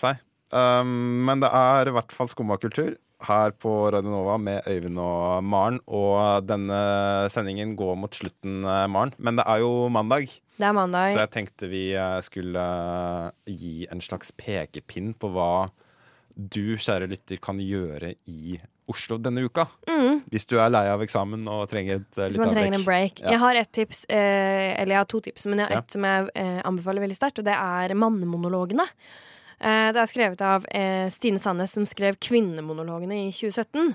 seg. 0.00 0.22
Um, 0.50 1.22
men 1.28 1.42
det 1.42 1.50
er 1.54 1.90
i 1.90 1.94
hvert 1.94 2.10
fall 2.14 2.30
skumma 2.30 2.56
kultur 2.58 2.96
her 3.26 3.52
på 3.60 3.72
Radio 3.92 4.10
Nova 4.12 4.36
med 4.40 4.66
Øyvind 4.68 4.98
og 5.02 5.44
Maren. 5.44 5.80
Og 5.86 6.46
denne 6.48 6.78
sendingen 7.32 7.76
går 7.78 7.98
mot 8.00 8.14
slutten, 8.16 8.62
eh, 8.64 8.86
Maren. 8.88 9.12
Men 9.18 9.36
det 9.36 9.44
er 9.46 9.60
jo 9.64 9.88
mandag, 9.88 10.28
Det 10.58 10.66
er 10.66 10.72
mandag. 10.72 11.12
så 11.12 11.24
jeg 11.24 11.30
tenkte 11.30 11.68
vi 11.68 11.92
eh, 11.94 12.20
skulle 12.20 12.64
eh, 12.64 13.30
gi 13.46 13.86
en 13.90 14.00
slags 14.00 14.32
pekepinn 14.32 15.14
på 15.14 15.32
hva 15.32 15.70
du, 16.36 16.76
kjære 16.80 17.08
lytter, 17.10 17.40
kan 17.42 17.58
gjøre 17.58 18.14
i 18.30 18.60
Oslo 18.90 19.18
denne 19.22 19.44
uka. 19.46 19.66
Mm. 19.86 20.22
Hvis 20.32 20.46
du 20.50 20.56
er 20.58 20.70
lei 20.72 20.84
av 20.90 21.02
eksamen 21.04 21.46
og 21.50 21.68
trenger 21.70 22.00
et 22.00 22.18
uh, 22.18 22.26
litt 22.32 22.74
en 22.74 22.84
break. 22.86 23.20
Ja. 23.22 23.34
Jeg 23.34 23.42
har 23.42 23.58
ett 23.60 23.72
tips, 23.76 24.04
eh, 24.10 24.74
eller 24.80 24.96
jeg 24.96 25.02
har 25.04 25.10
to 25.10 25.20
tips, 25.20 25.46
men 25.46 25.62
jeg 25.62 25.68
har 25.68 25.76
Ja. 25.76 25.82
som 25.86 26.06
jeg 26.08 26.30
eh, 26.34 26.60
anbefaler 26.66 27.04
veldig 27.06 27.18
sterkt, 27.18 27.38
og 27.38 27.46
det 27.46 27.54
er 27.54 27.94
mannemonologene. 27.94 28.86
Eh, 29.60 29.90
det 29.92 30.00
er 30.00 30.08
skrevet 30.08 30.42
av 30.44 30.64
eh, 30.72 31.06
Stine 31.12 31.40
Sandnes, 31.42 31.74
som 31.76 31.84
skrev 31.88 32.16
Kvinnemonologene 32.22 33.26
i 33.26 33.30
2017. 33.34 33.90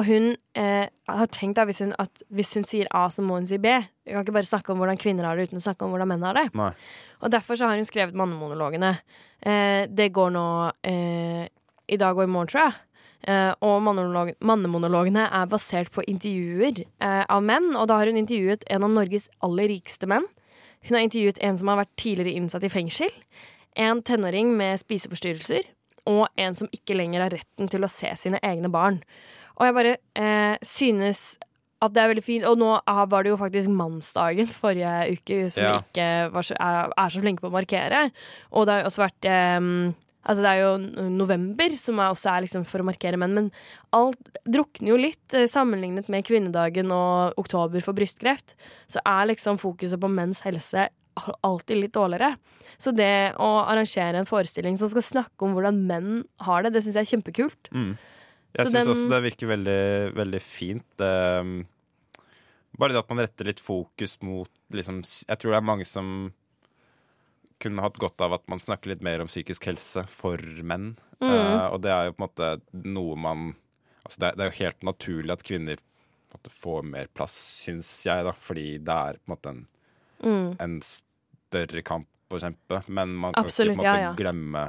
Og 0.00 0.06
hun 0.08 0.30
eh, 0.58 0.86
har 0.88 1.32
tenkt 1.34 1.58
da, 1.58 1.66
hvis 1.68 1.82
hun, 1.84 1.92
at 2.00 2.24
hvis 2.32 2.54
hun 2.56 2.64
sier 2.68 2.88
A, 2.96 3.04
så 3.12 3.24
må 3.24 3.36
hun 3.36 3.48
si 3.48 3.60
B. 3.60 3.74
Vi 4.06 4.14
kan 4.14 4.24
ikke 4.24 4.36
bare 4.38 4.48
snakke 4.48 4.72
om 4.72 4.80
hvordan 4.80 5.00
kvinner 5.00 5.28
har 5.28 5.36
det 5.36 5.50
uten 5.50 5.60
å 5.60 5.66
snakke 5.66 5.84
om 5.84 5.92
hvordan 5.92 6.08
menn 6.14 6.24
har 6.24 6.40
det. 6.40 6.46
Nei. 6.56 6.70
Og 7.20 7.34
derfor 7.34 7.60
så 7.60 7.68
har 7.68 7.76
hun 7.76 7.88
skrevet 7.88 8.16
mannemonologene. 8.16 8.94
Eh, 9.44 9.84
det 9.92 10.08
går 10.16 10.32
nå 10.32 10.46
eh, 10.88 11.44
i 11.92 12.00
dag 12.00 12.16
og 12.16 12.24
i 12.24 12.32
morgen, 12.32 12.48
tror 12.48 12.64
jeg. 12.64 12.80
Eh, 13.22 13.52
og 13.62 13.76
mannemonolog 13.86 14.32
mannemonologene 14.42 15.28
er 15.28 15.50
basert 15.50 15.92
på 15.94 16.02
intervjuer 16.10 16.82
eh, 16.82 17.22
av 17.22 17.44
menn. 17.44 17.74
Og 17.76 17.86
da 17.90 18.00
har 18.00 18.10
hun 18.10 18.18
intervjuet 18.24 18.64
en 18.72 18.88
av 18.88 18.96
Norges 18.96 19.28
aller 19.44 19.70
rikeste 19.70 20.08
menn. 20.10 20.26
Hun 20.88 20.96
har 20.96 21.04
intervjuet 21.04 21.38
en 21.46 21.58
som 21.58 21.70
har 21.70 21.84
vært 21.84 21.94
tidligere 22.00 22.40
innsatt 22.40 22.64
i 22.66 22.72
fengsel. 22.72 23.12
En 23.76 24.02
tenåring 24.04 24.52
med 24.56 24.80
spiseforstyrrelser. 24.82 25.68
Og 26.10 26.26
en 26.36 26.54
som 26.58 26.68
ikke 26.74 26.96
lenger 26.98 27.22
har 27.22 27.30
retten 27.36 27.70
til 27.70 27.84
å 27.86 27.90
se 27.90 28.10
sine 28.18 28.40
egne 28.42 28.70
barn. 28.72 29.00
Og 29.58 29.68
jeg 29.68 29.76
bare 29.76 29.96
eh, 30.18 30.56
synes 30.66 31.36
at 31.82 31.94
det 31.94 32.02
er 32.02 32.10
veldig 32.12 32.24
fint. 32.26 32.46
Og 32.46 32.58
nå 32.58 32.72
var 33.10 33.22
det 33.22 33.30
jo 33.32 33.38
faktisk 33.40 33.70
mannsdagen 33.74 34.50
forrige 34.50 35.16
uke, 35.16 35.38
som 35.50 35.62
Ja. 35.64 35.74
ikke 35.78 36.08
var 36.34 36.46
så, 36.46 36.54
er, 36.58 36.92
er 36.96 37.08
så 37.14 37.22
flinke 37.22 37.42
på 37.44 37.50
å 37.50 37.54
markere. 37.54 38.08
Og 38.50 38.66
det 38.66 38.74
har 38.74 38.82
jo 38.84 38.90
også 38.92 39.06
vært 39.06 39.30
eh, 39.30 39.98
Altså 40.22 40.38
det 40.44 40.50
er 40.52 40.60
jo 40.62 41.06
november, 41.10 41.72
som 41.74 41.98
er 41.98 42.12
også 42.12 42.28
er 42.30 42.44
liksom 42.44 42.62
for 42.70 42.78
å 42.78 42.84
markere 42.86 43.18
menn. 43.18 43.32
Men 43.34 43.48
alt 43.90 44.20
drukner 44.46 44.92
jo 44.92 44.98
litt 45.00 45.34
eh, 45.34 45.48
sammenlignet 45.50 46.06
med 46.14 46.22
kvinnedagen 46.28 46.92
og 46.94 47.34
oktober 47.42 47.82
for 47.82 47.96
brystkreft. 47.98 48.54
Så 48.86 49.02
er 49.02 49.26
liksom 49.32 49.58
fokuset 49.58 49.98
på 49.98 50.10
menns 50.12 50.44
helse 50.46 50.86
alltid 51.14 51.80
litt 51.80 51.94
dårligere. 51.94 52.36
Så 52.80 52.92
det 52.96 53.34
å 53.40 53.50
arrangere 53.62 54.20
en 54.20 54.28
forestilling 54.28 54.78
som 54.80 54.90
skal 54.92 55.04
snakke 55.06 55.46
om 55.46 55.54
hvordan 55.56 55.82
menn 55.88 56.10
har 56.46 56.64
det, 56.64 56.74
det 56.74 56.82
syns 56.84 56.98
jeg 56.98 57.06
er 57.06 57.12
kjempekult. 57.12 57.70
Mm. 57.74 57.92
Jeg 58.52 58.68
syns 58.68 58.90
også 58.92 59.12
det 59.12 59.22
virker 59.28 59.52
veldig, 59.52 59.84
veldig 60.18 60.42
fint. 60.44 61.04
Um, 61.04 61.62
bare 62.80 62.94
det 62.94 63.02
at 63.02 63.12
man 63.12 63.22
retter 63.22 63.48
litt 63.48 63.60
fokus 63.60 64.18
mot 64.24 64.50
liksom, 64.72 65.02
Jeg 65.04 65.40
tror 65.40 65.52
det 65.52 65.58
er 65.60 65.68
mange 65.68 65.88
som 65.88 66.32
kunne 67.62 67.84
hatt 67.84 68.00
godt 68.00 68.20
av 68.24 68.34
at 68.34 68.44
man 68.50 68.60
snakker 68.62 68.90
litt 68.90 69.04
mer 69.06 69.22
om 69.22 69.30
psykisk 69.30 69.68
helse 69.70 70.02
for 70.10 70.40
menn. 70.66 70.94
Mm. 71.22 71.30
Eh, 71.30 71.66
og 71.68 71.82
det 71.84 71.92
er 71.94 72.08
jo 72.08 72.16
på 72.16 72.22
en 72.22 72.26
måte 72.26 72.54
noe 72.88 73.18
man 73.18 73.52
Altså 74.02 74.18
det, 74.18 74.28
er, 74.32 74.34
det 74.34 74.42
er 74.42 74.48
jo 74.48 74.58
helt 74.64 74.80
naturlig 74.82 75.30
at 75.30 75.44
kvinner 75.46 75.82
måte, 76.32 76.50
får 76.50 76.82
mer 76.82 77.10
plass, 77.14 77.36
syns 77.62 77.90
jeg, 78.06 78.24
da, 78.26 78.32
fordi 78.34 78.78
det 78.82 78.96
er 78.96 79.18
på 79.20 79.28
en 79.28 79.34
måte 79.34 79.52
en, 79.52 79.60
Mm. 80.22 80.56
en 80.62 80.78
større 80.86 81.82
kamp 81.82 82.08
å 82.32 82.40
kjempe. 82.40 82.82
Men 82.88 83.14
man 83.14 83.34
kan 83.34 83.44
Absolutt, 83.44 83.76
ikke 83.76 83.84
måtte, 83.84 83.98
ja, 83.98 84.10
ja. 84.10 84.14
glemme 84.18 84.64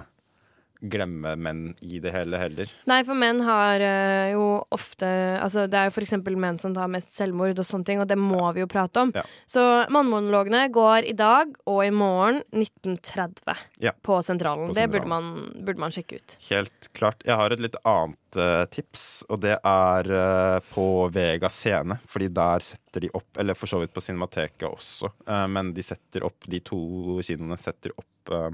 glemme 0.84 1.36
menn 1.40 1.62
i 1.82 2.00
det 2.04 2.12
hele 2.14 2.40
heller. 2.42 2.72
Nei, 2.90 3.00
for 3.08 3.18
menn 3.18 3.42
har 3.46 3.84
øh, 3.84 4.32
jo 4.34 4.48
ofte 4.74 5.08
Altså, 5.44 5.66
det 5.70 5.80
er 5.80 5.88
jo 5.90 5.94
for 5.96 6.06
eksempel 6.06 6.36
menn 6.40 6.60
som 6.62 6.74
tar 6.76 6.90
mest 6.92 7.16
selvmord 7.16 7.60
og 7.60 7.68
sånne 7.68 7.88
ting, 7.88 8.02
og 8.04 8.08
det 8.10 8.18
må 8.20 8.42
vi 8.56 8.64
jo 8.64 8.70
prate 8.72 9.04
om. 9.04 9.14
Ja. 9.16 9.24
Så 9.50 9.64
mannemonologene 9.94 10.66
går 10.74 11.10
i 11.10 11.16
dag 11.18 11.54
og 11.70 11.80
i 11.86 11.92
morgen 11.94 12.42
1930 12.54 13.64
Ja. 13.84 13.94
på 14.02 14.20
Sentralen. 14.24 14.72
På 14.72 14.78
Det 14.78 14.88
burde 14.92 15.10
man, 15.10 15.32
burde 15.60 15.84
man 15.84 15.92
sjekke 15.96 16.20
ut. 16.22 16.38
Helt 16.50 16.90
klart. 16.94 17.24
Jeg 17.26 17.36
har 17.40 17.54
et 17.56 17.64
litt 17.64 17.78
annet 17.84 18.40
uh, 18.40 18.66
tips, 18.72 19.24
og 19.30 19.42
det 19.44 19.58
er 19.58 20.12
uh, 20.12 20.60
på 20.74 20.88
Vega 21.14 21.50
scene. 21.52 22.00
Fordi 22.10 22.30
der 22.34 22.66
setter 22.66 23.06
de 23.06 23.12
opp, 23.14 23.30
eller 23.40 23.58
for 23.58 23.72
så 23.72 23.82
vidt 23.82 23.94
på 23.96 24.04
Cinemateket 24.04 24.68
også, 24.70 25.12
uh, 25.30 25.46
men 25.52 25.74
de 25.76 25.84
setter 25.86 26.26
opp, 26.28 26.48
de 26.50 26.60
to 26.64 27.20
kinoene 27.24 27.58
setter 27.60 27.94
opp 27.98 28.32
eh, 28.34 28.50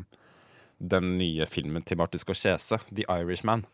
den 0.80 1.18
nye 1.20 1.46
filmen 1.50 1.84
til 1.84 2.00
Martin 2.00 2.22
Scorsese, 2.22 2.80
The 2.90 3.06
Irishman, 3.12 3.66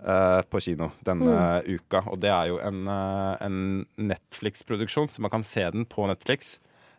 uh, 0.00 0.40
på 0.48 0.60
kino 0.64 0.90
denne 1.06 1.60
uka. 1.68 2.04
Og 2.08 2.20
det 2.22 2.32
er 2.32 2.48
jo 2.52 2.58
en, 2.64 2.86
uh, 2.88 3.36
en 3.44 3.60
Netflix-produksjon, 4.00 5.10
så 5.12 5.24
man 5.24 5.34
kan 5.34 5.46
se 5.46 5.66
den 5.74 5.86
på 5.88 6.08
Netflix. 6.08 6.58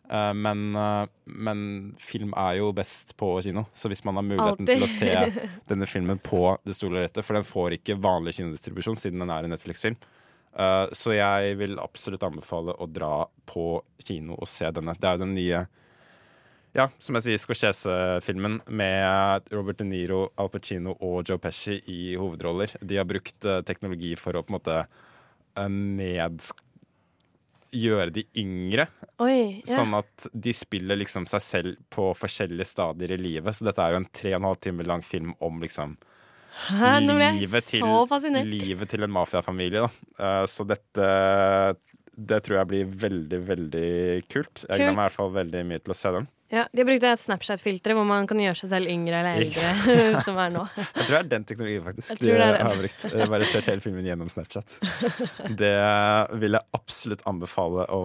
Eh, 0.09 0.31
men, 0.33 0.71
men 1.29 1.59
film 2.01 2.31
er 2.33 2.55
jo 2.57 2.71
best 2.73 3.12
på 3.13 3.27
kino, 3.45 3.67
så 3.77 3.91
hvis 3.91 4.01
man 4.07 4.17
har 4.17 4.25
muligheten 4.25 4.65
til 4.65 4.81
å 4.81 4.88
se 4.89 5.12
denne 5.69 5.85
filmen 5.85 6.17
på 6.17 6.55
det 6.65 6.73
store 6.73 6.95
lerretet, 6.95 7.21
for 7.27 7.38
den 7.38 7.45
får 7.45 7.75
ikke 7.77 7.99
vanlig 8.01 8.33
kinodistribusjon 8.39 8.97
siden 8.97 9.21
den 9.21 9.29
er 9.29 9.45
en 9.45 9.53
Netflix-film. 9.53 9.99
Så 10.97 11.13
jeg 11.13 11.59
vil 11.59 11.77
absolutt 11.77 12.25
anbefale 12.25 12.73
å 12.73 12.88
dra 12.89 13.27
på 13.45 13.67
kino 14.01 14.33
og 14.33 14.49
se 14.49 14.65
denne. 14.73 14.97
Det 14.97 15.05
er 15.05 15.19
jo 15.19 15.27
den 15.27 15.38
nye 15.38 15.62
ja, 16.77 16.86
som 17.01 17.17
jeg 17.17 17.25
sier, 17.25 17.41
Scorsese-filmen 17.41 18.60
med 18.67 19.49
Robert 19.53 19.79
De 19.82 19.88
Niro, 19.89 20.27
Al 20.39 20.51
Pacino 20.53 20.95
og 21.01 21.23
Joe 21.27 21.41
Pesci 21.41 21.79
i 21.89 22.01
hovedroller. 22.19 22.75
De 22.86 22.99
har 22.99 23.08
brukt 23.10 23.45
uh, 23.47 23.60
teknologi 23.65 24.13
for 24.19 24.38
å 24.38 24.43
på 24.45 24.53
en 24.53 24.60
måte 24.60 24.82
uh, 24.86 25.69
ned... 25.69 26.43
Gjøre 27.69 28.10
de 28.10 28.23
yngre, 28.41 28.88
Oi. 29.21 29.62
Ja. 29.62 29.75
Sånn 29.75 29.91
at 29.93 30.25
de 30.34 30.53
spiller 30.58 30.97
liksom 30.97 31.27
seg 31.29 31.43
selv 31.45 31.82
på 31.93 32.08
forskjellige 32.17 32.65
stadier 32.65 33.13
i 33.13 33.19
livet. 33.21 33.53
Så 33.53 33.67
dette 33.67 33.84
er 33.84 33.93
jo 33.93 33.99
en 33.99 34.08
tre 34.10 34.32
og 34.34 34.39
en 34.39 34.47
halv 34.47 34.58
time 34.63 34.86
lang 34.88 35.03
film 35.05 35.36
om 35.43 35.60
liksom 35.62 35.93
Hæ, 36.69 36.95
livet 37.05 37.67
til, 37.69 37.86
livet 38.47 38.89
til 38.89 39.05
en 39.05 39.13
mafiafamilie. 39.13 39.86
Eh, 40.17 40.41
så 40.49 40.65
dette 40.67 41.12
det 42.19 42.41
tror 42.43 42.60
jeg 42.60 42.69
blir 42.71 42.97
veldig, 43.05 43.39
veldig 43.47 43.91
kult. 44.32 44.65
Jeg 44.65 44.82
gleder 44.82 44.95
meg 44.95 45.03
i 45.03 45.05
hvert 45.05 45.19
fall 45.19 45.32
veldig 45.38 45.63
mye 45.69 45.84
til 45.84 45.93
å 45.93 45.99
se 46.01 46.15
den. 46.17 46.27
Ja, 46.49 46.63
de 46.73 46.81
har 46.81 46.88
brukt 46.89 47.03
et 47.05 47.19
Snapchat-filtre 47.21 47.93
hvor 47.93 48.07
man 48.09 48.25
kan 48.29 48.39
gjøre 48.41 48.57
seg 48.57 48.71
selv 48.71 48.89
yngre 48.89 49.19
eller 49.19 49.43
eldre. 49.43 50.21
som 50.25 50.38
er 50.41 50.49
nå. 50.55 50.63
Jeg 50.97 51.05
tror 51.05 51.13
det 51.13 51.19
er 51.19 51.27
den 51.35 51.45
teknologien 51.45 51.83
faktisk 51.85 52.09
Jeg 52.15 52.21
tror 52.23 52.39
det 52.41 52.47
er 52.47 52.55
den. 52.57 52.69
har 52.69 52.79
brukt. 52.81 53.03
Bare 53.33 53.49
kjørt 53.51 53.69
hele 53.69 53.83
filmen 53.85 54.07
gjennom 54.07 54.31
Snapchat. 54.33 54.79
Det 55.62 55.73
vil 56.41 56.57
jeg 56.57 56.75
absolutt 56.75 57.21
anbefale 57.29 57.85
å 57.93 58.01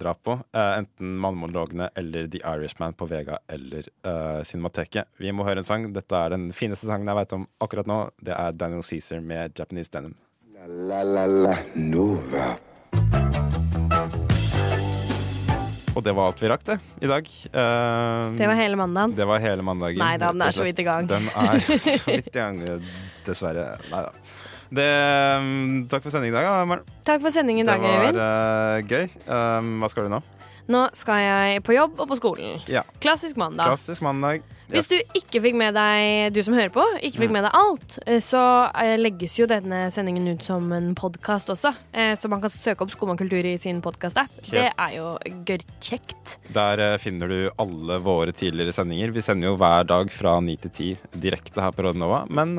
dra 0.00 0.12
på. 0.14 0.36
eh, 0.52 0.72
enten 0.82 1.16
Mannemonologene 1.24 1.88
eller 1.96 2.28
The 2.32 2.42
Irishman 2.44 2.92
på 2.98 3.08
Vega 3.08 3.38
eller 3.52 3.88
uh, 4.06 4.42
Cinemateket. 4.44 5.08
Vi 5.22 5.32
må 5.32 5.46
høre 5.48 5.64
en 5.64 5.68
sang. 5.68 5.88
Dette 5.96 6.20
er 6.20 6.36
den 6.36 6.50
fineste 6.56 6.88
sangen 6.90 7.08
jeg 7.08 7.20
vet 7.22 7.32
om 7.38 7.48
akkurat 7.64 7.88
nå. 7.88 7.98
Det 8.20 8.36
er 8.36 8.52
Daniel 8.60 8.84
Cæsar 8.84 9.24
med 9.24 9.56
Japanese 9.56 9.92
Denim. 9.96 10.16
La 10.66 11.00
la 11.06 11.24
la 11.26 11.56
Nova. 11.76 12.52
Og 15.96 16.04
det 16.04 16.12
var 16.12 16.28
alt 16.28 16.40
vi 16.42 16.48
rakk, 16.52 16.64
det, 16.68 16.74
i 17.00 17.08
dag. 17.08 17.28
Uh, 17.56 18.34
Det 18.36 18.44
var 18.50 18.58
hele 18.58 18.76
mandagen. 18.76 19.14
Det 19.16 19.24
var 19.26 19.40
hele 19.40 19.64
mandagen. 19.64 19.96
Nei 20.02 20.16
da, 20.20 20.28
den 20.34 20.42
er 20.44 20.52
så 20.52 20.66
vidt 20.66 20.82
i 20.82 20.84
gang. 20.84 21.06
Den 21.08 21.30
er 21.32 21.62
så 21.64 22.10
vidt 22.18 22.28
i 22.28 22.36
gang, 22.36 22.58
dessverre. 23.24 23.64
Nei 23.88 24.02
da. 24.04 24.12
Det, 24.76 24.86
um, 25.40 25.86
takk 25.88 26.02
for 26.04 26.12
sending 26.12 26.34
i 26.34 26.36
dag, 26.36 26.48
Maren. 26.68 26.84
Takk 27.06 27.22
for 27.24 27.32
sendingen 27.32 27.64
i 27.64 27.68
dag, 27.70 27.80
Det 27.80 27.86
var 27.86 28.08
Øyvind. 28.10 28.18
eh, 28.20 28.82
gøy. 28.90 29.06
Um, 29.30 29.70
hva 29.80 29.88
skal 29.92 30.08
du 30.08 30.12
nå? 30.16 30.20
Nå 30.74 30.80
skal 30.98 31.20
jeg 31.22 31.62
på 31.62 31.76
jobb 31.76 32.00
og 32.02 32.08
på 32.10 32.16
skolen. 32.18 32.56
Ja. 32.68 32.82
Klassisk 33.00 33.38
mandag. 33.38 33.70
Klassisk 33.70 34.02
mandag. 34.02 34.42
Hvis 34.68 34.88
du 34.90 34.96
ikke 35.14 35.40
fikk 35.44 35.54
med 35.54 35.74
deg 35.76 36.32
du 36.34 36.40
som 36.42 36.54
hører 36.54 36.72
på, 36.74 36.82
ikke 37.00 37.20
fikk 37.22 37.30
Mm. 37.30 37.32
med 37.32 37.44
deg 37.44 37.52
alt, 37.54 37.98
eh, 38.06 38.18
så 38.18 38.70
eh, 38.74 38.96
legges 38.98 39.36
jo 39.38 39.46
denne 39.46 39.90
sendingen 39.90 40.26
ut 40.34 40.42
som 40.42 40.72
en 40.72 40.94
podkast 40.94 41.48
også. 41.54 41.74
Eh, 41.94 42.14
Så 42.16 42.28
man 42.28 42.40
kan 42.40 42.50
søke 42.50 42.82
opp 42.82 42.90
Skumma 42.90 43.16
kultur 43.16 43.44
i 43.44 43.56
sin 43.58 43.80
podkast-app. 43.82 44.30
Det 44.50 44.72
er 44.76 44.90
jo 44.96 45.16
gørrkjekt. 45.46 46.38
Der 46.52 46.98
finner 46.98 47.28
du 47.28 47.50
alle 47.58 47.98
våre 48.02 48.32
tidligere 48.32 48.72
sendinger. 48.74 49.12
Vi 49.14 49.20
sender 49.22 49.48
jo 49.52 49.56
hver 49.56 49.86
dag 49.86 50.10
fra 50.10 50.40
9 50.40 50.56
til 50.66 50.70
10 50.70 51.20
direkte 51.20 51.60
her 51.62 51.70
på 51.76 51.84
Radionova, 51.86 52.24
men 52.28 52.56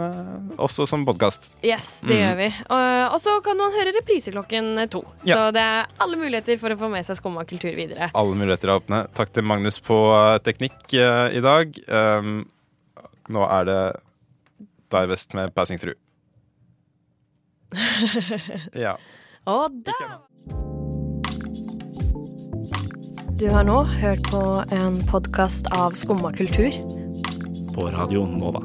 også 0.58 0.88
som 0.88 1.06
podkast. 1.06 1.52
Yes, 1.64 2.02
det 2.02 2.16
Mm. 2.18 2.24
gjør 2.24 2.38
vi. 2.38 2.48
Og, 2.70 3.20
så 3.22 3.42
kan 3.44 3.58
man 3.58 3.72
høre 3.72 3.94
reprise 3.96 4.32
klokken 4.32 4.90
to. 4.90 5.04
Ja. 5.24 5.36
Så 5.36 5.52
det 5.54 5.62
er 5.62 5.86
alle 6.00 6.16
muligheter 6.18 6.58
for 6.60 6.70
å 6.70 6.78
få 6.78 6.90
med 6.90 7.06
seg 7.06 7.18
Skumma 7.18 7.44
kultur 7.46 7.74
videre. 7.76 8.12
Alle 8.16 8.36
muligheter 8.36 8.70
er 8.70 8.80
åpne. 8.80 9.08
Takk 9.14 9.34
til 9.34 9.44
Magnus 9.44 9.80
på 9.80 9.98
teknikk 10.44 10.94
i 11.34 11.42
dag. 11.42 11.74
Um, 11.98 12.46
nå 13.30 13.44
er 13.48 13.68
det 13.68 13.82
deg 14.94 15.10
vest 15.12 15.34
med 15.38 15.54
'Passing 15.56 15.80
Through'. 15.82 16.00
Ja. 18.86 18.96
Og 19.48 19.72
da 19.88 19.96
Du 23.40 23.50
har 23.54 23.64
nå 23.64 23.84
hørt 24.02 24.24
på 24.32 24.44
en 24.74 24.98
podkast 25.08 25.68
av 25.78 25.92
Skumma 26.00 26.32
kultur. 26.34 26.72
På 27.76 27.92
Radio 27.94 28.26
Nova. 28.26 28.64